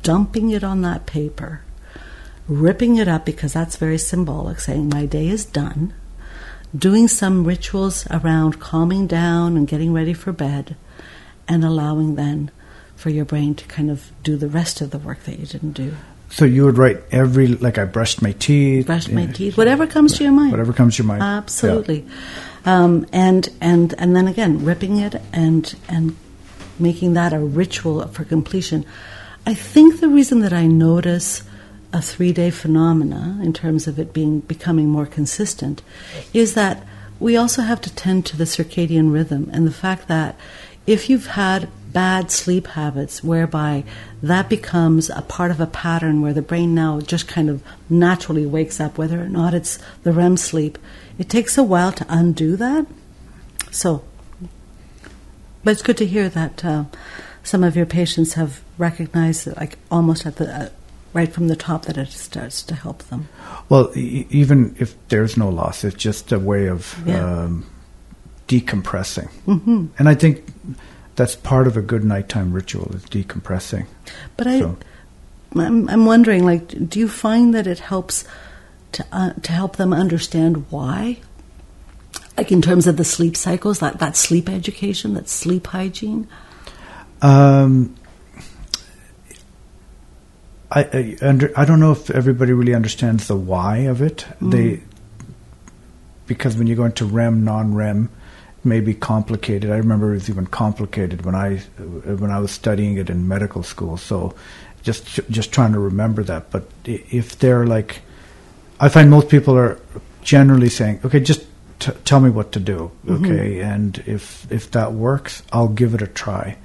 dumping 0.03 0.51
it 0.51 0.63
on 0.63 0.82
that 0.82 1.05
paper, 1.05 1.61
ripping 2.47 2.95
it 2.95 3.07
up 3.07 3.26
because 3.26 3.53
that's 3.53 3.76
very 3.76 3.97
symbolic, 3.97 4.59
saying 4.59 4.89
my 4.89 5.05
day 5.05 5.28
is 5.28 5.45
done, 5.45 5.93
doing 6.76 7.07
some 7.07 7.43
rituals 7.43 8.07
around 8.09 8.59
calming 8.59 9.05
down 9.05 9.57
and 9.57 9.68
getting 9.68 9.93
ready 9.93 10.13
for 10.13 10.32
bed, 10.32 10.76
and 11.47 11.63
allowing 11.63 12.15
then 12.15 12.51
for 12.97 13.09
your 13.09 13.23
brain 13.23 13.55
to 13.55 13.65
kind 13.67 13.89
of 13.89 14.11
do 14.23 14.35
the 14.35 14.49
rest 14.49 14.81
of 14.81 14.91
the 14.91 14.97
work 14.97 15.23
that 15.23 15.39
you 15.39 15.45
didn't 15.45 15.71
do. 15.73 15.93
So 16.29 16.43
you 16.43 16.65
would 16.65 16.77
write 16.77 16.97
every 17.11 17.47
like 17.47 17.77
I 17.77 17.85
brushed 17.85 18.21
my 18.21 18.33
teeth, 18.33 18.87
Brushed 18.87 19.11
my 19.13 19.25
know, 19.27 19.31
teeth, 19.31 19.55
whatever 19.57 19.87
comes 19.87 20.17
to 20.17 20.23
your 20.23 20.33
mind. 20.33 20.51
whatever 20.51 20.73
comes 20.73 20.97
to 20.97 21.03
your 21.03 21.07
mind. 21.07 21.23
Absolutely. 21.23 22.05
Um, 22.65 23.05
and 23.13 23.47
and 23.61 23.93
and 23.97 24.13
then 24.13 24.27
again, 24.27 24.65
ripping 24.65 24.97
it 24.97 25.15
and 25.31 25.73
and 25.87 26.17
making 26.79 27.13
that 27.13 27.31
a 27.31 27.39
ritual 27.39 28.05
for 28.09 28.25
completion. 28.25 28.85
I 29.45 29.53
think 29.53 30.01
the 30.01 30.09
reason 30.09 30.41
that 30.41 30.51
I 30.51 30.67
notice 30.67 31.43
a 31.93 32.01
three 32.01 32.33
day 32.33 32.49
phenomena 32.51 33.39
in 33.41 33.53
terms 33.53 33.87
of 33.87 33.97
it 33.97 34.11
being 34.11 34.41
becoming 34.41 34.89
more 34.89 35.05
consistent 35.05 35.81
is 36.33 36.55
that 36.55 36.83
we 37.19 37.37
also 37.37 37.61
have 37.61 37.79
to 37.81 37.95
tend 37.95 38.25
to 38.25 38.35
the 38.35 38.43
circadian 38.43 39.13
rhythm 39.13 39.49
and 39.53 39.65
the 39.65 39.71
fact 39.71 40.09
that 40.09 40.35
if 40.85 41.09
you've 41.09 41.27
had 41.27 41.69
bad 41.97 42.29
sleep 42.29 42.67
habits 42.67 43.23
whereby 43.23 43.83
that 44.21 44.47
becomes 44.49 45.09
a 45.09 45.21
part 45.35 45.49
of 45.51 45.59
a 45.59 45.65
pattern 45.85 46.21
where 46.21 46.33
the 46.39 46.41
brain 46.51 46.75
now 46.75 46.99
just 47.13 47.27
kind 47.27 47.49
of 47.49 47.57
naturally 47.89 48.45
wakes 48.45 48.79
up 48.79 48.97
whether 48.99 49.19
or 49.25 49.29
not 49.29 49.53
it's 49.59 49.79
the 50.03 50.11
REM 50.11 50.37
sleep 50.37 50.77
it 51.17 51.27
takes 51.27 51.57
a 51.57 51.63
while 51.63 51.91
to 51.91 52.05
undo 52.19 52.55
that 52.55 52.85
so 53.71 54.03
but 55.63 55.71
it's 55.71 55.81
good 55.81 55.97
to 55.97 56.05
hear 56.05 56.29
that 56.29 56.63
uh, 56.63 56.83
some 57.43 57.63
of 57.63 57.75
your 57.75 57.85
patients 57.87 58.33
have 58.33 58.61
recognized 58.77 59.47
like 59.57 59.77
almost 59.89 60.25
at 60.25 60.35
the 60.35 60.47
uh, 60.53 60.69
right 61.13 61.33
from 61.33 61.47
the 61.47 61.55
top 61.55 61.85
that 61.85 61.97
it 61.97 62.09
starts 62.09 62.61
to 62.63 62.75
help 62.75 62.99
them 63.09 63.27
Well, 63.69 63.91
e- 63.95 64.27
even 64.29 64.75
if 64.79 64.95
there's 65.07 65.35
no 65.35 65.49
loss, 65.49 65.83
it's 65.83 65.95
just 66.09 66.31
a 66.31 66.37
way 66.39 66.67
of 66.69 66.81
Yeah. 67.07 67.43
um, 67.45 67.65
decompressing. 68.47 69.29
hmm 69.45 69.87
And 69.97 70.07
I 70.07 70.15
think 70.15 70.43
that's 71.18 71.36
part 71.36 71.68
of 71.68 71.76
a 71.76 71.82
good 71.82 72.05
nighttime 72.05 72.53
ritual 72.53 72.95
is 72.95 73.03
decompressing. 73.05 73.88
But 74.38 74.47
I, 74.47 74.59
So- 74.59 74.78
I'm, 75.55 75.89
I'm 75.89 76.05
wondering, 76.05 76.45
like, 76.45 76.89
do 76.89 76.99
you 76.99 77.09
find 77.09 77.53
that 77.53 77.68
it 77.68 77.80
helps 77.80 78.24
to 78.93 79.05
uh, 79.11 79.34
to 79.34 79.51
help 79.51 79.76
them 79.76 79.91
understand 79.91 80.65
why? 80.70 81.18
Like 82.38 82.51
in 82.51 82.61
terms 82.61 82.86
of 82.88 82.97
the 82.97 83.03
sleep 83.03 83.36
cycles, 83.36 83.80
that, 83.80 83.99
that 83.99 84.15
sleep 84.15 84.47
education, 84.47 85.15
that 85.15 85.28
sleep 85.28 85.68
hygiene. 85.68 86.28
Um, 87.22 87.95
I 90.72 90.84
I, 90.84 91.18
under, 91.22 91.51
I 91.57 91.65
don't 91.65 91.80
know 91.80 91.91
if 91.91 92.11
everybody 92.11 92.53
really 92.53 92.76
understands 92.76 93.28
the 93.28 93.36
why 93.36 93.78
of 93.80 94.01
it. 94.03 94.28
They 94.39 94.82
because 96.28 96.57
when 96.57 96.68
you 96.68 96.76
go 96.76 96.84
into 96.84 97.05
REM, 97.05 97.43
non-REM, 97.43 98.09
may 98.68 98.80
be 98.82 98.93
complicated. 98.93 99.72
I 99.72 99.78
remember 99.78 100.11
it 100.11 100.15
was 100.15 100.30
even 100.30 100.45
complicated 100.47 101.26
when 101.26 101.34
I 101.36 101.57
when 102.20 102.30
I 102.32 102.39
was 102.39 102.51
studying 102.51 102.97
it 102.97 103.09
in 103.09 103.28
medical 103.28 103.63
school. 103.63 103.97
So 103.97 104.36
just 104.84 105.05
just 105.30 105.51
trying 105.51 105.74
to 105.74 105.80
remember 105.80 106.24
that. 106.24 106.51
But 106.51 106.70
if 106.86 107.39
they're 107.39 107.65
like, 107.65 108.01
I 108.80 108.89
find 108.89 109.09
most 109.09 109.30
people 109.30 109.57
are 109.57 109.80
generally 110.22 110.70
saying, 110.70 110.99
okay, 111.05 111.20
just 111.20 111.45
t- 111.80 111.91
tell 112.05 112.20
me 112.20 112.30
what 112.30 112.51
to 112.51 112.59
do, 112.59 112.91
okay, 113.09 113.61
and 113.61 113.97
if 114.05 114.45
if 114.51 114.70
that 114.72 114.93
works, 114.93 115.41
I'll 115.51 115.70
give 115.70 115.93
it 115.95 116.01
a 116.01 116.07
try. 116.07 116.57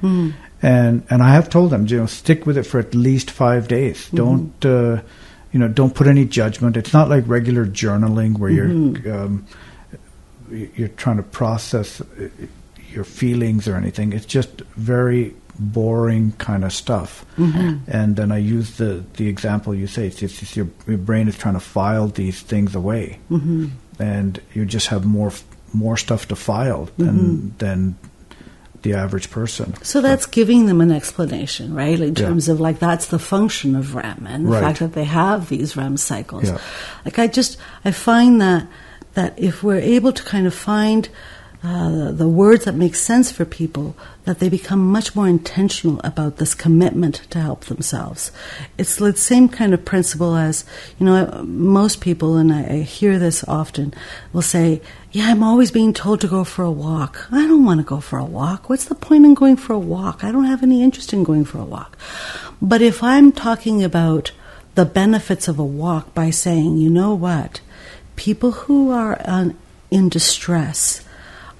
And 0.63 1.03
and 1.11 1.23
I 1.23 1.31
have 1.35 1.49
told 1.51 1.71
them, 1.71 1.87
you 1.87 1.97
know, 1.99 2.07
stick 2.07 2.47
with 2.47 2.57
it 2.59 2.65
for 2.65 2.79
at 2.79 2.95
least 2.95 3.31
five 3.31 3.67
days. 3.69 4.09
Don't 4.11 4.65
uh, 4.65 5.01
you 5.53 5.59
know? 5.59 5.69
Don't 5.69 5.95
put 5.95 6.07
any 6.07 6.25
judgment. 6.25 6.77
It's 6.77 6.93
not 6.93 7.09
like 7.09 7.25
regular 7.27 7.67
journaling 7.67 8.39
where 8.39 8.51
you're 8.51 8.69
um, 9.13 9.45
y- 9.45 9.51
you're 10.53 10.89
trying 10.89 11.17
to 11.17 11.23
process 11.23 12.01
uh, 12.01 12.29
your 12.91 13.05
feelings 13.05 13.67
or 13.67 13.77
anything. 13.77 14.13
It's 14.13 14.27
just 14.27 14.61
very 14.77 15.35
boring 15.59 16.33
kind 16.33 16.65
of 16.65 16.73
stuff. 16.73 17.25
Mm-hmm. 17.37 17.91
And 17.91 18.17
then 18.17 18.33
I 18.33 18.39
use 18.39 18.77
the 18.77 19.05
the 19.15 19.29
example 19.29 19.75
you 19.75 19.87
say. 19.87 20.07
It's 20.07 20.17
just, 20.17 20.43
it's 20.43 20.57
your, 20.57 20.69
your 20.87 20.99
brain 20.99 21.29
is 21.29 21.37
trying 21.37 21.55
to 21.55 21.61
file 21.61 22.09
these 22.09 22.41
things 22.41 22.75
away, 22.75 23.19
mm-hmm. 23.31 23.69
and 23.99 24.41
you 24.55 24.65
just 24.65 24.89
have 24.89 25.05
more 25.05 25.33
more 25.73 25.97
stuff 25.97 26.29
to 26.29 26.37
file 26.37 26.89
than 26.99 27.19
mm-hmm. 27.19 27.49
than 27.59 27.97
the 28.83 28.95
average 28.95 29.31
person. 29.31 29.75
So 29.85 30.01
that's 30.01 30.27
giving 30.27 30.67
them 30.67 30.81
an 30.81 30.91
explanation, 30.91 31.73
right? 31.73 31.99
In 32.01 32.15
Yeah. 32.17 32.27
terms 32.27 32.49
of 32.49 32.61
like 32.61 32.79
that's 32.79 33.07
the 33.07 33.19
function 33.19 33.77
of 33.77 33.95
REM 33.95 34.27
and 34.29 34.47
the 34.47 34.51
Right. 34.51 34.61
fact 34.61 34.81
that 34.81 34.93
they 34.93 35.05
have 35.05 35.49
these 35.49 35.77
REM 35.77 35.97
cycles. 35.97 36.45
Yeah. 36.45 36.59
Like 37.05 37.19
I 37.19 37.29
just 37.29 37.59
I 37.85 37.93
find 37.93 38.41
that 38.41 38.67
that 39.15 39.39
if 39.39 39.63
we're 39.63 39.79
able 39.79 40.13
to 40.13 40.23
kind 40.23 40.47
of 40.47 40.55
find 40.55 41.09
uh, 41.65 42.11
the 42.11 42.29
words 42.29 42.65
that 42.65 42.75
make 42.75 42.97
sense 42.97 43.31
for 43.31 43.45
people, 43.45 43.97
that 44.25 44.41
they 44.41 44.49
become 44.49 44.81
much 44.81 45.15
more 45.15 45.29
intentional 45.29 46.01
about 46.03 46.39
this 46.39 46.55
commitment 46.55 47.23
to 47.31 47.41
help 47.41 47.67
themselves. 47.67 48.33
It's 48.79 48.97
the 48.97 49.15
same 49.17 49.49
kind 49.49 49.73
of 49.73 49.85
principle 49.85 50.35
as, 50.35 50.65
you 50.99 51.07
know, 51.07 51.45
most 51.45 52.01
people, 52.01 52.37
and 52.37 52.53
I, 52.53 52.65
I 52.65 52.77
hear 52.79 53.17
this 53.17 53.45
often, 53.47 53.95
will 54.33 54.43
say, 54.43 54.83
Yeah, 55.13 55.29
I'm 55.29 55.45
always 55.45 55.71
being 55.71 55.93
told 55.93 56.21
to 56.23 56.27
go 56.27 56.43
for 56.43 56.65
a 56.65 56.71
walk. 56.71 57.29
I 57.31 57.47
don't 57.47 57.65
want 57.65 57.79
to 57.79 57.85
go 57.85 58.01
for 58.01 58.19
a 58.19 58.25
walk. 58.25 58.69
What's 58.69 58.87
the 58.87 58.97
point 58.97 59.25
in 59.25 59.35
going 59.35 59.57
for 59.57 59.73
a 59.73 59.79
walk? 59.79 60.25
I 60.25 60.33
don't 60.33 60.47
have 60.47 60.65
any 60.65 60.83
interest 60.83 61.13
in 61.13 61.23
going 61.23 61.45
for 61.45 61.59
a 61.59 61.65
walk. 61.65 61.97
But 62.61 62.83
if 62.83 63.05
I'm 63.05 63.31
talking 63.31 63.85
about 63.85 64.33
the 64.75 64.85
benefits 64.85 65.47
of 65.47 65.61
a 65.61 65.65
walk 65.65 66.13
by 66.13 66.31
saying, 66.31 66.79
you 66.79 66.91
know 66.91 67.15
what, 67.15 67.61
people 68.17 68.53
who 68.53 68.91
are 68.91 69.21
uh, 69.25 69.51
in 69.91 70.09
distress 70.09 71.05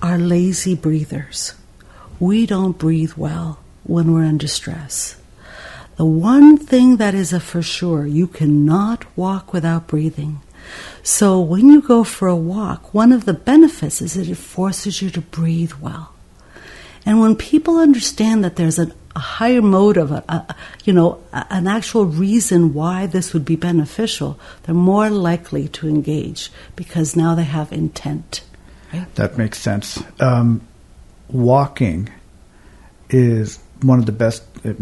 are 0.01 0.19
lazy 0.19 0.75
breathers. 0.75 1.55
We 2.19 2.47
don't 2.47 2.79
breathe 2.79 3.15
well 3.17 3.59
when 3.85 4.13
we're 4.13 4.25
in 4.25 4.39
distress. 4.39 5.17
The 5.97 6.05
one 6.05 6.57
thing 6.57 6.97
that 6.97 7.15
is 7.15 7.33
a 7.33 7.41
for 7.41 7.63
sure, 7.63 8.07
you 8.07 8.27
cannot 8.27 9.05
walk 9.17 9.53
without 9.53 9.87
breathing. 9.87 10.41
So 11.03 11.41
when 11.41 11.69
you 11.69 11.83
go 11.83 12.05
for 12.05 12.29
a 12.29 12.37
walk, 12.37 12.95
one 12.95 13.13
of 13.13 13.25
the 13.25 13.35
benefits 13.35 14.01
is 14.01 14.15
that 14.15 14.29
it 14.29 14.37
forces 14.37 15.03
you 15.03 15.11
to 15.11 15.21
breathe 15.21 15.73
well. 15.75 16.15
And 17.05 17.21
when 17.21 17.37
people 17.37 17.79
understand 17.79 18.45
that 18.45 18.57
there's 18.57 18.79
an, 18.79 18.93
a 19.15 19.19
higher 19.19 19.63
motive, 19.63 20.11
a, 20.11 20.25
a, 20.29 20.55
you 20.85 20.93
know, 20.93 21.23
a, 21.33 21.47
an 21.51 21.67
actual 21.67 22.07
reason 22.07 22.75
why 22.75 23.07
this 23.07 23.33
would 23.33 23.45
be 23.45 23.57
beneficial, 23.57 24.39
they're 24.63 24.75
more 24.75 25.11
likely 25.11 25.69
to 25.69 25.89
engage 25.89 26.51
because 26.77 27.17
now 27.17 27.35
they 27.35 27.45
have 27.45 27.73
intent. 27.73 28.43
Right? 28.93 29.13
That 29.15 29.39
makes 29.39 29.59
sense. 29.59 30.03
Um, 30.21 30.61
walking 31.29 32.09
is 33.11 33.59
one 33.83 33.99
of 33.99 34.07
the 34.07 34.13
best 34.13 34.45
uh, 34.65 34.73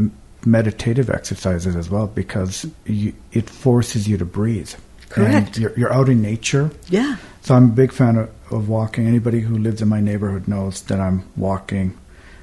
meditative 0.44 1.10
exercises 1.10 1.76
as 1.76 1.90
well 1.90 2.06
because 2.06 2.66
you, 2.84 3.12
it 3.32 3.48
forces 3.48 4.08
you 4.08 4.16
to 4.18 4.24
breathe. 4.24 4.72
Correct. 5.08 5.58
You're, 5.58 5.76
you're, 5.76 5.92
out 5.92 6.08
in 6.08 6.22
nature. 6.22 6.70
Yeah. 6.88 7.16
So 7.42 7.54
I'm 7.54 7.64
a 7.64 7.72
big 7.72 7.92
fan 7.92 8.16
of, 8.16 8.30
of, 8.52 8.68
walking. 8.68 9.08
Anybody 9.08 9.40
who 9.40 9.58
lives 9.58 9.82
in 9.82 9.88
my 9.88 10.00
neighborhood 10.00 10.46
knows 10.46 10.82
that 10.82 11.00
I'm 11.00 11.28
walking. 11.36 11.98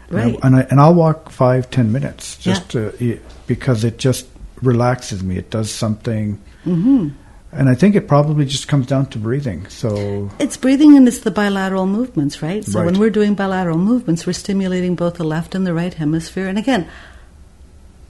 Right. 0.09 0.37
And, 0.41 0.55
I, 0.55 0.61
and, 0.69 0.79
I, 0.79 0.87
will 0.87 0.95
walk 0.95 1.31
five, 1.31 1.69
ten 1.69 1.91
minutes 1.91 2.37
just 2.37 2.73
yeah. 2.73 2.91
to, 2.91 3.19
because 3.45 3.83
it 3.83 3.97
just 3.97 4.27
relaxes 4.61 5.23
me. 5.23 5.37
It 5.37 5.49
does 5.49 5.71
something. 5.71 6.41
Mm-hmm. 6.65 7.09
And 7.51 7.69
I 7.69 7.75
think 7.75 7.95
it 7.95 8.07
probably 8.07 8.45
just 8.45 8.67
comes 8.67 8.85
down 8.85 9.07
to 9.07 9.17
breathing. 9.17 9.67
So 9.67 10.29
it's 10.39 10.57
breathing 10.57 10.97
and 10.97 11.07
it's 11.07 11.19
the 11.19 11.31
bilateral 11.31 11.87
movements, 11.87 12.41
right? 12.41 12.63
So 12.63 12.79
right. 12.79 12.85
when 12.85 12.99
we're 12.99 13.09
doing 13.09 13.35
bilateral 13.35 13.77
movements, 13.77 14.27
we're 14.27 14.33
stimulating 14.33 14.95
both 14.95 15.15
the 15.15 15.23
left 15.23 15.55
and 15.55 15.65
the 15.65 15.73
right 15.73 15.93
hemisphere. 15.93 16.47
And 16.47 16.57
again, 16.57 16.89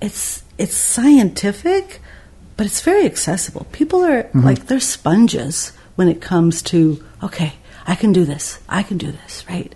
it's 0.01 0.43
it's 0.57 0.75
scientific, 0.75 2.01
but 2.57 2.65
it's 2.65 2.81
very 2.81 3.05
accessible. 3.05 3.67
People 3.71 4.03
are 4.03 4.23
mm-hmm. 4.23 4.41
like 4.41 4.65
they're 4.65 4.79
sponges 4.79 5.71
when 5.95 6.07
it 6.07 6.19
comes 6.19 6.61
to 6.63 7.03
okay, 7.23 7.53
I 7.85 7.95
can 7.95 8.11
do 8.11 8.25
this. 8.25 8.59
I 8.67 8.83
can 8.83 8.97
do 8.97 9.11
this, 9.11 9.45
right? 9.47 9.73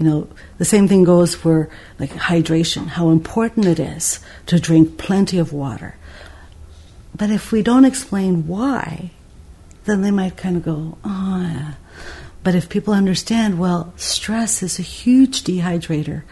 You 0.00 0.06
know, 0.06 0.28
the 0.58 0.64
same 0.64 0.88
thing 0.88 1.04
goes 1.04 1.34
for 1.34 1.68
like 2.00 2.10
hydration, 2.10 2.86
how 2.86 3.10
important 3.10 3.66
it 3.66 3.78
is 3.78 4.18
to 4.46 4.58
drink 4.58 4.98
plenty 4.98 5.38
of 5.38 5.52
water. 5.52 5.94
But 7.14 7.30
if 7.30 7.52
we 7.52 7.62
don't 7.62 7.84
explain 7.84 8.48
why, 8.48 9.10
then 9.84 10.00
they 10.00 10.10
might 10.10 10.36
kind 10.36 10.56
of 10.56 10.64
go, 10.64 10.98
oh, 11.04 11.40
yeah. 11.42 11.74
But 12.42 12.54
if 12.54 12.70
people 12.70 12.94
understand, 12.94 13.58
well, 13.58 13.92
stress 13.96 14.62
is 14.62 14.78
a 14.78 14.82
huge 14.82 15.44
dehydrator 15.44 16.22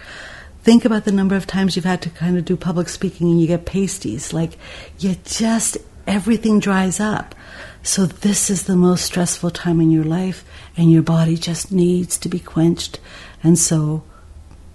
think 0.69 0.85
about 0.85 1.07
the 1.07 1.13
number 1.13 1.35
of 1.35 1.47
times 1.47 1.77
you've 1.77 1.85
had 1.87 2.03
to 2.03 2.11
kind 2.11 2.37
of 2.37 2.45
do 2.45 2.55
public 2.55 2.91
speaking 2.91 3.31
and 3.31 3.41
you 3.41 3.47
get 3.47 3.65
pasties. 3.65 4.35
Like, 4.35 4.59
you 4.99 5.17
just, 5.25 5.79
everything 6.07 6.61
dries 6.61 7.01
up. 7.01 7.35
So, 7.83 8.05
this 8.05 8.51
is 8.51 8.65
the 8.65 8.77
most 8.77 9.07
stressful 9.07 9.51
time 9.53 9.81
in 9.81 9.91
your 9.91 10.05
life, 10.05 10.45
and 10.77 10.93
your 10.93 11.03
body 11.03 11.37
just 11.37 11.73
needs 11.73 12.19
to 12.19 12.29
be 12.29 12.39
quenched. 12.39 13.01
And 13.43 13.59
so, 13.59 14.03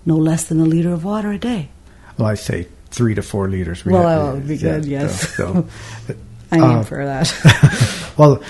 no 0.05 0.15
less 0.15 0.45
than 0.45 0.59
a 0.59 0.65
liter 0.65 0.93
of 0.93 1.03
water 1.03 1.31
a 1.31 1.37
day. 1.37 1.69
Well, 2.17 2.27
I 2.27 2.35
say 2.35 2.67
three 2.87 3.15
to 3.15 3.21
four 3.21 3.49
liters. 3.49 3.83
We 3.85 3.93
well, 3.93 4.27
that 4.27 4.33
would 4.35 4.47
be 4.47 4.57
good, 4.57 4.85
yeah, 4.85 5.01
yes. 5.01 5.35
So, 5.35 5.67
I 6.51 6.57
aim 6.57 6.63
uh, 6.63 6.83
for 6.83 7.03
that. 7.03 8.13
well, 8.17 8.43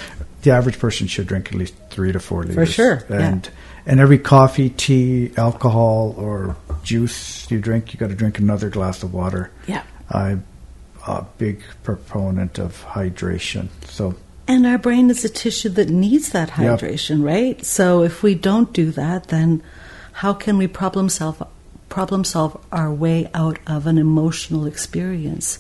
the 0.43 0.51
average 0.51 0.77
person 0.77 1.07
should 1.07 1.27
drink 1.27 1.47
at 1.47 1.55
least 1.55 1.73
three 1.89 2.11
to 2.11 2.19
four 2.19 2.43
liters. 2.43 2.55
For 2.55 2.65
sure. 2.65 3.05
And, 3.09 3.45
yeah. 3.45 3.51
and 3.85 3.99
every 3.99 4.19
coffee, 4.19 4.69
tea, 4.69 5.31
alcohol, 5.37 6.13
or 6.17 6.57
juice 6.83 7.49
you 7.49 7.59
drink, 7.59 7.93
you 7.93 7.99
got 7.99 8.09
to 8.09 8.15
drink 8.15 8.39
another 8.39 8.69
glass 8.69 9.03
of 9.03 9.13
water. 9.13 9.51
Yeah. 9.67 9.83
I'm 10.09 10.43
a 11.07 11.25
big 11.37 11.63
proponent 11.83 12.59
of 12.59 12.83
hydration. 12.83 13.69
So. 13.85 14.15
And 14.47 14.65
our 14.65 14.77
brain 14.77 15.09
is 15.09 15.23
a 15.23 15.29
tissue 15.29 15.69
that 15.69 15.89
needs 15.89 16.29
that 16.31 16.49
hydration, 16.49 17.19
yep. 17.19 17.25
right? 17.25 17.65
So 17.65 18.03
if 18.03 18.21
we 18.21 18.35
don't 18.35 18.73
do 18.73 18.91
that, 18.91 19.29
then 19.29 19.63
how 20.13 20.33
can 20.33 20.57
we 20.57 20.67
problem 20.67 21.09
solve 21.09 21.41
problem 21.89 22.23
solve 22.23 22.59
our 22.71 22.91
way 22.91 23.29
out 23.33 23.59
of 23.67 23.85
an 23.85 23.97
emotional 23.97 24.65
experience 24.65 25.59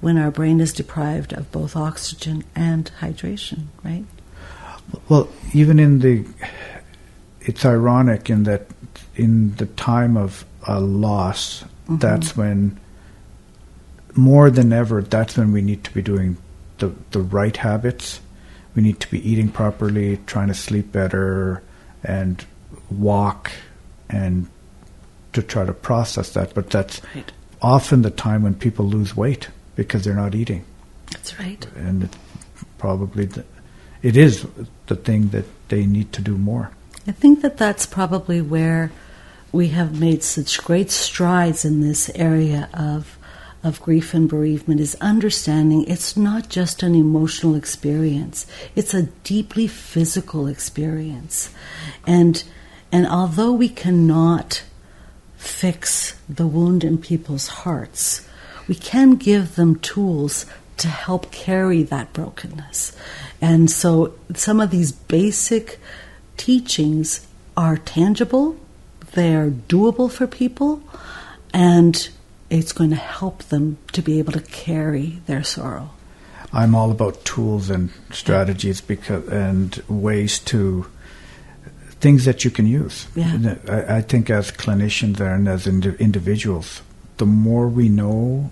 when 0.00 0.18
our 0.18 0.30
brain 0.30 0.60
is 0.60 0.72
deprived 0.72 1.32
of 1.32 1.50
both 1.50 1.76
oxygen 1.76 2.44
and 2.54 2.90
hydration, 3.00 3.66
right? 3.84 4.04
Well, 5.08 5.28
even 5.52 5.78
in 5.78 6.00
the 6.00 6.24
it's 7.40 7.64
ironic 7.64 8.28
in 8.28 8.44
that 8.44 8.66
in 9.14 9.54
the 9.56 9.66
time 9.66 10.16
of 10.16 10.44
a 10.66 10.80
loss, 10.80 11.62
mm-hmm. 11.62 11.98
that's 11.98 12.36
when 12.36 12.78
more 14.14 14.50
than 14.50 14.72
ever, 14.72 15.02
that's 15.02 15.36
when 15.36 15.52
we 15.52 15.62
need 15.62 15.84
to 15.84 15.92
be 15.92 16.02
doing 16.02 16.36
the 16.78 16.92
the 17.12 17.20
right 17.20 17.56
habits. 17.56 18.20
We 18.74 18.82
need 18.82 19.00
to 19.00 19.10
be 19.10 19.28
eating 19.28 19.50
properly, 19.50 20.18
trying 20.26 20.48
to 20.48 20.54
sleep 20.54 20.92
better, 20.92 21.62
and 22.02 22.44
walk, 22.90 23.52
and 24.12 24.48
to 25.32 25.42
try 25.42 25.64
to 25.64 25.72
process 25.72 26.30
that. 26.34 26.54
But 26.54 26.70
that's 26.70 27.00
right. 27.14 27.32
often 27.60 28.02
the 28.02 28.10
time 28.10 28.42
when 28.42 28.54
people 28.54 28.84
lose 28.86 29.16
weight 29.16 29.48
because 29.74 30.04
they're 30.04 30.14
not 30.14 30.34
eating. 30.34 30.64
That's 31.10 31.38
right. 31.38 31.66
And 31.74 32.04
it 32.04 32.16
probably 32.78 33.26
the, 33.26 33.44
it 34.02 34.16
is 34.16 34.46
the 34.86 34.96
thing 34.96 35.28
that 35.28 35.46
they 35.68 35.86
need 35.86 36.12
to 36.12 36.22
do 36.22 36.36
more. 36.36 36.70
I 37.06 37.12
think 37.12 37.42
that 37.42 37.56
that's 37.56 37.86
probably 37.86 38.40
where 38.40 38.92
we 39.50 39.68
have 39.68 39.98
made 39.98 40.22
such 40.22 40.62
great 40.62 40.90
strides 40.90 41.64
in 41.64 41.80
this 41.80 42.10
area 42.14 42.68
of 42.72 43.18
of 43.64 43.80
grief 43.80 44.12
and 44.12 44.28
bereavement 44.28 44.80
is 44.80 44.96
understanding 45.00 45.84
it's 45.84 46.16
not 46.16 46.48
just 46.48 46.82
an 46.82 46.96
emotional 46.96 47.54
experience 47.54 48.44
it's 48.74 48.92
a 48.92 49.04
deeply 49.22 49.68
physical 49.68 50.48
experience 50.48 51.50
and 52.04 52.42
and 52.92 53.06
although 53.06 53.52
we 53.52 53.68
cannot 53.68 54.62
fix 55.36 56.14
the 56.28 56.46
wound 56.46 56.84
in 56.84 56.96
people's 56.96 57.48
hearts 57.48 58.28
we 58.68 58.74
can 58.74 59.16
give 59.16 59.56
them 59.56 59.76
tools 59.80 60.46
to 60.76 60.86
help 60.86 61.32
carry 61.32 61.82
that 61.82 62.12
brokenness 62.12 62.96
and 63.40 63.70
so 63.70 64.14
some 64.34 64.60
of 64.60 64.70
these 64.70 64.92
basic 64.92 65.80
teachings 66.36 67.26
are 67.56 67.76
tangible 67.76 68.56
they're 69.12 69.50
doable 69.50 70.10
for 70.10 70.26
people, 70.26 70.82
and 71.52 72.08
it's 72.50 72.72
going 72.72 72.90
to 72.90 72.96
help 72.96 73.44
them 73.44 73.78
to 73.92 74.02
be 74.02 74.18
able 74.18 74.32
to 74.32 74.40
carry 74.40 75.20
their 75.26 75.42
sorrow. 75.42 75.90
I'm 76.52 76.74
all 76.74 76.90
about 76.90 77.24
tools 77.24 77.70
and 77.70 77.90
strategies 78.10 78.80
because 78.80 79.26
and 79.28 79.82
ways 79.88 80.38
to 80.40 80.86
things 82.02 82.26
that 82.26 82.44
you 82.44 82.50
can 82.50 82.66
use. 82.66 83.06
Yeah. 83.14 83.56
I, 83.66 83.96
I 83.96 84.02
think 84.02 84.28
as 84.28 84.52
clinicians 84.52 85.20
and 85.20 85.48
as 85.48 85.66
indi- 85.66 85.96
individuals, 85.98 86.82
the 87.16 87.26
more 87.26 87.66
we 87.66 87.88
know 87.88 88.50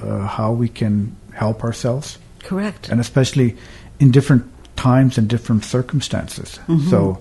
uh, 0.00 0.26
how 0.26 0.52
we 0.52 0.70
can 0.70 1.14
help 1.34 1.62
ourselves. 1.62 2.18
Correct. 2.38 2.88
And 2.88 3.00
especially 3.00 3.56
in 4.00 4.10
different 4.10 4.44
times 4.76 5.18
and 5.18 5.28
different 5.28 5.64
circumstances. 5.64 6.58
Mm-hmm. 6.66 6.88
So. 6.88 7.20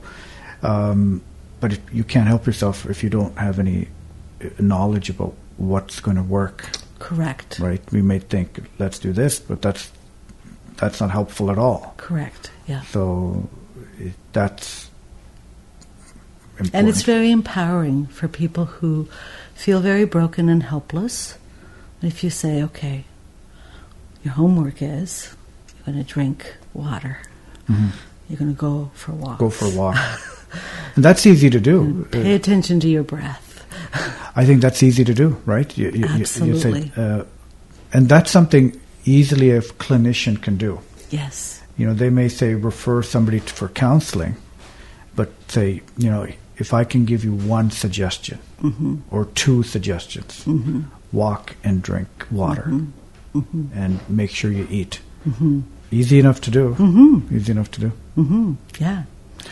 Um, 0.63 1.21
but 1.59 1.77
you 1.93 2.03
can't 2.03 2.27
help 2.27 2.45
yourself 2.45 2.85
if 2.89 3.03
you 3.03 3.09
don't 3.09 3.37
have 3.37 3.59
any 3.59 3.87
uh, 4.43 4.49
knowledge 4.59 5.09
about 5.09 5.33
what's 5.57 5.99
going 5.99 6.17
to 6.17 6.23
work. 6.23 6.69
Correct. 6.99 7.59
Right? 7.59 7.81
We 7.91 8.01
may 8.01 8.19
think, 8.19 8.59
let's 8.79 8.99
do 8.99 9.13
this, 9.13 9.39
but 9.39 9.61
that's 9.61 9.91
that's 10.77 10.99
not 10.99 11.11
helpful 11.11 11.51
at 11.51 11.57
all. 11.57 11.93
Correct. 11.97 12.51
Yeah. 12.67 12.81
So 12.81 13.47
it, 13.99 14.13
that's 14.33 14.84
important. 16.59 16.75
and 16.75 16.89
it's 16.89 17.03
very 17.03 17.31
empowering 17.31 18.07
for 18.07 18.27
people 18.27 18.65
who 18.65 19.07
feel 19.53 19.79
very 19.79 20.05
broken 20.05 20.49
and 20.49 20.63
helpless. 20.63 21.37
If 22.01 22.23
you 22.23 22.29
say, 22.29 22.61
okay, 22.63 23.05
your 24.23 24.33
homework 24.33 24.81
is 24.81 25.35
you're 25.69 25.93
going 25.93 26.03
to 26.03 26.13
drink 26.13 26.55
water. 26.73 27.19
Mm-hmm. 27.69 27.89
You're 28.29 28.39
going 28.39 28.53
to 28.53 28.59
go 28.59 28.91
for 28.93 29.11
a 29.11 29.15
walk. 29.15 29.39
Go 29.39 29.49
for 29.49 29.65
a 29.65 29.75
walk. 29.75 29.97
And 30.95 31.03
that's 31.03 31.25
easy 31.25 31.49
to 31.49 31.59
do. 31.59 32.07
Pay 32.11 32.33
attention 32.33 32.79
to 32.79 32.87
your 32.87 33.03
breath. 33.03 33.65
I 34.35 34.45
think 34.45 34.61
that's 34.61 34.81
easy 34.83 35.03
to 35.03 35.13
do, 35.13 35.41
right? 35.45 35.77
You, 35.77 35.91
you, 35.91 36.05
Absolutely. 36.05 36.83
You 36.83 36.87
say, 36.87 36.91
uh, 36.95 37.23
and 37.91 38.07
that's 38.07 38.31
something 38.31 38.79
easily 39.03 39.51
a 39.51 39.61
clinician 39.61 40.41
can 40.41 40.57
do. 40.57 40.79
Yes. 41.09 41.61
You 41.77 41.87
know, 41.87 41.93
they 41.93 42.09
may 42.09 42.29
say 42.29 42.53
refer 42.53 43.03
somebody 43.03 43.39
for 43.39 43.67
counseling, 43.67 44.35
but 45.15 45.31
say, 45.49 45.81
you 45.97 46.09
know, 46.09 46.27
if 46.57 46.73
I 46.73 46.83
can 46.83 47.05
give 47.05 47.23
you 47.23 47.33
one 47.33 47.71
suggestion 47.71 48.39
mm-hmm. 48.61 48.97
or 49.11 49.25
two 49.25 49.63
suggestions, 49.63 50.45
mm-hmm. 50.45 50.83
walk 51.11 51.55
and 51.63 51.81
drink 51.81 52.07
water 52.31 52.63
mm-hmm. 52.63 53.39
mm-hmm. 53.39 53.77
and 53.77 53.99
make 54.09 54.31
sure 54.31 54.51
you 54.51 54.67
eat. 54.69 54.99
Mm-hmm. 55.27 55.61
Easy 55.91 56.19
enough 56.19 56.41
to 56.41 56.51
do. 56.51 56.75
Mm-hmm. 56.75 57.35
Easy 57.35 57.51
enough 57.51 57.71
to 57.71 57.81
do. 57.81 58.57
Yeah 58.79 59.03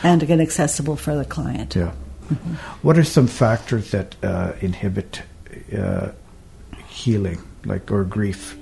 and 0.01 0.23
again 0.23 0.41
accessible 0.41 0.95
for 0.95 1.15
the 1.15 1.25
client. 1.25 1.75
Yeah. 1.75 1.91
What 2.81 2.97
are 2.97 3.03
some 3.03 3.27
factors 3.27 3.91
that 3.91 4.15
uh, 4.23 4.53
inhibit 4.61 5.21
uh, 5.77 6.09
healing, 6.87 7.41
like 7.65 7.91
or 7.91 8.03
grief? 8.03 8.57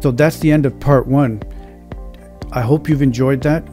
So 0.00 0.10
that's 0.10 0.38
the 0.38 0.52
end 0.52 0.64
of 0.64 0.78
part 0.80 1.06
one. 1.06 1.42
I 2.52 2.62
hope 2.62 2.88
you've 2.88 3.02
enjoyed 3.02 3.42
that. 3.42 3.64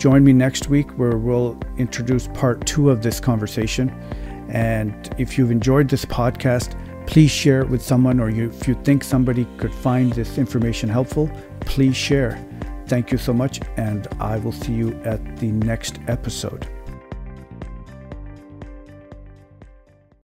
Join 0.00 0.24
me 0.24 0.32
next 0.32 0.70
week 0.70 0.92
where 0.92 1.18
we'll 1.18 1.58
introduce 1.76 2.26
part 2.28 2.64
two 2.64 2.88
of 2.88 3.02
this 3.02 3.20
conversation. 3.20 3.90
And 4.48 5.14
if 5.18 5.36
you've 5.36 5.50
enjoyed 5.50 5.90
this 5.90 6.06
podcast, 6.06 6.74
please 7.06 7.30
share 7.30 7.60
it 7.60 7.68
with 7.68 7.82
someone, 7.82 8.18
or 8.18 8.30
you, 8.30 8.48
if 8.48 8.66
you 8.66 8.76
think 8.82 9.04
somebody 9.04 9.46
could 9.58 9.74
find 9.74 10.10
this 10.14 10.38
information 10.38 10.88
helpful, 10.88 11.30
please 11.60 11.94
share. 11.94 12.42
Thank 12.86 13.12
you 13.12 13.18
so 13.18 13.34
much, 13.34 13.60
and 13.76 14.08
I 14.18 14.38
will 14.38 14.52
see 14.52 14.72
you 14.72 14.98
at 15.04 15.36
the 15.36 15.52
next 15.52 15.98
episode. 16.08 16.66